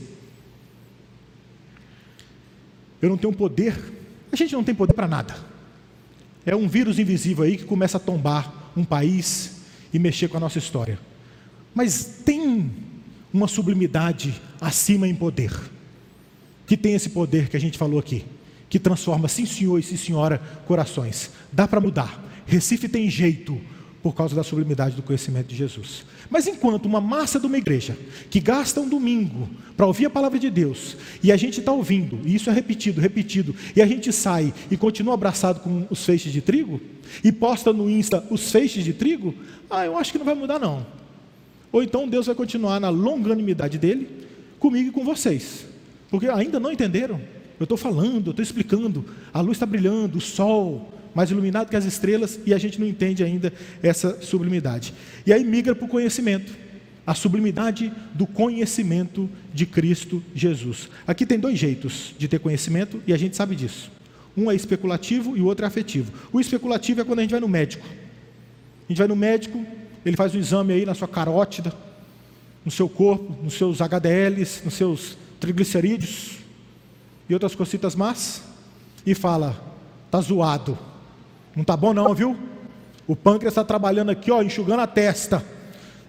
Eu 3.01 3.09
não 3.09 3.17
tenho 3.17 3.33
poder. 3.33 3.75
A 4.31 4.35
gente 4.37 4.53
não 4.53 4.63
tem 4.63 4.73
poder 4.73 4.93
para 4.93 5.05
nada. 5.05 5.35
É 6.45 6.55
um 6.55 6.69
vírus 6.69 6.99
invisível 6.99 7.43
aí 7.43 7.57
que 7.57 7.65
começa 7.65 7.97
a 7.97 7.99
tombar 7.99 8.71
um 8.77 8.85
país 8.85 9.57
e 9.93 9.99
mexer 9.99 10.29
com 10.29 10.37
a 10.37 10.39
nossa 10.39 10.57
história. 10.57 10.97
Mas 11.75 12.21
tem 12.23 12.71
uma 13.33 13.49
sublimidade 13.49 14.41
acima 14.61 15.05
em 15.05 15.13
poder. 15.13 15.51
Que 16.65 16.77
tem 16.77 16.93
esse 16.93 17.09
poder 17.09 17.49
que 17.49 17.57
a 17.57 17.59
gente 17.59 17.77
falou 17.77 17.99
aqui, 17.99 18.23
que 18.69 18.79
transforma 18.79 19.27
sim 19.27 19.45
senhor 19.45 19.79
e 19.79 19.83
sim 19.83 19.97
senhora 19.97 20.41
corações. 20.65 21.31
Dá 21.51 21.67
para 21.67 21.81
mudar. 21.81 22.23
Recife 22.45 22.87
tem 22.87 23.09
jeito 23.09 23.59
por 24.07 24.15
causa 24.15 24.33
da 24.33 24.41
sublimidade 24.41 24.95
do 24.95 25.03
conhecimento 25.03 25.47
de 25.47 25.55
Jesus. 25.57 26.05
Mas 26.29 26.47
enquanto 26.47 26.85
uma 26.85 27.01
massa 27.01 27.37
de 27.37 27.45
uma 27.45 27.57
igreja 27.57 27.97
que 28.29 28.39
gasta 28.39 28.79
um 28.79 28.87
domingo 28.87 29.49
para 29.75 29.85
ouvir 29.85 30.05
a 30.05 30.09
palavra 30.09 30.39
de 30.39 30.49
Deus, 30.49 30.95
e 31.21 31.29
a 31.29 31.35
gente 31.35 31.59
está 31.59 31.73
ouvindo, 31.73 32.17
e 32.23 32.33
isso 32.33 32.49
é 32.49 32.53
repetido, 32.53 33.01
repetido, 33.01 33.53
e 33.75 33.81
a 33.81 33.85
gente 33.85 34.13
sai 34.13 34.53
e 34.71 34.77
continua 34.77 35.13
abraçado 35.13 35.59
com 35.59 35.85
os 35.89 36.05
feixes 36.05 36.31
de 36.31 36.39
trigo, 36.39 36.79
e 37.21 37.33
posta 37.33 37.73
no 37.73 37.89
Insta 37.89 38.25
os 38.31 38.49
feixes 38.49 38.85
de 38.85 38.93
trigo, 38.93 39.35
ah, 39.69 39.85
eu 39.85 39.97
acho 39.97 40.13
que 40.13 40.17
não 40.17 40.25
vai 40.25 40.35
mudar 40.35 40.57
não. 40.57 40.87
Ou 41.69 41.83
então 41.83 42.07
Deus 42.07 42.27
vai 42.27 42.35
continuar 42.35 42.79
na 42.79 42.87
longanimidade 42.87 43.77
dele, 43.77 44.07
comigo 44.57 44.87
e 44.87 44.91
com 44.93 45.03
vocês. 45.03 45.65
Porque 46.09 46.29
ainda 46.29 46.61
não 46.61 46.71
entenderam. 46.71 47.19
Eu 47.59 47.65
estou 47.65 47.77
falando, 47.77 48.27
eu 48.27 48.31
estou 48.31 48.43
explicando, 48.43 49.03
a 49.33 49.41
luz 49.41 49.57
está 49.57 49.65
brilhando, 49.65 50.17
o 50.17 50.21
sol, 50.21 50.93
mais 51.17 51.31
iluminado 51.31 51.67
que 51.67 51.75
as 51.75 51.83
estrelas, 51.83 52.39
e 52.45 52.53
a 52.53 52.59
gente 52.59 52.79
não 52.79 52.85
entende 52.85 53.23
ainda 53.23 53.51
essa 53.81 54.21
sublimidade. 54.21 54.93
E 55.25 55.33
aí 55.33 55.43
migra 55.43 55.73
para 55.73 55.83
o 55.83 55.87
conhecimento, 55.87 56.55
a 57.07 57.15
sublimidade 57.15 57.91
do 58.13 58.27
conhecimento 58.27 59.27
de 59.51 59.65
Cristo 59.65 60.23
Jesus. 60.35 60.89
Aqui 61.07 61.25
tem 61.25 61.39
dois 61.39 61.57
jeitos 61.57 62.13
de 62.19 62.27
ter 62.27 62.37
conhecimento, 62.37 63.01
e 63.07 63.11
a 63.11 63.17
gente 63.17 63.35
sabe 63.35 63.55
disso. 63.55 63.89
Um 64.37 64.51
é 64.51 64.55
especulativo 64.55 65.35
e 65.35 65.41
o 65.41 65.45
outro 65.45 65.65
é 65.65 65.67
afetivo. 65.67 66.13
O 66.31 66.39
especulativo 66.39 67.01
é 67.01 67.03
quando 67.03 67.17
a 67.17 67.21
gente 67.23 67.31
vai 67.31 67.39
no 67.39 67.47
médico. 67.47 67.87
A 67.87 68.87
gente 68.87 68.99
vai 68.99 69.07
no 69.07 69.15
médico, 69.15 69.65
ele 70.05 70.15
faz 70.15 70.35
o 70.35 70.37
exame 70.37 70.73
aí 70.73 70.85
na 70.85 70.93
sua 70.93 71.07
carótida, 71.07 71.73
no 72.63 72.69
seu 72.69 72.87
corpo, 72.87 73.35
nos 73.43 73.55
seus 73.55 73.81
HDLs, 73.81 74.61
nos 74.63 74.75
seus 74.75 75.17
triglicerídeos 75.39 76.37
e 77.27 77.33
outras 77.33 77.55
cositas 77.55 77.95
más, 77.95 78.43
e 79.03 79.15
fala: 79.15 79.59
tá 80.11 80.21
zoado, 80.21 80.77
não 81.57 81.63
tá 81.63 81.75
bom 81.75 81.91
não, 81.91 82.13
viu? 82.13 82.37
O 83.07 83.15
pâncreas 83.15 83.53
está 83.53 83.63
trabalhando 83.63 84.11
aqui, 84.11 84.29
ó, 84.29 84.43
enxugando 84.43 84.81
a 84.81 84.85
testa. 84.85 85.43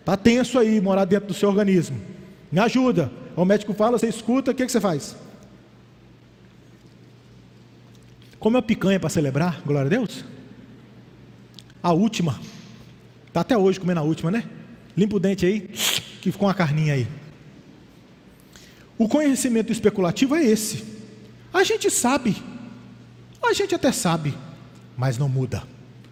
Tá 0.04 0.14
tenso 0.14 0.58
aí, 0.58 0.78
morar 0.78 1.06
dentro 1.06 1.28
do 1.28 1.32
seu 1.32 1.48
organismo. 1.48 1.98
Me 2.52 2.60
ajuda. 2.60 3.10
O 3.34 3.46
médico 3.46 3.72
fala, 3.72 3.98
você 3.98 4.08
escuta, 4.08 4.50
o 4.50 4.54
que, 4.54 4.66
que 4.66 4.70
você 4.70 4.78
faz? 4.78 5.16
Come 8.38 8.58
a 8.58 8.62
picanha 8.62 9.00
para 9.00 9.08
celebrar, 9.08 9.62
glória 9.64 9.86
a 9.86 9.88
Deus. 9.88 10.22
A 11.82 11.94
última. 11.94 12.38
Está 13.26 13.40
até 13.40 13.56
hoje 13.56 13.80
comendo 13.80 14.00
a 14.00 14.02
última, 14.04 14.30
né? 14.30 14.44
Limpa 14.94 15.16
o 15.16 15.20
dente 15.20 15.46
aí, 15.46 15.60
que 16.20 16.30
ficou 16.30 16.46
uma 16.46 16.54
carninha 16.54 16.92
aí. 16.92 17.08
O 18.98 19.08
conhecimento 19.08 19.72
especulativo 19.72 20.36
é 20.36 20.44
esse. 20.44 20.84
A 21.54 21.64
gente 21.64 21.90
sabe, 21.90 22.36
a 23.42 23.54
gente 23.54 23.74
até 23.74 23.90
sabe, 23.92 24.34
mas 24.98 25.16
não 25.16 25.28
muda. 25.28 25.62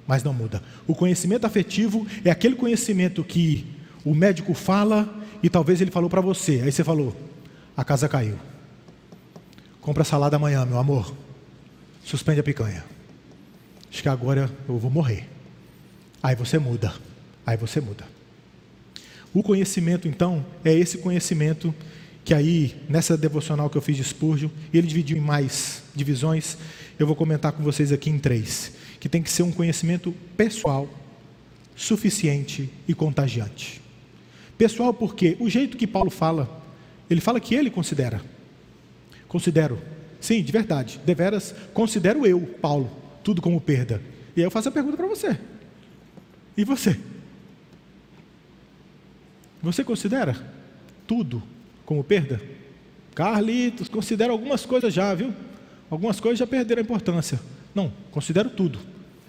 Mas 0.07 0.23
não 0.23 0.33
muda. 0.33 0.63
O 0.87 0.95
conhecimento 0.95 1.45
afetivo 1.45 2.07
é 2.25 2.31
aquele 2.31 2.55
conhecimento 2.55 3.25
que 3.25 3.67
o 4.05 4.15
médico 4.15 4.55
fala 4.55 5.13
e 5.43 5.51
talvez 5.51 5.81
ele 5.81 5.91
falou 5.91 6.09
para 6.09 6.21
você. 6.21 6.63
Aí 6.65 6.71
você 6.71 6.85
falou: 6.85 7.15
a 7.77 7.85
casa 7.85 8.09
caiu. 8.09 8.39
Compra 9.81 10.05
salada 10.05 10.37
amanhã, 10.37 10.65
meu 10.65 10.79
amor. 10.79 11.13
Suspende 12.05 12.39
a 12.39 12.45
picanha. 12.45 12.85
Acho 13.91 14.03
que 14.03 14.09
agora 14.09 14.49
eu 14.69 14.79
vou 14.79 14.91
morrer. 14.91 15.29
Aí 16.23 16.37
você 16.37 16.57
muda. 16.57 16.95
Aí 17.45 17.57
você 17.57 17.81
muda. 17.81 18.05
O 19.35 19.43
conhecimento, 19.43 20.07
então, 20.07 20.47
é 20.65 20.73
esse 20.73 20.99
conhecimento 20.99 21.75
que 22.25 22.33
aí, 22.33 22.77
nessa 22.89 23.17
devocional 23.17 23.69
que 23.69 23.77
eu 23.77 23.83
fiz 23.83 23.97
de 23.97 24.05
Spurgeon, 24.05 24.49
ele 24.73 24.87
dividiu 24.87 25.17
em 25.17 25.21
mais 25.21 25.83
divisões, 25.95 26.57
eu 26.99 27.07
vou 27.07 27.17
comentar 27.17 27.53
com 27.53 27.63
vocês 27.63 27.93
aqui 27.93 28.11
em 28.11 28.19
três, 28.19 28.73
que 28.99 29.09
tem 29.09 29.23
que 29.23 29.31
ser 29.31 29.43
um 29.43 29.53
conhecimento 29.53 30.15
pessoal, 30.37 30.89
suficiente 31.75 32.71
e 32.89 32.95
contagiante. 32.95 33.83
Pessoal, 34.57 34.95
porque 34.95 35.37
o 35.39 35.49
jeito 35.49 35.77
que 35.77 35.87
Paulo 35.87 36.11
fala, 36.11 36.63
ele 37.11 37.21
fala 37.21 37.39
que 37.39 37.55
ele 37.55 37.71
considera. 37.71 38.23
Considero. 39.29 39.79
Sim, 40.21 40.43
de 40.43 40.51
verdade. 40.51 40.99
Deveras, 41.05 41.55
considero 41.75 42.27
eu, 42.27 42.41
Paulo, 42.61 42.91
tudo 43.23 43.43
como 43.43 43.61
perda. 43.61 44.01
E 44.35 44.41
aí 44.41 44.47
eu 44.47 44.51
faço 44.51 44.69
a 44.69 44.73
pergunta 44.73 44.97
para 44.97 45.07
você. 45.07 45.39
E 46.57 46.65
você? 46.65 46.99
Você 49.63 49.85
considera 49.85 50.37
tudo 51.07 51.43
como 51.85 52.03
perda? 52.03 52.41
Carlitos, 53.15 53.89
considera 53.89 54.33
algumas 54.33 54.65
coisas 54.65 54.93
já, 54.93 55.15
viu? 55.15 55.35
Algumas 55.91 56.19
coisas 56.19 56.39
já 56.39 56.47
perderam 56.47 56.81
a 56.81 56.85
importância. 56.85 57.39
Não, 57.75 57.93
considero 58.11 58.51
tudo. 58.51 58.79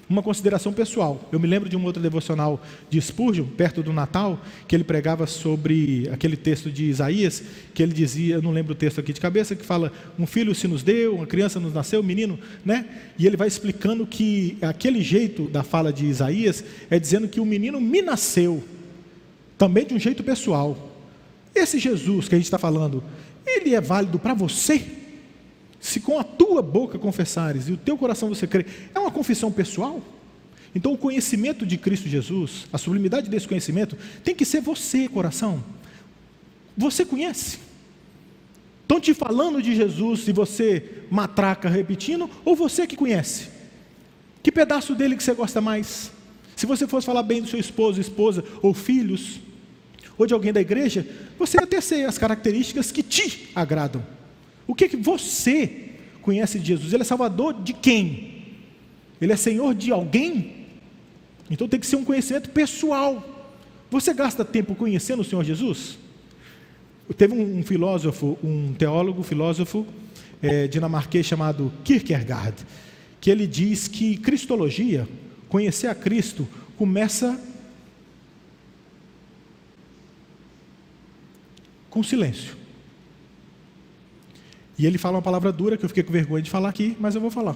Uma 0.10 0.24
consideração 0.24 0.72
pessoal. 0.72 1.28
Eu 1.34 1.40
me 1.40 1.46
lembro 1.46 1.68
de 1.68 1.76
um 1.76 1.84
outro 1.84 2.02
devocional 2.02 2.64
de 2.90 3.00
Spurgeon, 3.02 3.46
perto 3.46 3.84
do 3.84 3.92
Natal, 3.92 4.40
que 4.66 4.74
ele 4.74 4.86
pregava 4.86 5.28
sobre 5.28 6.10
aquele 6.14 6.38
texto 6.38 6.72
de 6.72 6.86
Isaías, 6.86 7.44
que 7.74 7.84
ele 7.84 7.94
dizia, 7.94 8.36
eu 8.36 8.42
não 8.42 8.52
lembro 8.52 8.72
o 8.72 8.76
texto 8.76 9.00
aqui 9.00 9.12
de 9.12 9.20
cabeça, 9.20 9.54
que 9.54 9.66
fala: 9.66 9.92
um 10.18 10.26
filho 10.26 10.56
se 10.56 10.66
nos 10.66 10.82
deu, 10.82 11.16
uma 11.16 11.28
criança 11.28 11.60
nos 11.60 11.74
nasceu, 11.74 12.00
um 12.00 12.04
menino, 12.04 12.40
né? 12.64 12.86
E 13.20 13.28
ele 13.28 13.36
vai 13.36 13.50
explicando 13.50 14.08
que 14.08 14.58
aquele 14.62 15.02
jeito 15.02 15.44
da 15.50 15.62
fala 15.62 15.92
de 15.92 16.06
Isaías 16.06 16.64
é 16.90 16.98
dizendo 16.98 17.28
que 17.28 17.42
o 17.42 17.46
menino 17.46 17.82
me 17.82 18.02
nasceu, 18.02 18.64
também 19.58 19.86
de 19.86 19.94
um 19.94 20.00
jeito 20.00 20.24
pessoal. 20.24 20.90
Esse 21.54 21.80
Jesus 21.80 22.30
que 22.30 22.36
a 22.36 22.38
gente 22.38 22.46
está 22.46 22.58
falando, 22.58 23.04
ele 23.46 23.76
é 23.76 23.82
válido 23.82 24.18
para 24.18 24.34
você? 24.34 24.97
Se 25.80 26.00
com 26.00 26.20
a 26.20 26.24
tua 26.24 26.62
boca 26.62 26.98
confessares 26.98 27.68
e 27.68 27.72
o 27.72 27.78
teu 27.78 27.98
coração 27.98 28.30
você 28.30 28.48
crê, 28.48 28.66
é 28.94 29.00
uma 29.00 29.12
confissão 29.12 29.52
pessoal? 29.52 30.02
Então 30.74 30.94
o 30.94 30.98
conhecimento 30.98 31.66
de 31.66 31.78
Cristo 31.78 32.08
Jesus, 32.08 32.68
a 32.72 32.78
sublimidade 32.78 33.30
desse 33.30 33.48
conhecimento, 33.48 33.98
tem 34.24 34.36
que 34.36 34.46
ser 34.46 34.62
você, 34.62 35.08
coração. 35.08 35.64
Você 36.76 37.06
conhece? 37.06 37.60
Estão 38.82 39.00
te 39.00 39.14
falando 39.14 39.62
de 39.62 39.76
Jesus 39.76 40.28
e 40.28 40.32
você 40.32 41.04
matraca 41.10 41.68
repetindo, 41.70 42.30
ou 42.46 42.56
você 42.56 42.88
que 42.88 42.96
conhece? 42.96 43.50
Que 44.42 44.52
pedaço 44.52 44.96
dele 44.96 45.16
que 45.16 45.24
você 45.24 45.34
gosta 45.34 45.60
mais? 45.60 46.12
Se 46.56 46.66
você 46.66 46.88
fosse 46.88 47.06
falar 47.06 47.24
bem 47.24 47.42
do 47.42 47.48
seu 47.48 47.60
esposo, 47.60 48.00
esposa 48.00 48.44
ou 48.62 48.74
filhos, 48.74 49.40
ou 50.18 50.26
de 50.26 50.34
alguém 50.34 50.54
da 50.54 50.62
igreja, 50.62 51.06
você 51.38 51.58
ia 51.60 51.68
ter 51.68 52.06
as 52.06 52.18
características 52.18 52.92
que 52.92 53.04
te 53.04 53.50
agradam. 53.54 54.04
O 54.68 54.76
que, 54.76 54.90
que 54.90 54.98
você 54.98 55.92
conhece 56.22 56.60
de 56.60 56.68
Jesus? 56.68 56.94
Ele 56.94 57.04
é 57.04 57.06
salvador 57.06 57.54
de 57.54 57.74
quem? 57.74 58.44
Ele 59.20 59.32
é 59.32 59.38
senhor 59.38 59.74
de 59.74 59.92
alguém? 59.92 60.68
Então 61.50 61.68
tem 61.68 61.80
que 61.80 61.88
ser 61.88 61.96
um 61.96 62.04
conhecimento 62.04 62.50
pessoal. 62.50 63.24
Você 63.90 64.14
gasta 64.14 64.44
tempo 64.44 64.76
conhecendo 64.76 65.22
o 65.22 65.24
Senhor 65.24 65.44
Jesus? 65.46 65.98
Teve 67.18 67.34
um, 67.34 67.60
um 67.60 67.64
filósofo, 67.64 68.38
um 68.44 68.74
teólogo, 68.74 69.24
filósofo 69.24 69.88
é, 70.42 70.68
dinamarquês 70.68 71.26
chamado 71.26 71.72
Kierkegaard, 71.84 72.66
que 73.22 73.30
ele 73.30 73.48
diz 73.48 73.88
que 73.88 74.18
cristologia, 74.18 75.08
conhecer 75.48 75.88
a 75.88 75.96
Cristo, 75.96 76.48
começa 76.78 77.40
com 81.90 82.04
silêncio. 82.04 82.57
E 84.78 84.86
ele 84.86 84.98
fala 84.98 85.18
uma 85.18 85.22
palavra 85.22 85.52
dura 85.52 85.76
que 85.76 85.84
eu 85.84 85.90
fiquei 85.90 86.04
com 86.04 86.12
vergonha 86.12 86.42
de 86.42 86.50
falar 86.50 86.70
aqui, 86.70 86.96
mas 87.00 87.16
eu 87.16 87.22
vou 87.22 87.32
falar. 87.32 87.56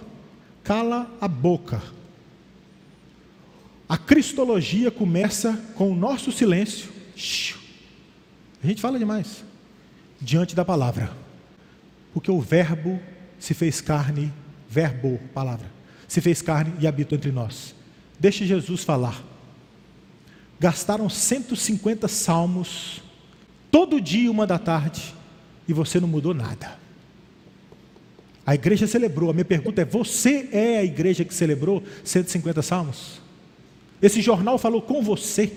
Cala 0.63 1.09
a 1.19 1.27
boca. 1.27 1.81
A 3.87 3.97
cristologia 3.97 4.89
começa 4.89 5.53
com 5.75 5.91
o 5.91 5.95
nosso 5.95 6.31
silêncio. 6.31 6.89
A 8.63 8.67
gente 8.67 8.81
fala 8.81 8.97
demais. 8.97 9.43
Diante 10.19 10.55
da 10.55 10.63
palavra. 10.65 11.11
Porque 12.13 12.31
o 12.31 12.39
Verbo 12.39 12.99
se 13.39 13.53
fez 13.53 13.81
carne, 13.81 14.31
verbo, 14.69 15.19
palavra, 15.33 15.65
se 16.07 16.21
fez 16.21 16.41
carne 16.41 16.73
e 16.79 16.87
habitou 16.87 17.17
entre 17.17 17.31
nós. 17.31 17.75
Deixe 18.19 18.45
Jesus 18.45 18.83
falar. 18.83 19.21
Gastaram 20.59 21.09
150 21.09 22.07
salmos 22.07 23.01
todo 23.71 23.99
dia, 23.99 24.29
uma 24.29 24.45
da 24.45 24.59
tarde, 24.59 25.15
e 25.67 25.73
você 25.73 25.99
não 25.99 26.07
mudou 26.07 26.33
nada. 26.35 26.79
A 28.51 28.55
igreja 28.55 28.85
celebrou. 28.85 29.29
A 29.29 29.33
minha 29.33 29.45
pergunta 29.45 29.81
é: 29.81 29.85
você 29.85 30.49
é 30.51 30.79
a 30.79 30.83
igreja 30.83 31.23
que 31.23 31.33
celebrou 31.33 31.81
150 32.03 32.61
salmos? 32.61 33.21
Esse 34.01 34.21
jornal 34.21 34.57
falou 34.57 34.81
com 34.81 35.01
você. 35.01 35.49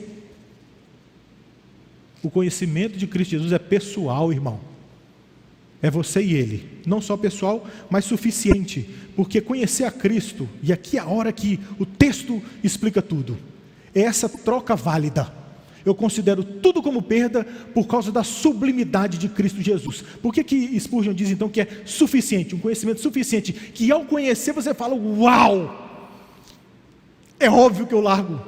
O 2.23 2.31
conhecimento 2.31 2.97
de 2.97 3.09
Cristo 3.09 3.33
Jesus 3.33 3.53
é 3.53 3.59
pessoal, 3.59 4.33
irmão. 4.33 4.61
É 5.83 5.91
você 5.91 6.23
e 6.23 6.35
ele. 6.35 6.69
Não 6.87 7.01
só 7.01 7.17
pessoal, 7.17 7.67
mas 7.91 8.05
suficiente. 8.05 8.89
Porque 9.17 9.41
conhecer 9.41 9.83
a 9.83 9.91
Cristo, 9.91 10.49
e 10.63 10.73
aqui 10.73 10.97
é 10.97 11.01
a 11.01 11.09
hora 11.09 11.33
que 11.33 11.59
o 11.81 11.85
texto 11.85 12.41
explica 12.63 13.03
tudo, 13.03 13.37
é 13.93 14.03
essa 14.03 14.29
troca 14.29 14.77
válida. 14.77 15.33
Eu 15.85 15.95
considero 15.95 16.43
tudo 16.43 16.82
como 16.82 17.03
perda 17.03 17.45
por 17.74 17.87
causa 17.87 18.11
da 18.11 18.24
sublimidade 18.24 19.18
de 19.18 19.28
Cristo 19.28 19.61
Jesus. 19.61 20.03
Por 20.22 20.32
que, 20.32 20.43
que 20.43 20.80
Spurgeon 20.80 21.12
diz 21.12 21.30
então 21.30 21.49
que 21.49 21.61
é 21.61 21.82
suficiente, 21.85 22.55
um 22.55 22.59
conhecimento 22.59 23.01
suficiente, 23.01 23.53
que 23.53 23.91
ao 23.93 24.05
conhecer 24.05 24.53
você 24.53 24.72
fala, 24.72 24.95
uau! 24.95 25.82
É 27.39 27.51
óbvio 27.51 27.87
que 27.87 27.95
eu 27.95 28.01
largo. 28.01 28.41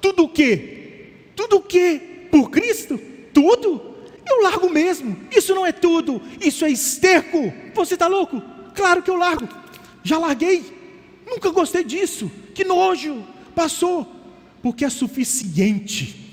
Tudo 0.00 0.24
o 0.24 0.28
quê? 0.28 1.10
Tudo 1.34 1.56
o 1.56 1.62
quê? 1.62 2.28
Por 2.30 2.50
Cristo? 2.50 3.00
Tudo? 3.32 3.94
Eu 4.28 4.42
largo 4.42 4.70
mesmo. 4.70 5.16
Isso 5.34 5.54
não 5.54 5.66
é 5.66 5.72
tudo. 5.72 6.22
Isso 6.40 6.64
é 6.64 6.70
esterco. 6.70 7.52
Você 7.74 7.94
está 7.94 8.06
louco? 8.06 8.40
Claro 8.74 9.02
que 9.02 9.10
eu 9.10 9.16
largo. 9.16 9.48
Já 10.02 10.18
larguei. 10.18 10.64
Nunca 11.26 11.50
gostei 11.50 11.82
disso. 11.82 12.30
Que 12.54 12.64
nojo. 12.64 13.24
Passou. 13.54 14.06
Porque 14.62 14.84
é 14.84 14.90
suficiente. 14.90 16.23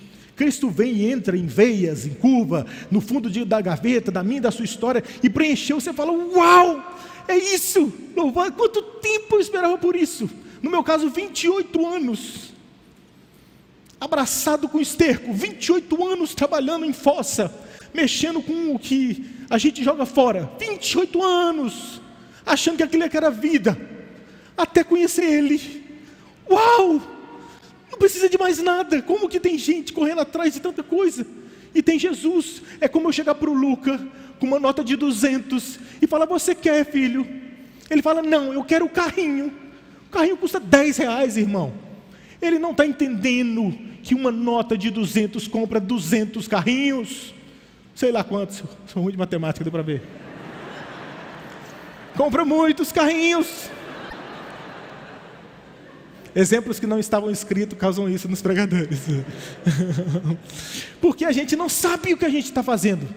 Cristo 0.42 0.72
vem 0.72 0.94
e 0.94 1.12
entra 1.12 1.38
em 1.38 1.46
veias, 1.46 2.08
em 2.08 2.16
curva, 2.16 2.66
no 2.90 3.00
fundo 3.00 3.30
de, 3.30 3.46
da 3.46 3.62
gaveta, 3.62 4.12
da 4.12 4.24
minha, 4.24 4.42
da 4.42 4.50
sua 4.50 4.66
história, 4.66 5.04
e 5.22 5.30
preencheu. 5.30 5.80
Você 5.80 5.94
fala: 5.94 6.12
Uau! 6.12 6.98
É 7.28 7.38
isso! 7.38 7.94
Louvado! 8.16 8.54
Quanto 8.54 8.82
tempo 8.82 9.36
eu 9.36 9.40
esperava 9.40 9.78
por 9.78 9.96
isso? 9.96 10.28
No 10.60 10.72
meu 10.72 10.84
caso, 10.84 11.12
28 11.12 11.86
anos. 11.86 12.54
Abraçado 14.00 14.68
com 14.68 14.82
esterco, 14.82 15.32
28 15.32 16.04
anos 16.04 16.34
trabalhando 16.34 16.86
em 16.86 16.94
fossa 16.94 17.54
mexendo 17.94 18.42
com 18.42 18.74
o 18.74 18.80
que 18.80 19.26
a 19.50 19.60
gente 19.60 19.84
joga 19.84 20.06
fora. 20.08 20.52
28 20.60 21.22
anos, 21.22 22.02
achando 22.44 22.78
que 22.78 22.84
aquilo 22.84 23.04
é 23.04 23.10
era 23.14 23.30
vida, 23.30 23.78
até 24.58 24.84
conhecer 24.84 25.26
Ele. 25.26 25.84
Uau! 26.50 27.21
Não 27.92 28.00
precisa 28.00 28.30
de 28.30 28.38
mais 28.38 28.62
nada. 28.62 29.02
Como 29.02 29.30
que 29.30 29.40
tem 29.40 29.58
gente 29.58 29.94
correndo 29.94 30.22
atrás 30.22 30.54
de 30.54 30.60
tanta 30.60 30.82
coisa? 30.82 31.26
E 31.74 31.82
tem 31.82 32.00
Jesus. 32.00 32.62
É 32.80 32.88
como 32.88 33.08
eu 33.08 33.12
chegar 33.12 33.36
para 33.36 33.50
o 33.50 33.54
Luca 33.54 34.00
com 34.40 34.46
uma 34.46 34.60
nota 34.60 34.84
de 34.84 34.96
200 34.96 35.80
e 36.02 36.08
falar: 36.08 36.26
Você 36.26 36.56
quer, 36.56 36.86
filho? 36.86 37.28
Ele 37.90 38.02
fala: 38.02 38.22
Não, 38.22 38.54
eu 38.54 38.64
quero 38.64 38.86
o 38.86 38.90
carrinho. 38.90 39.54
O 40.08 40.12
carrinho 40.12 40.38
custa 40.38 40.60
10 40.60 40.98
reais, 40.98 41.38
irmão. 41.38 41.74
Ele 42.42 42.58
não 42.58 42.72
está 42.72 42.86
entendendo 42.86 43.78
que 44.02 44.16
uma 44.16 44.32
nota 44.32 44.78
de 44.78 44.90
200 44.90 45.48
compra 45.48 45.80
200 45.80 46.48
carrinhos 46.48 47.34
sei 48.02 48.12
lá 48.12 48.24
quantos, 48.24 48.64
sou 48.88 49.04
ruim 49.04 49.12
de 49.12 49.18
matemática, 49.18 49.64
deu 49.64 49.72
para 49.72 49.84
ver. 49.84 50.02
Compra 52.16 52.44
muitos 52.44 52.92
carrinhos. 52.92 53.70
Exemplos 56.36 56.80
que 56.80 56.88
não 56.88 57.00
estavam 57.00 57.30
escritos 57.30 57.78
causam 57.78 58.10
isso 58.10 58.28
nos 58.28 58.42
pregadores. 58.42 59.00
Porque 61.02 61.26
a 61.26 61.32
gente 61.32 61.56
não 61.56 61.68
sabe 61.68 62.14
o 62.14 62.18
que 62.18 62.26
a 62.26 62.30
gente 62.30 62.46
está 62.46 62.64
fazendo. 62.64 63.08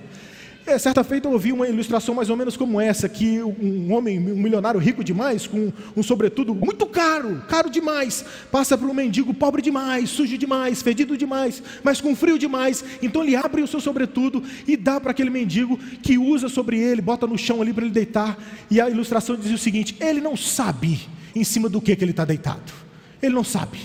É, 0.67 0.79
certa 0.79 1.05
feita 1.05 1.29
eu 1.29 1.33
ouvi 1.33 1.53
uma 1.53 1.69
ilustração 1.69 2.15
mais 2.15 2.31
ou 2.31 2.37
menos 2.39 2.57
como 2.57 2.81
essa, 2.81 3.07
que 3.07 3.43
um 3.43 3.93
homem, 3.93 4.19
um 4.19 4.37
milionário 4.37 4.81
rico 4.81 5.05
demais, 5.05 5.47
com 5.47 5.71
um 5.95 6.03
sobretudo 6.03 6.55
muito 6.55 6.87
caro, 6.87 7.45
caro 7.51 7.69
demais, 7.69 8.25
passa 8.51 8.77
por 8.77 8.89
um 8.89 8.95
mendigo 8.95 9.35
pobre 9.35 9.61
demais, 9.61 10.09
sujo 10.09 10.39
demais, 10.39 10.81
fedido 10.81 11.19
demais, 11.19 11.63
mas 11.83 12.01
com 12.01 12.17
frio 12.17 12.39
demais. 12.39 12.83
Então 13.03 13.23
ele 13.23 13.37
abre 13.37 13.61
o 13.61 13.67
seu 13.67 13.79
sobretudo 13.79 14.43
e 14.67 14.75
dá 14.75 14.99
para 14.99 15.11
aquele 15.11 15.29
mendigo 15.29 15.77
que 16.03 16.17
usa 16.17 16.49
sobre 16.49 16.79
ele, 16.79 17.03
bota 17.03 17.27
no 17.27 17.37
chão 17.37 17.61
ali 17.61 17.75
para 17.75 17.85
ele 17.85 17.93
deitar. 17.93 18.39
E 18.71 18.81
a 18.81 18.89
ilustração 18.89 19.37
diz 19.37 19.53
o 19.53 19.59
seguinte: 19.59 19.95
ele 20.01 20.23
não 20.23 20.35
sabe 20.35 20.99
em 21.35 21.45
cima 21.45 21.69
do 21.69 21.79
que, 21.79 21.95
que 21.95 22.03
ele 22.03 22.13
está 22.13 22.25
deitado. 22.25 22.84
Ele 23.25 23.35
não 23.35 23.45
sabe 23.45 23.79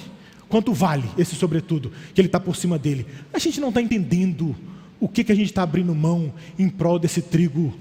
quanto 0.48 0.74
vale 0.74 1.10
esse 1.18 1.36
sobretudo 1.36 1.92
que 2.14 2.20
ele 2.20 2.28
está 2.28 2.40
por 2.40 2.56
cima 2.56 2.78
dele. 2.78 3.06
A 3.34 3.40
gente 3.40 3.60
não 3.60 3.70
está 3.70 3.82
entendendo 3.82 4.56
o 5.00 5.08
que, 5.08 5.24
que 5.24 5.32
a 5.32 5.36
gente 5.36 5.48
está 5.50 5.64
abrindo 5.64 5.94
mão 5.96 6.34
em 6.58 6.70
prol 6.70 7.00
desse 7.00 7.22
trigo 7.22 7.74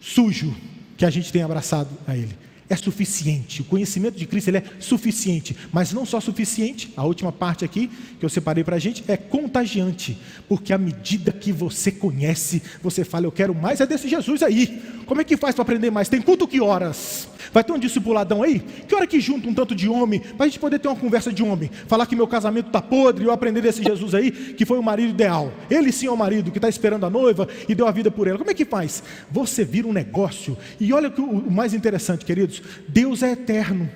sujo 0.00 0.54
que 0.96 1.04
a 1.04 1.10
gente 1.10 1.32
tem 1.32 1.42
abraçado 1.42 1.88
a 2.06 2.16
Ele 2.16 2.36
é 2.68 2.76
suficiente. 2.76 3.62
O 3.62 3.64
conhecimento 3.64 4.16
de 4.16 4.26
Cristo 4.26 4.48
ele 4.48 4.58
é 4.58 4.64
suficiente, 4.78 5.56
mas 5.72 5.92
não 5.92 6.06
só 6.06 6.20
suficiente. 6.20 6.92
A 6.96 7.04
última 7.04 7.32
parte 7.32 7.64
aqui 7.64 7.90
que 8.18 8.24
eu 8.24 8.28
separei 8.28 8.64
para 8.64 8.76
a 8.76 8.78
gente 8.78 9.04
é 9.06 9.16
contagiante, 9.16 10.18
porque 10.48 10.72
à 10.72 10.78
medida 10.78 11.32
que 11.32 11.52
você 11.52 11.90
conhece, 11.90 12.62
você 12.82 13.04
fala: 13.04 13.26
Eu 13.26 13.32
quero 13.32 13.54
mais 13.54 13.80
é 13.80 13.86
desse 13.86 14.08
Jesus 14.08 14.42
aí. 14.42 14.82
Como 15.06 15.20
é 15.20 15.24
que 15.24 15.36
faz 15.36 15.54
para 15.54 15.62
aprender 15.62 15.90
mais? 15.90 16.08
Tem 16.08 16.22
culto 16.22 16.48
que 16.48 16.60
horas? 16.60 17.28
Vai 17.52 17.62
ter 17.62 17.72
um 17.72 17.78
discipuladão 17.78 18.42
aí? 18.42 18.60
Que 18.88 18.94
hora 18.94 19.06
que 19.06 19.20
junta 19.20 19.48
um 19.48 19.54
tanto 19.54 19.74
de 19.74 19.88
homem 19.88 20.18
para 20.18 20.46
a 20.46 20.48
gente 20.48 20.58
poder 20.58 20.78
ter 20.78 20.88
uma 20.88 20.96
conversa 20.96 21.30
de 21.30 21.42
homem? 21.42 21.70
Falar 21.86 22.06
que 22.06 22.16
meu 22.16 22.26
casamento 22.26 22.68
está 22.68 22.80
podre 22.80 23.24
eu 23.24 23.30
aprender 23.30 23.60
desse 23.60 23.82
Jesus 23.82 24.14
aí 24.14 24.30
que 24.30 24.64
foi 24.64 24.78
o 24.78 24.82
marido 24.82 25.10
ideal. 25.10 25.52
Ele 25.70 25.92
sim 25.92 26.06
é 26.06 26.10
o 26.10 26.16
marido 26.16 26.50
que 26.50 26.58
está 26.58 26.68
esperando 26.68 27.04
a 27.04 27.10
noiva 27.10 27.46
e 27.68 27.74
deu 27.74 27.86
a 27.86 27.92
vida 27.92 28.10
por 28.10 28.26
ela. 28.26 28.38
Como 28.38 28.50
é 28.50 28.54
que 28.54 28.64
faz? 28.64 29.02
Você 29.30 29.62
vira 29.64 29.86
um 29.86 29.92
negócio. 29.92 30.56
E 30.80 30.92
olha 30.92 31.12
o 31.18 31.50
mais 31.50 31.74
interessante, 31.74 32.24
queridos 32.24 32.53
Deus 32.88 33.22
é 33.22 33.32
eterno, 33.32 33.90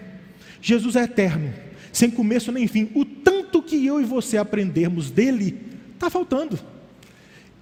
Jesus 0.61 0.96
é 0.96 1.02
eterno, 1.02 1.52
sem 1.92 2.11
começo 2.11 2.52
nem 2.52 2.66
fim. 2.66 2.90
O 2.94 3.04
tanto 3.04 3.62
que 3.62 3.84
eu 3.86 4.00
e 4.00 4.04
você 4.04 4.36
aprendermos 4.36 5.11
dele, 5.11 5.59
está 5.94 6.09
faltando. 6.11 6.59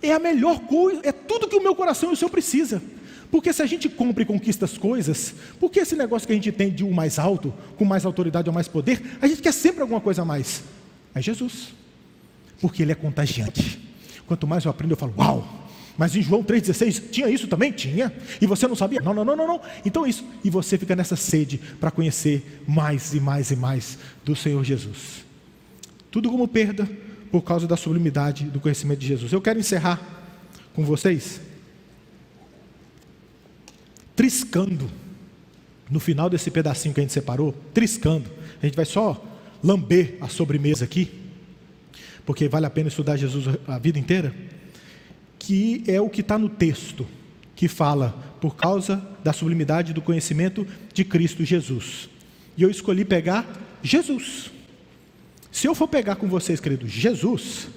É 0.02 0.12
a 0.12 0.18
melhor 0.18 0.60
coisa, 0.60 1.00
é 1.04 1.12
tudo 1.12 1.48
que 1.48 1.56
o 1.56 1.62
meu 1.62 1.74
coração 1.74 2.10
e 2.10 2.12
o 2.12 2.16
seu 2.16 2.28
precisa. 2.28 2.82
Porque 3.30 3.52
se 3.52 3.62
a 3.62 3.66
gente 3.66 3.88
compra 3.88 4.22
e 4.22 4.26
conquista 4.26 4.64
as 4.64 4.78
coisas, 4.78 5.34
porque 5.58 5.80
esse 5.80 5.96
negócio 5.96 6.26
que 6.26 6.32
a 6.32 6.36
gente 6.36 6.52
tem 6.52 6.70
de 6.70 6.84
um 6.84 6.92
mais 6.92 7.18
alto, 7.18 7.52
com 7.76 7.84
mais 7.84 8.04
autoridade 8.04 8.48
ou 8.48 8.54
mais 8.54 8.68
poder, 8.68 9.02
a 9.20 9.26
gente 9.26 9.42
quer 9.42 9.52
sempre 9.52 9.82
alguma 9.82 10.00
coisa 10.00 10.22
a 10.22 10.24
mais. 10.24 10.62
É 11.14 11.20
Jesus. 11.20 11.74
Porque 12.60 12.82
ele 12.82 12.92
é 12.92 12.94
contagiante. 12.94 13.80
Quanto 14.26 14.46
mais 14.46 14.64
eu 14.64 14.70
aprendo, 14.70 14.92
eu 14.92 14.96
falo, 14.96 15.14
uau, 15.18 15.65
mas 15.98 16.14
em 16.14 16.22
João 16.22 16.42
3,16 16.42 17.10
tinha 17.10 17.28
isso 17.30 17.48
também? 17.48 17.72
Tinha. 17.72 18.12
E 18.40 18.46
você 18.46 18.68
não 18.68 18.76
sabia? 18.76 19.00
Não, 19.00 19.14
não, 19.14 19.24
não, 19.24 19.36
não, 19.36 19.46
não. 19.46 19.60
Então 19.84 20.06
isso. 20.06 20.24
E 20.44 20.50
você 20.50 20.76
fica 20.76 20.94
nessa 20.94 21.16
sede 21.16 21.58
para 21.80 21.90
conhecer 21.90 22.62
mais 22.66 23.14
e 23.14 23.20
mais 23.20 23.50
e 23.50 23.56
mais 23.56 23.98
do 24.24 24.36
Senhor 24.36 24.62
Jesus. 24.62 25.24
Tudo 26.10 26.30
como 26.30 26.46
perda 26.46 26.88
por 27.30 27.42
causa 27.42 27.66
da 27.66 27.76
sublimidade 27.76 28.44
do 28.44 28.60
conhecimento 28.60 28.98
de 28.98 29.06
Jesus. 29.06 29.32
Eu 29.32 29.40
quero 29.40 29.58
encerrar 29.58 30.00
com 30.74 30.84
vocês 30.84 31.40
triscando 34.14 34.90
no 35.90 36.00
final 36.00 36.28
desse 36.28 36.50
pedacinho 36.50 36.94
que 36.94 37.00
a 37.00 37.02
gente 37.02 37.12
separou, 37.12 37.54
triscando. 37.72 38.30
A 38.62 38.66
gente 38.66 38.74
vai 38.74 38.84
só 38.84 39.22
lamber 39.62 40.16
a 40.20 40.28
sobremesa 40.28 40.84
aqui, 40.84 41.10
porque 42.24 42.48
vale 42.48 42.66
a 42.66 42.70
pena 42.70 42.88
estudar 42.88 43.16
Jesus 43.16 43.46
a 43.66 43.78
vida 43.78 43.98
inteira 43.98 44.34
que 45.38 45.82
é 45.86 46.00
o 46.00 46.08
que 46.08 46.20
está 46.20 46.38
no 46.38 46.48
texto, 46.48 47.06
que 47.54 47.68
fala 47.68 48.36
por 48.40 48.56
causa 48.56 49.02
da 49.22 49.32
sublimidade 49.32 49.92
do 49.92 50.02
conhecimento 50.02 50.66
de 50.92 51.04
Cristo 51.04 51.44
Jesus. 51.44 52.08
E 52.56 52.62
eu 52.62 52.70
escolhi 52.70 53.04
pegar 53.04 53.46
Jesus. 53.82 54.50
Se 55.50 55.66
eu 55.66 55.74
for 55.74 55.88
pegar 55.88 56.16
com 56.16 56.28
vocês, 56.28 56.60
queridos, 56.60 56.90
Jesus, 56.90 57.68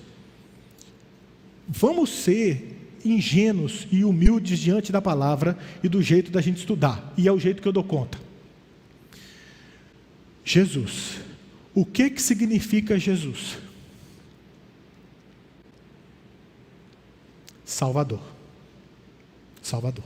vamos 1.67 2.09
ser 2.09 2.77
ingênuos 3.05 3.87
e 3.91 4.03
humildes 4.03 4.59
diante 4.59 4.91
da 4.91 5.01
palavra 5.01 5.57
e 5.83 5.87
do 5.87 6.01
jeito 6.01 6.31
da 6.31 6.41
gente 6.41 6.57
estudar. 6.57 7.13
E 7.17 7.27
é 7.27 7.31
o 7.31 7.39
jeito 7.39 7.61
que 7.61 7.67
eu 7.67 7.71
dou 7.71 7.83
conta. 7.83 8.17
Jesus. 10.43 11.19
O 11.73 11.85
que 11.85 12.09
que 12.09 12.21
significa 12.21 12.99
Jesus? 12.99 13.57
Salvador. 17.69 18.19
Salvador. 19.61 20.03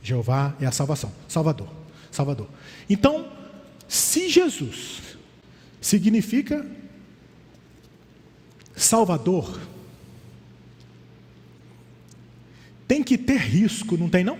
Jeová 0.00 0.56
é 0.60 0.66
a 0.66 0.70
salvação. 0.70 1.12
Salvador. 1.26 1.68
Salvador. 2.12 2.48
Então, 2.88 3.28
se 3.88 4.28
Jesus 4.28 5.02
significa 5.80 6.64
Salvador, 8.76 9.60
tem 12.86 13.02
que 13.02 13.18
ter 13.18 13.38
risco, 13.40 13.96
não 13.96 14.08
tem 14.08 14.22
não? 14.22 14.38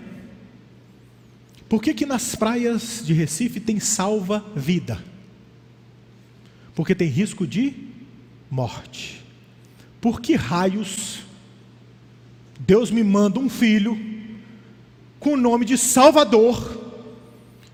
Por 1.68 1.82
que, 1.82 1.92
que 1.92 2.06
nas 2.06 2.36
praias 2.36 3.02
de 3.04 3.12
Recife 3.12 3.58
tem 3.58 3.80
salva-vida? 3.80 5.04
Porque 6.76 6.94
tem 6.94 7.08
risco 7.08 7.44
de 7.44 7.74
morte. 8.48 9.20
Por 10.00 10.20
que 10.20 10.36
raios 10.36 11.26
Deus 12.58 12.90
me 12.90 13.02
manda 13.02 13.38
um 13.38 13.48
filho 13.48 13.98
com 15.18 15.34
o 15.34 15.36
nome 15.36 15.64
de 15.64 15.76
Salvador, 15.76 16.78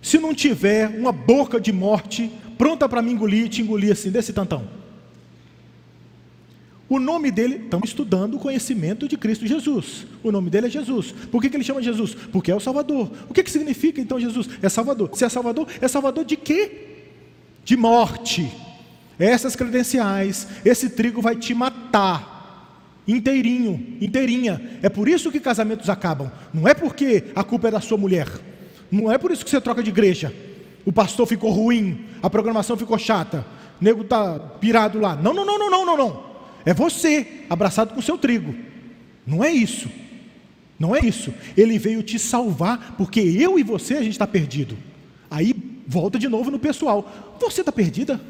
se 0.00 0.18
não 0.18 0.34
tiver 0.34 0.88
uma 0.88 1.12
boca 1.12 1.60
de 1.60 1.72
morte 1.72 2.30
pronta 2.56 2.88
para 2.88 3.02
me 3.02 3.12
engolir 3.12 3.48
te 3.48 3.62
engolir 3.62 3.92
assim, 3.92 4.10
desse 4.10 4.32
tantão. 4.32 4.68
O 6.88 7.00
nome 7.00 7.30
dele, 7.30 7.56
estamos 7.64 7.88
estudando 7.88 8.34
o 8.34 8.38
conhecimento 8.38 9.08
de 9.08 9.16
Cristo 9.16 9.46
Jesus. 9.46 10.06
O 10.22 10.30
nome 10.30 10.50
dele 10.50 10.66
é 10.66 10.70
Jesus. 10.70 11.12
Por 11.30 11.40
que, 11.40 11.48
que 11.48 11.56
ele 11.56 11.64
chama 11.64 11.82
Jesus? 11.82 12.14
Porque 12.14 12.52
é 12.52 12.54
o 12.54 12.60
Salvador. 12.60 13.10
O 13.28 13.34
que, 13.34 13.42
que 13.42 13.50
significa 13.50 14.00
então 14.00 14.20
Jesus? 14.20 14.48
É 14.62 14.68
Salvador. 14.68 15.10
Se 15.14 15.24
é 15.24 15.28
Salvador, 15.28 15.66
é 15.80 15.88
Salvador 15.88 16.24
de 16.24 16.36
quê? 16.36 16.70
De 17.64 17.76
morte. 17.76 18.50
Essas 19.18 19.56
credenciais, 19.56 20.46
esse 20.64 20.90
trigo 20.90 21.22
vai 21.22 21.36
te 21.36 21.54
matar. 21.54 22.33
Inteirinho, 23.06 23.98
inteirinha. 24.00 24.78
É 24.82 24.88
por 24.88 25.08
isso 25.08 25.30
que 25.30 25.38
casamentos 25.38 25.90
acabam. 25.90 26.30
Não 26.52 26.66
é 26.66 26.72
porque 26.72 27.24
a 27.34 27.44
culpa 27.44 27.68
é 27.68 27.70
da 27.70 27.80
sua 27.80 27.98
mulher. 27.98 28.28
Não 28.90 29.12
é 29.12 29.18
por 29.18 29.30
isso 29.30 29.44
que 29.44 29.50
você 29.50 29.60
troca 29.60 29.82
de 29.82 29.90
igreja. 29.90 30.32
O 30.86 30.92
pastor 30.92 31.26
ficou 31.26 31.50
ruim, 31.50 32.06
a 32.22 32.30
programação 32.30 32.76
ficou 32.76 32.98
chata, 32.98 33.44
o 33.80 33.84
nego 33.84 34.02
está 34.02 34.38
pirado 34.38 34.98
lá. 34.98 35.16
Não, 35.16 35.34
não, 35.34 35.44
não, 35.44 35.58
não, 35.58 35.70
não, 35.70 35.86
não, 35.86 35.96
não. 35.96 36.24
É 36.64 36.72
você, 36.72 37.44
abraçado 37.48 37.94
com 37.94 38.00
seu 38.00 38.16
trigo. 38.16 38.54
Não 39.26 39.42
é 39.44 39.50
isso. 39.50 39.88
Não 40.78 40.94
é 40.94 41.00
isso. 41.00 41.32
Ele 41.56 41.78
veio 41.78 42.02
te 42.02 42.18
salvar, 42.18 42.94
porque 42.96 43.20
eu 43.20 43.58
e 43.58 43.62
você 43.62 43.94
a 43.94 44.02
gente 44.02 44.12
está 44.12 44.26
perdido. 44.26 44.76
Aí 45.30 45.54
volta 45.86 46.18
de 46.18 46.28
novo 46.28 46.50
no 46.50 46.58
pessoal. 46.58 47.36
Você 47.40 47.60
está 47.60 47.72
perdida? 47.72 48.20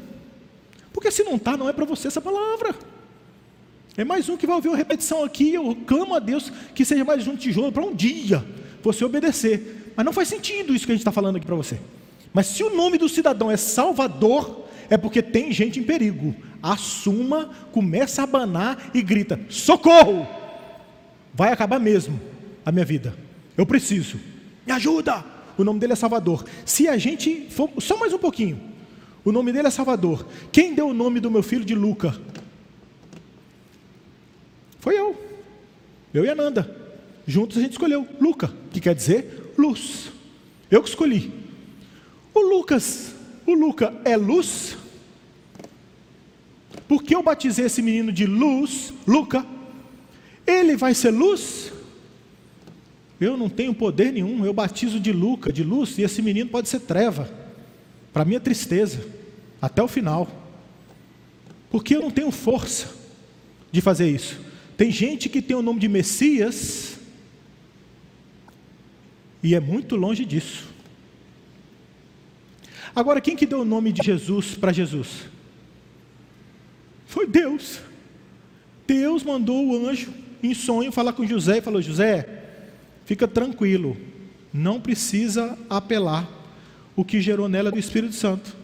Porque 0.93 1.11
se 1.11 1.23
não 1.23 1.35
está, 1.35 1.57
não 1.57 1.67
é 1.67 1.73
para 1.73 1.85
você 1.85 2.07
essa 2.07 2.21
palavra. 2.21 2.75
É 3.97 4.03
mais 4.03 4.27
um 4.27 4.35
que 4.35 4.45
vai 4.45 4.57
ouvir 4.57 4.67
uma 4.67 4.77
repetição 4.77 5.23
aqui. 5.23 5.53
Eu 5.53 5.75
clamo 5.87 6.15
a 6.15 6.19
Deus 6.19 6.51
que 6.73 6.83
seja 6.83 7.05
mais 7.05 7.25
um 7.27 7.35
tijolo 7.35 7.71
para 7.71 7.83
um 7.83 7.95
dia 7.95 8.43
você 8.83 9.05
obedecer. 9.05 9.93
Mas 9.95 10.05
não 10.05 10.11
faz 10.11 10.27
sentido 10.27 10.75
isso 10.75 10.85
que 10.85 10.91
a 10.91 10.95
gente 10.95 11.01
está 11.01 11.11
falando 11.11 11.37
aqui 11.37 11.45
para 11.45 11.55
você. 11.55 11.79
Mas 12.33 12.47
se 12.47 12.61
o 12.63 12.75
nome 12.75 12.97
do 12.97 13.07
cidadão 13.07 13.49
é 13.49 13.55
Salvador, 13.55 14.67
é 14.89 14.97
porque 14.97 15.21
tem 15.21 15.51
gente 15.51 15.79
em 15.79 15.83
perigo. 15.83 16.35
Assuma, 16.61 17.49
começa 17.71 18.21
a 18.21 18.25
abanar 18.25 18.91
e 18.93 19.01
grita: 19.01 19.39
socorro! 19.47 20.27
Vai 21.33 21.53
acabar 21.53 21.79
mesmo 21.79 22.19
a 22.65 22.71
minha 22.71 22.85
vida. 22.85 23.15
Eu 23.57 23.65
preciso. 23.65 24.19
Me 24.67 24.73
ajuda! 24.73 25.23
O 25.57 25.63
nome 25.63 25.79
dele 25.79 25.93
é 25.93 25.95
Salvador. 25.95 26.43
Se 26.65 26.89
a 26.89 26.97
gente 26.97 27.47
for 27.49 27.69
só 27.79 27.97
mais 27.97 28.11
um 28.11 28.17
pouquinho, 28.17 28.59
o 29.23 29.31
nome 29.31 29.53
dele 29.53 29.69
é 29.69 29.71
Salvador. 29.71 30.27
Quem 30.51 30.75
deu 30.75 30.89
o 30.89 30.93
nome 30.93 31.21
do 31.21 31.31
meu 31.31 31.41
filho 31.41 31.63
de 31.63 31.73
Luca? 31.73 32.13
Foi 34.85 34.95
eu. 34.95 35.19
Eu 36.13 36.23
e 36.23 36.29
a 36.29 36.35
Nanda. 36.35 36.69
Juntos 37.25 37.57
a 37.57 37.61
gente 37.61 37.71
escolheu 37.71 38.07
Luca, 38.21 38.53
que 38.71 38.79
quer 38.79 38.93
dizer 38.93 39.53
luz. 39.57 40.11
Eu 40.69 40.83
que 40.83 40.89
escolhi. 40.89 41.33
O 42.31 42.39
Lucas, 42.39 43.15
o 43.47 43.55
Luca 43.55 43.91
é 44.05 44.15
luz? 44.15 44.77
Porque 46.87 47.15
eu 47.15 47.23
batizei 47.23 47.65
esse 47.65 47.81
menino 47.81 48.11
de 48.11 48.27
luz, 48.27 48.93
Luca, 49.07 49.43
ele 50.45 50.75
vai 50.75 50.93
ser 50.93 51.09
luz? 51.09 51.73
Eu 53.19 53.35
não 53.35 53.49
tenho 53.49 53.73
poder 53.73 54.13
nenhum, 54.13 54.45
eu 54.45 54.53
batizo 54.53 54.99
de 54.99 55.11
Luca, 55.11 55.51
de 55.51 55.63
luz, 55.63 55.97
e 55.97 56.03
esse 56.03 56.21
menino 56.21 56.51
pode 56.51 56.69
ser 56.69 56.81
treva. 56.81 57.27
Para 58.13 58.23
minha 58.23 58.39
tristeza, 58.39 59.03
até 59.59 59.81
o 59.81 59.87
final. 59.87 60.29
Porque 61.71 61.95
eu 61.95 62.03
não 62.03 62.11
tenho 62.11 62.29
força 62.29 62.93
de 63.71 63.81
fazer 63.81 64.07
isso. 64.07 64.45
Tem 64.77 64.91
gente 64.91 65.29
que 65.29 65.41
tem 65.41 65.55
o 65.55 65.61
nome 65.61 65.79
de 65.79 65.87
Messias 65.87 66.99
e 69.41 69.55
é 69.55 69.59
muito 69.59 69.95
longe 69.95 70.25
disso. 70.25 70.67
Agora, 72.95 73.21
quem 73.21 73.35
que 73.35 73.45
deu 73.45 73.61
o 73.61 73.65
nome 73.65 73.91
de 73.91 74.03
Jesus 74.03 74.55
para 74.55 74.73
Jesus? 74.73 75.25
Foi 77.05 77.27
Deus. 77.27 77.79
Deus 78.87 79.23
mandou 79.23 79.65
o 79.67 79.87
anjo 79.87 80.11
em 80.41 80.53
sonho 80.53 80.91
falar 80.91 81.13
com 81.13 81.25
José 81.25 81.57
e 81.57 81.61
falou: 81.61 81.81
José, 81.81 82.43
fica 83.05 83.27
tranquilo, 83.27 83.95
não 84.53 84.79
precisa 84.79 85.57
apelar 85.69 86.29
o 86.95 87.03
que 87.03 87.21
gerou 87.21 87.47
nela 87.47 87.71
do 87.71 87.79
Espírito 87.79 88.15
Santo. 88.15 88.55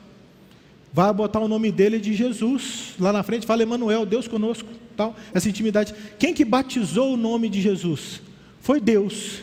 Vai 0.93 1.13
botar 1.13 1.39
o 1.39 1.47
nome 1.47 1.71
dele 1.71 1.99
de 1.99 2.13
Jesus 2.13 2.95
lá 2.99 3.13
na 3.13 3.23
frente, 3.23 3.45
fala 3.45 3.63
Emanuel, 3.63 4.05
Deus 4.05 4.27
conosco 4.27 4.80
tal, 4.95 5.15
essa 5.33 5.49
intimidade. 5.49 5.93
Quem 6.19 6.33
que 6.33 6.45
batizou 6.45 7.13
o 7.13 7.17
nome 7.17 7.49
de 7.49 7.61
Jesus? 7.61 8.21
Foi 8.59 8.79
Deus. 8.79 9.41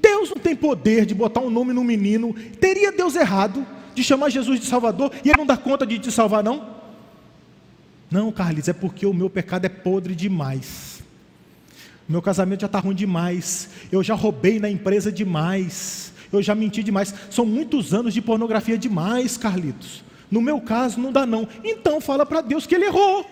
Deus 0.00 0.30
não 0.30 0.36
tem 0.36 0.54
poder 0.54 1.04
de 1.04 1.14
botar 1.14 1.40
um 1.40 1.50
nome 1.50 1.72
no 1.72 1.84
menino. 1.84 2.34
Teria 2.60 2.92
Deus 2.92 3.14
errado 3.14 3.66
de 3.94 4.02
chamar 4.02 4.30
Jesus 4.30 4.60
de 4.60 4.66
Salvador 4.66 5.12
e 5.24 5.28
ele 5.28 5.38
não 5.38 5.46
dá 5.46 5.56
conta 5.56 5.86
de 5.86 5.98
te 5.98 6.10
salvar, 6.10 6.42
não? 6.42 6.78
Não, 8.10 8.32
Carlos, 8.32 8.68
é 8.68 8.72
porque 8.72 9.04
o 9.04 9.12
meu 9.12 9.28
pecado 9.28 9.66
é 9.66 9.68
podre 9.68 10.14
demais. 10.14 11.02
Meu 12.08 12.22
casamento 12.22 12.62
já 12.62 12.66
está 12.66 12.78
ruim 12.78 12.94
demais. 12.94 13.68
Eu 13.92 14.02
já 14.02 14.14
roubei 14.14 14.58
na 14.58 14.70
empresa 14.70 15.12
demais. 15.12 16.12
Eu 16.32 16.42
já 16.42 16.54
menti 16.54 16.82
demais. 16.82 17.14
São 17.30 17.44
muitos 17.44 17.92
anos 17.92 18.14
de 18.14 18.22
pornografia 18.22 18.78
demais, 18.78 19.36
Carlitos. 19.36 20.02
No 20.30 20.40
meu 20.40 20.60
caso, 20.60 20.98
não 20.98 21.12
dá 21.12 21.26
não. 21.26 21.46
Então 21.62 22.00
fala 22.00 22.24
para 22.24 22.40
Deus 22.40 22.66
que 22.66 22.74
ele 22.74 22.86
errou. 22.86 23.26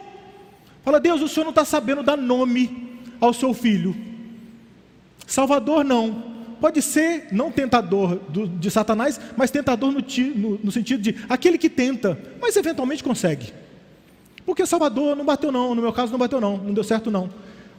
Fala, 0.86 1.00
Deus, 1.00 1.20
o 1.20 1.26
Senhor 1.26 1.42
não 1.42 1.50
está 1.50 1.64
sabendo 1.64 2.00
dar 2.00 2.16
nome 2.16 3.00
ao 3.20 3.34
seu 3.34 3.52
filho. 3.52 3.96
Salvador 5.26 5.84
não. 5.84 6.36
Pode 6.60 6.80
ser 6.80 7.26
não 7.32 7.50
tentador 7.50 8.14
do, 8.28 8.46
de 8.46 8.70
Satanás, 8.70 9.20
mas 9.36 9.50
tentador 9.50 9.90
no, 9.90 9.98
no, 10.36 10.60
no 10.62 10.70
sentido 10.70 11.02
de 11.02 11.16
aquele 11.28 11.58
que 11.58 11.68
tenta, 11.68 12.16
mas 12.40 12.54
eventualmente 12.54 13.02
consegue. 13.02 13.52
Porque 14.44 14.64
Salvador 14.64 15.16
não 15.16 15.24
bateu 15.24 15.50
não, 15.50 15.74
no 15.74 15.82
meu 15.82 15.92
caso 15.92 16.12
não 16.12 16.20
bateu 16.20 16.40
não, 16.40 16.56
não 16.56 16.72
deu 16.72 16.84
certo 16.84 17.10
não. 17.10 17.30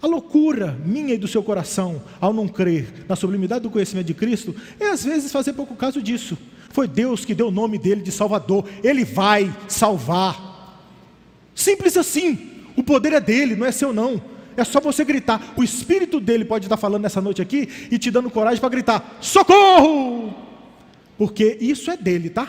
A 0.02 0.06
loucura 0.06 0.78
minha 0.86 1.14
e 1.14 1.18
do 1.18 1.30
seu 1.30 1.42
coração, 1.42 2.04
ao 2.20 2.34
não 2.34 2.46
crer 2.46 3.06
na 3.08 3.16
sublimidade 3.16 3.62
do 3.62 3.70
conhecimento 3.70 4.08
de 4.08 4.14
Cristo, 4.14 4.54
é 4.82 4.88
às 4.88 5.06
vezes 5.06 5.32
fazer 5.32 5.54
pouco 5.54 5.78
caso 5.78 6.02
disso. 6.02 6.38
Foi 6.72 6.90
Deus 6.90 7.24
que 7.24 7.34
deu 7.34 7.48
o 7.48 7.52
nome 7.52 7.78
dele 7.78 8.02
de 8.02 8.12
Salvador, 8.12 8.66
ele 8.84 9.06
vai 9.06 9.50
salvar. 9.70 10.84
Simples 11.56 11.96
assim. 11.96 12.57
O 12.78 12.84
poder 12.84 13.12
é 13.12 13.20
dele, 13.20 13.56
não 13.56 13.66
é 13.66 13.72
seu 13.72 13.92
não. 13.92 14.22
É 14.56 14.64
só 14.64 14.80
você 14.80 15.04
gritar. 15.04 15.54
O 15.58 15.64
espírito 15.64 16.20
dele 16.20 16.46
pode 16.46 16.66
estar 16.66 16.78
falando 16.78 17.02
nessa 17.02 17.20
noite 17.20 17.42
aqui 17.42 17.68
e 17.92 17.98
te 17.98 18.12
dando 18.12 18.30
coragem 18.30 18.60
para 18.60 18.70
gritar: 18.70 19.18
socorro! 19.20 20.34
Porque 21.18 21.58
isso 21.60 21.90
é 21.90 21.98
dele, 21.98 22.30
tá? 22.30 22.48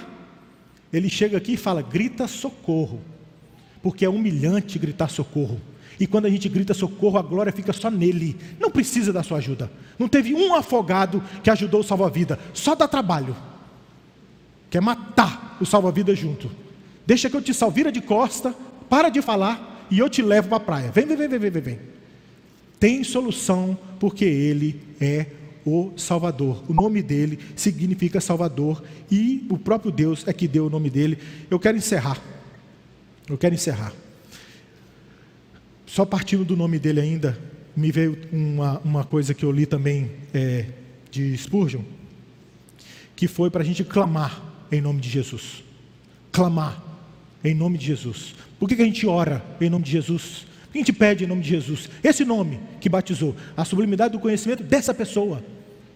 Ele 0.93 1.09
chega 1.09 1.39
aqui 1.39 1.55
e 1.55 1.57
fala: 1.57 1.83
grita 1.83 2.29
socorro. 2.29 3.01
Porque 3.83 4.05
é 4.05 4.09
humilhante 4.09 4.79
gritar 4.79 5.09
socorro. 5.09 5.61
E 5.99 6.07
quando 6.07 6.27
a 6.27 6.31
gente 6.31 6.49
grita 6.49 6.75
socorro, 6.75 7.19
a 7.19 7.23
glória 7.23 7.53
fica 7.53 7.73
só 7.73 7.91
nele. 7.91 8.37
Não 8.61 8.71
precisa 8.71 9.13
da 9.13 9.23
sua 9.23 9.39
ajuda. 9.39 9.71
Não 9.99 10.09
teve 10.09 10.35
um 10.35 10.55
afogado 10.55 11.23
que 11.43 11.51
ajudou 11.51 11.81
o 11.81 11.85
salva-vida. 11.85 12.39
Só 12.53 12.75
dá 12.75 12.87
trabalho. 12.87 13.35
Quer 14.71 14.81
matar 14.81 15.57
o 15.61 15.67
salva-vida 15.67 16.15
junto. 16.15 16.51
Deixa 17.07 17.29
que 17.31 17.37
eu 17.37 17.43
te 17.43 17.55
salve, 17.55 17.77
vira 17.77 17.91
de 17.91 18.01
costa, 18.01 18.55
para 18.89 19.09
de 19.09 19.23
falar 19.23 19.78
e 19.91 19.99
eu 19.99 20.09
te 20.09 20.23
levo 20.23 20.49
para 20.49 20.57
a 20.57 20.61
praia. 20.61 20.91
Vem, 20.91 21.07
vem, 21.07 21.17
vem, 21.17 21.29
vem, 21.29 21.51
vem, 21.51 21.63
vem. 21.63 21.79
Tem 22.79 23.05
solução 23.05 23.77
porque 23.99 24.25
Ele 24.25 24.81
é 25.01 25.27
o 25.65 25.93
Salvador. 25.97 26.63
O 26.69 26.73
nome 26.73 27.03
dele 27.03 27.39
significa 27.57 28.21
Salvador 28.21 28.83
e 29.11 29.47
o 29.51 29.59
próprio 29.59 29.91
Deus 29.91 30.27
é 30.27 30.33
que 30.33 30.49
deu 30.49 30.67
o 30.67 30.71
nome 30.71 30.89
dele. 30.89 31.19
Eu 31.51 31.59
quero 31.59 31.77
encerrar. 31.77 32.21
Eu 33.29 33.37
quero 33.37 33.55
encerrar. 33.55 33.93
Só 35.87 36.05
partindo 36.05 36.45
do 36.45 36.57
nome 36.57 36.79
dele 36.79 37.01
ainda, 37.01 37.39
me 37.75 37.91
veio 37.91 38.19
uma, 38.33 38.79
uma 38.81 39.05
coisa 39.05 39.35
que 39.35 39.45
eu 39.45 39.51
li 39.51 39.67
também 39.67 40.11
é, 40.33 40.67
de 41.11 41.37
Spurgeon, 41.37 41.83
que 43.17 43.27
foi 43.27 43.51
para 43.51 43.63
a 43.63 43.65
gente 43.65 43.85
clamar 43.85 44.43
em 44.71 44.81
nome 44.81 45.01
de 45.01 45.09
Jesus. 45.09 45.65
Clamar 46.31 46.83
em 47.43 47.55
nome 47.55 47.79
de 47.79 47.87
Jesus. 47.87 48.35
Por 48.59 48.69
que, 48.69 48.77
que 48.77 48.83
a 48.83 48.85
gente 48.85 49.07
ora 49.07 49.43
em 49.61 49.71
nome 49.71 49.85
de 49.85 49.93
Jesus? 49.93 50.47
Por 50.67 50.73
que 50.73 50.79
a 50.79 50.81
gente 50.81 50.93
pede 50.93 51.25
em 51.25 51.27
nome 51.27 51.43
de 51.43 51.49
Jesus? 51.49 51.89
Esse 52.03 52.25
nome 52.25 52.61
que 52.81 52.89
batizou, 52.89 53.35
a 53.57 53.65
sublimidade 53.65 54.13
do 54.13 54.21
conhecimento 54.21 54.63
dessa 54.63 54.93
pessoa, 54.93 55.43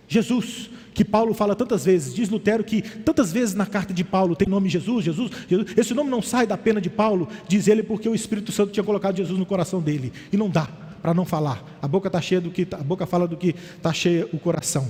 Jesus, 0.08 0.70
que 0.94 1.04
Paulo 1.04 1.34
fala 1.34 1.54
tantas 1.56 1.84
vezes, 1.84 2.14
diz 2.14 2.28
Lutero 2.28 2.62
que 2.62 2.82
tantas 2.82 3.32
vezes 3.32 3.54
na 3.54 3.66
carta 3.66 3.94
de 3.94 4.04
Paulo 4.04 4.36
tem 4.36 4.46
nome 4.46 4.68
Jesus, 4.68 5.04
Jesus, 5.04 5.30
Jesus. 5.48 5.74
Esse 5.76 5.94
nome 5.94 6.10
não 6.10 6.22
sai 6.22 6.46
da 6.46 6.56
pena 6.56 6.80
de 6.80 6.90
Paulo, 6.90 7.28
diz 7.48 7.66
ele, 7.66 7.82
porque 7.82 8.08
o 8.08 8.14
Espírito 8.14 8.52
Santo 8.52 8.72
tinha 8.72 8.84
colocado 8.84 9.16
Jesus 9.16 9.38
no 9.38 9.46
coração 9.46 9.80
dele, 9.80 10.12
e 10.32 10.36
não 10.36 10.48
dá 10.48 10.68
para 11.00 11.12
não 11.12 11.24
falar. 11.24 11.64
A 11.82 11.88
boca 11.88 12.08
está 12.08 12.20
cheia 12.20 12.40
do 12.40 12.50
que 12.50 12.66
a 12.70 12.82
boca 12.82 13.06
fala 13.06 13.26
do 13.26 13.36
que 13.36 13.54
está 13.76 13.92
cheia 13.92 14.28
o 14.32 14.38
coração. 14.38 14.88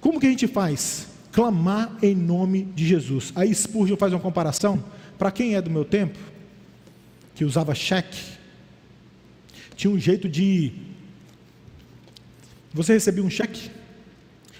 Como 0.00 0.18
que 0.18 0.26
a 0.26 0.30
gente 0.30 0.46
faz? 0.46 1.08
Clamar 1.32 1.96
em 2.02 2.14
nome 2.14 2.62
de 2.74 2.86
Jesus. 2.86 3.32
Aí 3.36 3.54
Spurgeon 3.54 3.96
faz 3.96 4.12
uma 4.12 4.20
comparação 4.20 4.82
para 5.18 5.30
quem 5.30 5.54
é 5.54 5.62
do 5.62 5.70
meu 5.70 5.84
tempo, 5.84 6.18
que 7.36 7.44
usava 7.44 7.72
cheque, 7.74 8.20
tinha 9.76 9.92
um 9.92 9.98
jeito 9.98 10.28
de. 10.28 10.72
Você 12.74 12.94
recebia 12.94 13.22
um 13.22 13.30
cheque, 13.30 13.70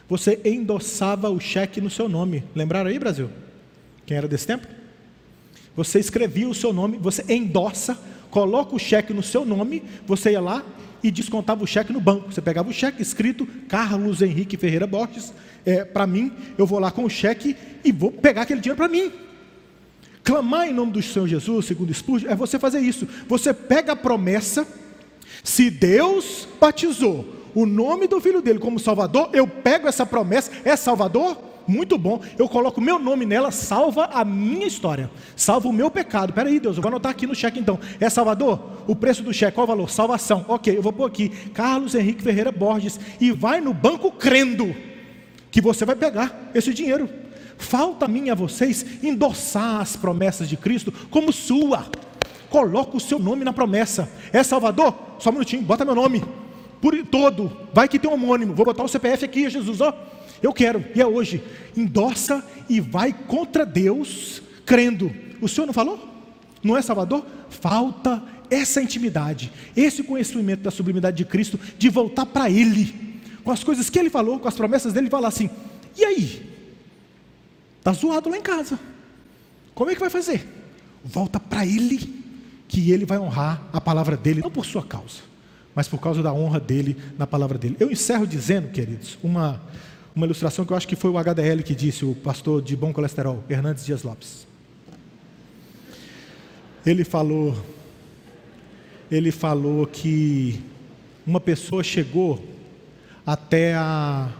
você 0.08 0.40
endossava 0.44 1.28
o 1.28 1.40
cheque 1.40 1.80
no 1.80 1.90
seu 1.90 2.08
nome. 2.08 2.44
Lembraram 2.54 2.88
aí, 2.88 2.98
Brasil? 2.98 3.28
Quem 4.06 4.16
era 4.16 4.28
desse 4.28 4.46
tempo? 4.46 4.68
Você 5.74 5.98
escrevia 5.98 6.48
o 6.48 6.54
seu 6.54 6.72
nome, 6.72 6.96
você 6.98 7.24
endossa 7.28 7.98
coloca 8.30 8.76
o 8.76 8.78
cheque 8.78 9.14
no 9.14 9.22
seu 9.22 9.46
nome, 9.46 9.82
você 10.06 10.32
ia 10.32 10.40
lá 10.42 10.62
e 11.02 11.10
descontava 11.10 11.64
o 11.64 11.66
cheque 11.66 11.90
no 11.90 12.00
banco. 12.00 12.30
Você 12.30 12.42
pegava 12.42 12.68
o 12.68 12.72
cheque 12.72 13.00
escrito 13.00 13.46
Carlos 13.66 14.20
Henrique 14.20 14.58
Ferreira 14.58 14.86
Borges, 14.86 15.32
é, 15.64 15.86
para 15.86 16.06
mim, 16.06 16.30
eu 16.58 16.66
vou 16.66 16.78
lá 16.78 16.90
com 16.90 17.04
o 17.04 17.08
cheque 17.08 17.56
e 17.82 17.90
vou 17.90 18.12
pegar 18.12 18.42
aquele 18.42 18.60
dinheiro 18.60 18.76
para 18.76 18.88
mim. 18.88 19.10
Clamar 20.26 20.66
em 20.66 20.72
nome 20.72 20.90
do 20.90 21.00
Senhor 21.00 21.28
Jesus, 21.28 21.66
segundo 21.66 21.94
Spurgeon, 21.94 22.28
é 22.28 22.34
você 22.34 22.58
fazer 22.58 22.80
isso. 22.80 23.06
Você 23.28 23.54
pega 23.54 23.92
a 23.92 23.96
promessa, 23.96 24.66
se 25.44 25.70
Deus 25.70 26.48
batizou 26.60 27.24
o 27.54 27.64
nome 27.64 28.08
do 28.08 28.20
filho 28.20 28.42
dele 28.42 28.58
como 28.58 28.80
Salvador, 28.80 29.30
eu 29.32 29.46
pego 29.46 29.86
essa 29.86 30.04
promessa, 30.04 30.50
é 30.64 30.74
Salvador? 30.74 31.38
Muito 31.64 31.96
bom, 31.96 32.20
eu 32.36 32.48
coloco 32.48 32.80
meu 32.80 32.98
nome 32.98 33.24
nela, 33.24 33.52
salva 33.52 34.06
a 34.06 34.24
minha 34.24 34.66
história, 34.66 35.08
salva 35.36 35.68
o 35.68 35.72
meu 35.72 35.92
pecado. 35.92 36.32
Peraí, 36.32 36.58
Deus, 36.58 36.76
eu 36.76 36.82
vou 36.82 36.88
anotar 36.88 37.12
aqui 37.12 37.24
no 37.24 37.34
cheque 37.34 37.60
então. 37.60 37.78
É 38.00 38.10
Salvador? 38.10 38.82
O 38.88 38.96
preço 38.96 39.22
do 39.22 39.32
cheque, 39.32 39.54
qual 39.54 39.64
o 39.64 39.68
valor? 39.68 39.88
Salvação. 39.88 40.44
Ok, 40.48 40.76
eu 40.76 40.82
vou 40.82 40.92
pôr 40.92 41.04
aqui, 41.04 41.28
Carlos 41.54 41.94
Henrique 41.94 42.24
Ferreira 42.24 42.50
Borges, 42.50 42.98
e 43.20 43.30
vai 43.30 43.60
no 43.60 43.72
banco 43.72 44.10
crendo 44.10 44.74
que 45.52 45.60
você 45.60 45.84
vai 45.84 45.94
pegar 45.94 46.50
esse 46.52 46.74
dinheiro. 46.74 47.08
Falta 47.58 48.04
a 48.04 48.08
mim 48.08 48.26
e 48.26 48.30
a 48.30 48.34
vocês 48.34 48.84
endossar 49.02 49.80
as 49.80 49.96
promessas 49.96 50.48
de 50.48 50.56
Cristo 50.56 50.92
como 51.10 51.32
sua. 51.32 51.86
Coloca 52.50 52.96
o 52.96 53.00
seu 53.00 53.18
nome 53.18 53.44
na 53.44 53.52
promessa. 53.52 54.08
É 54.32 54.42
Salvador? 54.42 54.94
Só 55.18 55.30
um 55.30 55.34
minutinho, 55.34 55.62
bota 55.62 55.84
meu 55.84 55.94
nome 55.94 56.22
por 56.80 56.94
todo, 57.06 57.50
vai 57.72 57.88
que 57.88 57.98
tem 57.98 58.10
um 58.10 58.14
homônimo, 58.14 58.54
vou 58.54 58.64
botar 58.64 58.84
o 58.84 58.88
CPF 58.88 59.24
aqui, 59.24 59.48
Jesus, 59.48 59.80
ó, 59.80 59.92
eu 60.42 60.52
quero, 60.52 60.84
e 60.94 61.00
é 61.00 61.06
hoje, 61.06 61.42
endossa 61.76 62.44
e 62.68 62.80
vai 62.80 63.12
contra 63.12 63.64
Deus, 63.64 64.42
crendo. 64.64 65.12
O 65.40 65.48
Senhor 65.48 65.66
não 65.66 65.74
falou? 65.74 65.98
Não 66.62 66.76
é 66.76 66.82
Salvador? 66.82 67.24
Falta 67.48 68.22
essa 68.50 68.80
intimidade, 68.80 69.52
esse 69.76 70.02
conhecimento 70.02 70.60
da 70.60 70.70
sublimidade 70.70 71.16
de 71.16 71.24
Cristo, 71.24 71.58
de 71.78 71.88
voltar 71.88 72.26
para 72.26 72.50
Ele, 72.50 72.94
com 73.42 73.50
as 73.50 73.64
coisas 73.64 73.88
que 73.90 73.98
Ele 73.98 74.10
falou, 74.10 74.38
com 74.38 74.48
as 74.48 74.54
promessas 74.54 74.92
dele, 74.92 75.10
falar 75.10 75.28
assim: 75.28 75.50
e 75.96 76.04
aí? 76.04 76.55
Está 77.86 77.92
zoado 77.92 78.28
lá 78.28 78.36
em 78.36 78.42
casa, 78.42 78.76
como 79.72 79.88
é 79.88 79.94
que 79.94 80.00
vai 80.00 80.10
fazer? 80.10 80.44
Volta 81.04 81.38
para 81.38 81.64
Ele, 81.64 82.24
que 82.66 82.90
Ele 82.90 83.06
vai 83.06 83.16
honrar 83.16 83.62
a 83.72 83.80
palavra 83.80 84.16
dele, 84.16 84.40
não 84.40 84.50
por 84.50 84.66
sua 84.66 84.82
causa 84.82 85.22
mas 85.76 85.86
por 85.86 86.00
causa 86.00 86.22
da 86.22 86.32
honra 86.32 86.58
dele 86.58 86.96
na 87.18 87.26
palavra 87.26 87.58
dele. 87.58 87.76
Eu 87.78 87.90
encerro 87.90 88.26
dizendo, 88.26 88.70
queridos, 88.70 89.18
uma, 89.22 89.60
uma 90.14 90.24
ilustração 90.24 90.64
que 90.64 90.72
eu 90.72 90.76
acho 90.76 90.88
que 90.88 90.96
foi 90.96 91.10
o 91.10 91.18
HDL 91.18 91.62
que 91.62 91.74
disse, 91.74 92.02
o 92.02 92.14
pastor 92.14 92.62
de 92.62 92.74
bom 92.74 92.94
colesterol, 92.94 93.44
Hernandes 93.46 93.84
Dias 93.84 94.02
Lopes. 94.02 94.46
Ele 96.86 97.04
falou, 97.04 97.54
ele 99.10 99.30
falou 99.30 99.86
que 99.86 100.64
uma 101.26 101.40
pessoa 101.40 101.84
chegou 101.84 102.42
até 103.26 103.74
a, 103.74 104.30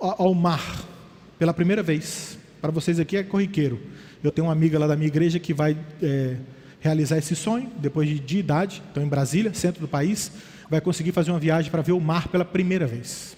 ao 0.00 0.32
mar 0.32 0.95
pela 1.38 1.52
primeira 1.52 1.82
vez. 1.82 2.38
Para 2.60 2.70
vocês 2.70 2.98
aqui 2.98 3.16
é 3.16 3.22
corriqueiro. 3.22 3.80
Eu 4.22 4.30
tenho 4.30 4.46
uma 4.46 4.52
amiga 4.52 4.78
lá 4.78 4.86
da 4.86 4.96
minha 4.96 5.08
igreja 5.08 5.38
que 5.38 5.52
vai 5.52 5.76
é, 6.02 6.36
realizar 6.80 7.18
esse 7.18 7.36
sonho, 7.36 7.70
depois 7.78 8.08
de, 8.08 8.18
de 8.18 8.38
idade, 8.38 8.82
então 8.90 9.02
em 9.02 9.08
Brasília, 9.08 9.52
centro 9.54 9.80
do 9.80 9.88
país, 9.88 10.32
vai 10.70 10.80
conseguir 10.80 11.12
fazer 11.12 11.30
uma 11.30 11.38
viagem 11.38 11.70
para 11.70 11.82
ver 11.82 11.92
o 11.92 12.00
mar 12.00 12.28
pela 12.28 12.44
primeira 12.44 12.86
vez. 12.86 13.36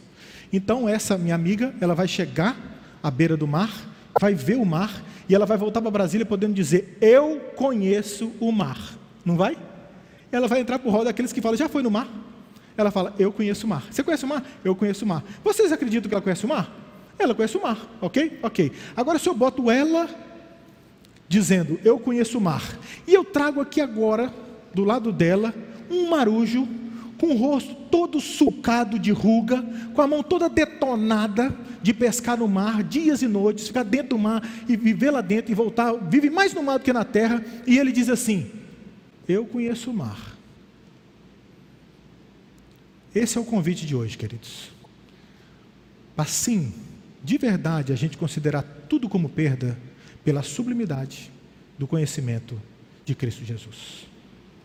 Então 0.53 0.89
essa 0.89 1.19
minha 1.19 1.35
amiga, 1.35 1.75
ela 1.81 1.95
vai 1.95 2.09
chegar 2.09 2.57
à 3.03 3.11
beira 3.11 3.37
do 3.37 3.47
mar, 3.47 3.71
vai 4.19 4.35
ver 4.35 4.57
o 4.57 4.65
mar 4.65 5.05
e 5.29 5.35
ela 5.35 5.45
vai 5.45 5.59
voltar 5.59 5.81
para 5.81 5.91
Brasília 5.91 6.25
podendo 6.25 6.55
dizer: 6.55 6.97
"Eu 7.01 7.39
conheço 7.55 8.33
o 8.41 8.51
mar". 8.51 8.79
Não 9.25 9.37
vai? 9.37 9.57
Ela 10.33 10.49
vai 10.49 10.61
entrar 10.61 10.79
por 10.79 10.91
roda 10.91 11.07
daqueles 11.07 11.33
que 11.33 11.43
falam: 11.43 11.57
"Já 11.57 11.69
foi 11.69 11.83
no 11.83 11.91
mar?" 11.91 12.09
Ela 12.77 12.91
fala: 12.91 13.15
"Eu 13.19 13.31
conheço 13.31 13.67
o 13.67 13.69
mar". 13.69 13.85
Você 13.91 14.03
conhece 14.03 14.25
o 14.25 14.29
mar? 14.29 14.43
Eu 14.65 14.75
conheço 14.75 15.05
o 15.05 15.09
mar. 15.09 15.23
Vocês 15.45 15.71
acreditam 15.71 16.09
que 16.09 16.15
ela 16.15 16.23
conhece 16.23 16.47
o 16.47 16.49
mar? 16.49 16.88
Ela 17.19 17.35
conhece 17.35 17.57
o 17.57 17.63
mar, 17.63 17.79
ok? 18.01 18.39
Ok. 18.43 18.73
Agora, 18.97 19.19
se 19.19 19.29
eu 19.29 19.35
boto 19.35 19.71
ela 19.71 20.09
dizendo: 21.29 21.79
Eu 21.85 21.99
conheço 21.99 22.39
o 22.39 22.41
mar. 22.41 22.79
E 23.07 23.15
eu 23.15 23.25
trago 23.25 23.61
aqui 23.61 23.81
agora, 23.81 24.33
do 24.73 24.85
lado 24.85 25.13
dela, 25.13 25.55
um 25.91 26.09
marujo 26.09 26.67
com 27.19 27.29
o 27.29 27.37
rosto 27.37 27.75
todo 27.91 28.21
sulcado 28.21 28.99
de 28.99 29.11
ruga, 29.11 29.63
com 29.93 30.01
a 30.01 30.07
mão 30.07 30.23
toda 30.23 30.49
detonada 30.49 31.55
de 31.83 31.93
pescar 31.93 32.39
no 32.39 32.47
mar, 32.47 32.83
dias 32.83 33.23
e 33.23 33.29
noites, 33.29 33.67
ficar 33.67 33.83
dentro 33.83 34.11
do 34.11 34.19
mar 34.19 34.49
e 34.69 34.77
viver 34.77 35.11
lá 35.11 35.21
dentro 35.21 35.51
e 35.51 35.55
voltar, 35.55 35.93
vive 35.95 36.31
mais 36.31 36.55
no 36.55 36.63
mar 36.63 36.79
do 36.79 36.85
que 36.85 36.93
na 36.93 37.05
terra, 37.05 37.45
e 37.67 37.79
ele 37.79 37.91
diz 37.91 38.09
assim: 38.09 38.51
Eu 39.29 39.45
conheço 39.45 39.91
o 39.91 39.95
mar. 39.95 40.37
Esse 43.15 43.37
é 43.37 43.41
o 43.41 43.45
convite 43.45 43.85
de 43.85 43.97
hoje, 43.97 44.17
queridos. 44.17 44.71
Assim, 46.17 46.73
de 47.23 47.39
verdade, 47.39 47.93
a 47.93 47.97
gente 47.97 48.17
considerar 48.17 48.63
tudo 48.89 49.09
como 49.09 49.29
perda, 49.29 49.77
pela 50.25 50.43
sublimidade 50.43 51.31
do 51.79 51.87
conhecimento 51.87 52.61
de 53.05 53.15
Cristo 53.15 53.45
Jesus. 53.45 54.07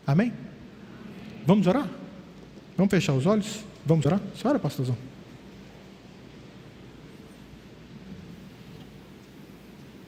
Amém? 0.06 0.34
Vamos 1.45 1.68
orar? 1.68 1.89
Vamos 2.76 2.91
fechar 2.91 3.14
os 3.14 3.26
olhos? 3.26 3.64
Vamos 3.86 4.06
orar? 4.06 4.20
Senhora, 4.36 4.60
pastorzão. 4.60 4.97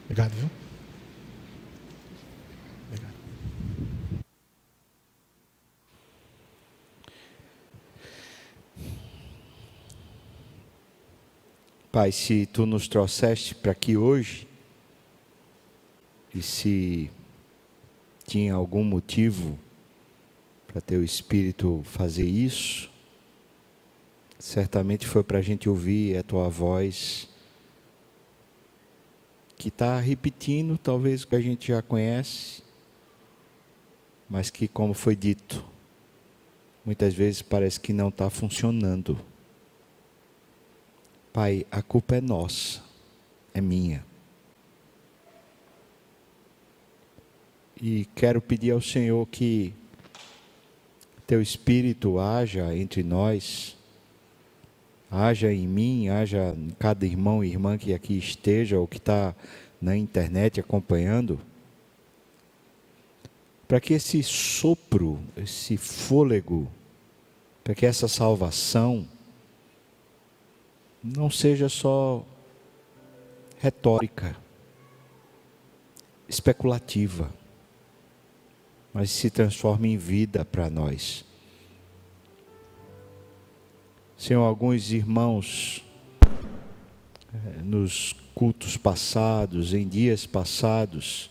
Obrigado, 0.04 0.32
viu? 0.32 0.65
Pai, 11.96 12.12
se 12.12 12.44
tu 12.44 12.66
nos 12.66 12.88
trouxeste 12.88 13.54
para 13.54 13.72
aqui 13.72 13.96
hoje, 13.96 14.46
e 16.34 16.42
se 16.42 17.10
tinha 18.26 18.52
algum 18.52 18.84
motivo 18.84 19.58
para 20.66 20.78
teu 20.82 21.02
espírito 21.02 21.80
fazer 21.86 22.26
isso, 22.26 22.90
certamente 24.38 25.06
foi 25.06 25.24
para 25.24 25.38
a 25.38 25.40
gente 25.40 25.70
ouvir 25.70 26.18
a 26.18 26.22
tua 26.22 26.50
voz, 26.50 27.30
que 29.56 29.68
está 29.68 29.98
repetindo 29.98 30.76
talvez 30.76 31.22
o 31.22 31.28
que 31.28 31.36
a 31.36 31.40
gente 31.40 31.68
já 31.68 31.80
conhece, 31.80 32.62
mas 34.28 34.50
que, 34.50 34.68
como 34.68 34.92
foi 34.92 35.16
dito, 35.16 35.64
muitas 36.84 37.14
vezes 37.14 37.40
parece 37.40 37.80
que 37.80 37.94
não 37.94 38.10
está 38.10 38.28
funcionando. 38.28 39.18
Pai, 41.36 41.66
a 41.70 41.82
culpa 41.82 42.16
é 42.16 42.20
nossa, 42.22 42.80
é 43.52 43.60
minha. 43.60 44.02
E 47.78 48.06
quero 48.14 48.40
pedir 48.40 48.70
ao 48.70 48.80
Senhor 48.80 49.26
que 49.26 49.74
teu 51.26 51.42
Espírito 51.42 52.18
haja 52.18 52.74
entre 52.74 53.02
nós, 53.02 53.76
haja 55.10 55.52
em 55.52 55.68
mim, 55.68 56.08
haja 56.08 56.54
em 56.56 56.70
cada 56.70 57.04
irmão 57.04 57.44
e 57.44 57.50
irmã 57.50 57.76
que 57.76 57.92
aqui 57.92 58.16
esteja 58.16 58.78
ou 58.78 58.88
que 58.88 58.96
está 58.96 59.34
na 59.78 59.94
internet 59.94 60.58
acompanhando, 60.58 61.38
para 63.68 63.78
que 63.78 63.92
esse 63.92 64.22
sopro, 64.22 65.20
esse 65.36 65.76
fôlego, 65.76 66.66
para 67.62 67.74
que 67.74 67.84
essa 67.84 68.08
salvação 68.08 69.06
não 71.16 71.30
seja 71.30 71.68
só 71.68 72.24
retórica, 73.58 74.36
especulativa 76.28 77.30
mas 78.96 79.10
se 79.10 79.28
transforma 79.28 79.86
em 79.86 79.98
vida 79.98 80.42
para 80.42 80.70
nós. 80.70 81.22
Senhor, 84.16 84.42
alguns 84.42 84.90
irmãos 84.90 85.84
eh, 86.22 87.60
nos 87.62 88.14
cultos 88.34 88.78
passados, 88.78 89.74
em 89.74 89.86
dias 89.86 90.24
passados, 90.24 91.30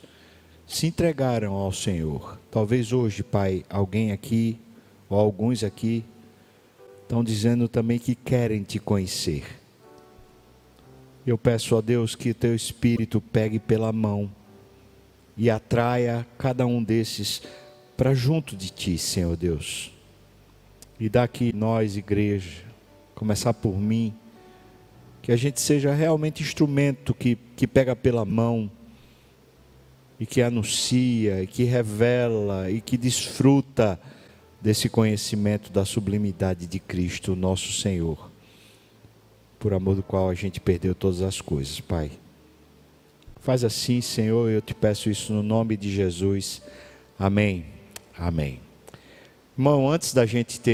se 0.68 0.86
entregaram 0.86 1.54
ao 1.54 1.72
Senhor. 1.72 2.40
Talvez 2.52 2.94
hoje, 2.94 3.24
Pai, 3.24 3.66
alguém 3.68 4.12
aqui, 4.12 4.60
ou 5.10 5.20
alguns 5.20 5.64
aqui, 5.64 6.06
estão 7.02 7.24
dizendo 7.24 7.68
também 7.68 7.98
que 7.98 8.14
querem 8.14 8.62
te 8.62 8.78
conhecer. 8.78 9.44
Eu 11.26 11.38
peço 11.38 11.76
a 11.76 11.82
Deus 11.82 12.14
que 12.14 12.34
teu 12.34 12.54
Espírito 12.54 13.20
pegue 13.20 13.58
pela 13.58 13.92
mão 13.92 14.32
e 15.36 15.50
atraia 15.50 16.26
cada 16.38 16.66
um 16.68 16.84
desses 16.84 17.42
para 17.98 18.14
junto 18.14 18.56
de 18.56 18.70
ti, 18.70 18.98
Senhor 18.98 19.36
Deus. 19.36 19.92
E 21.00 21.10
daqui 21.10 21.52
nós, 21.52 21.98
igreja, 21.98 22.64
começar 23.16 23.54
por 23.54 23.78
mim, 23.80 24.14
que 25.22 25.32
a 25.32 25.36
gente 25.36 25.60
seja 25.60 25.94
realmente 25.94 26.44
instrumento 26.44 27.14
que, 27.14 27.36
que 27.56 27.66
pega 27.66 27.96
pela 27.96 28.24
mão 28.24 28.70
e 30.20 30.26
que 30.26 30.42
anuncia, 30.42 31.42
e 31.42 31.48
que 31.48 31.64
revela, 31.64 32.70
e 32.70 32.80
que 32.80 32.98
desfruta 32.98 34.00
desse 34.62 34.88
conhecimento 34.88 35.72
da 35.72 35.84
sublimidade 35.84 36.68
de 36.68 36.80
Cristo, 36.80 37.36
nosso 37.36 37.74
Senhor, 37.74 38.25
por 39.66 39.74
amor 39.74 39.96
do 39.96 40.04
qual 40.04 40.30
a 40.30 40.36
gente 40.36 40.60
perdeu 40.60 40.94
todas 40.94 41.24
as 41.24 41.42
coisas, 41.42 41.80
Pai. 41.80 42.12
Faz 43.42 43.64
assim, 43.64 44.00
Senhor, 44.00 44.48
eu 44.48 44.62
te 44.62 44.76
peço 44.76 45.10
isso 45.10 45.34
no 45.34 45.42
nome 45.42 45.76
de 45.76 45.92
Jesus. 45.92 46.62
Amém. 47.18 47.66
Amém. 48.16 48.60
Irmão, 49.58 49.90
antes 49.90 50.14
da 50.14 50.24
gente 50.24 50.60
ter 50.60 50.74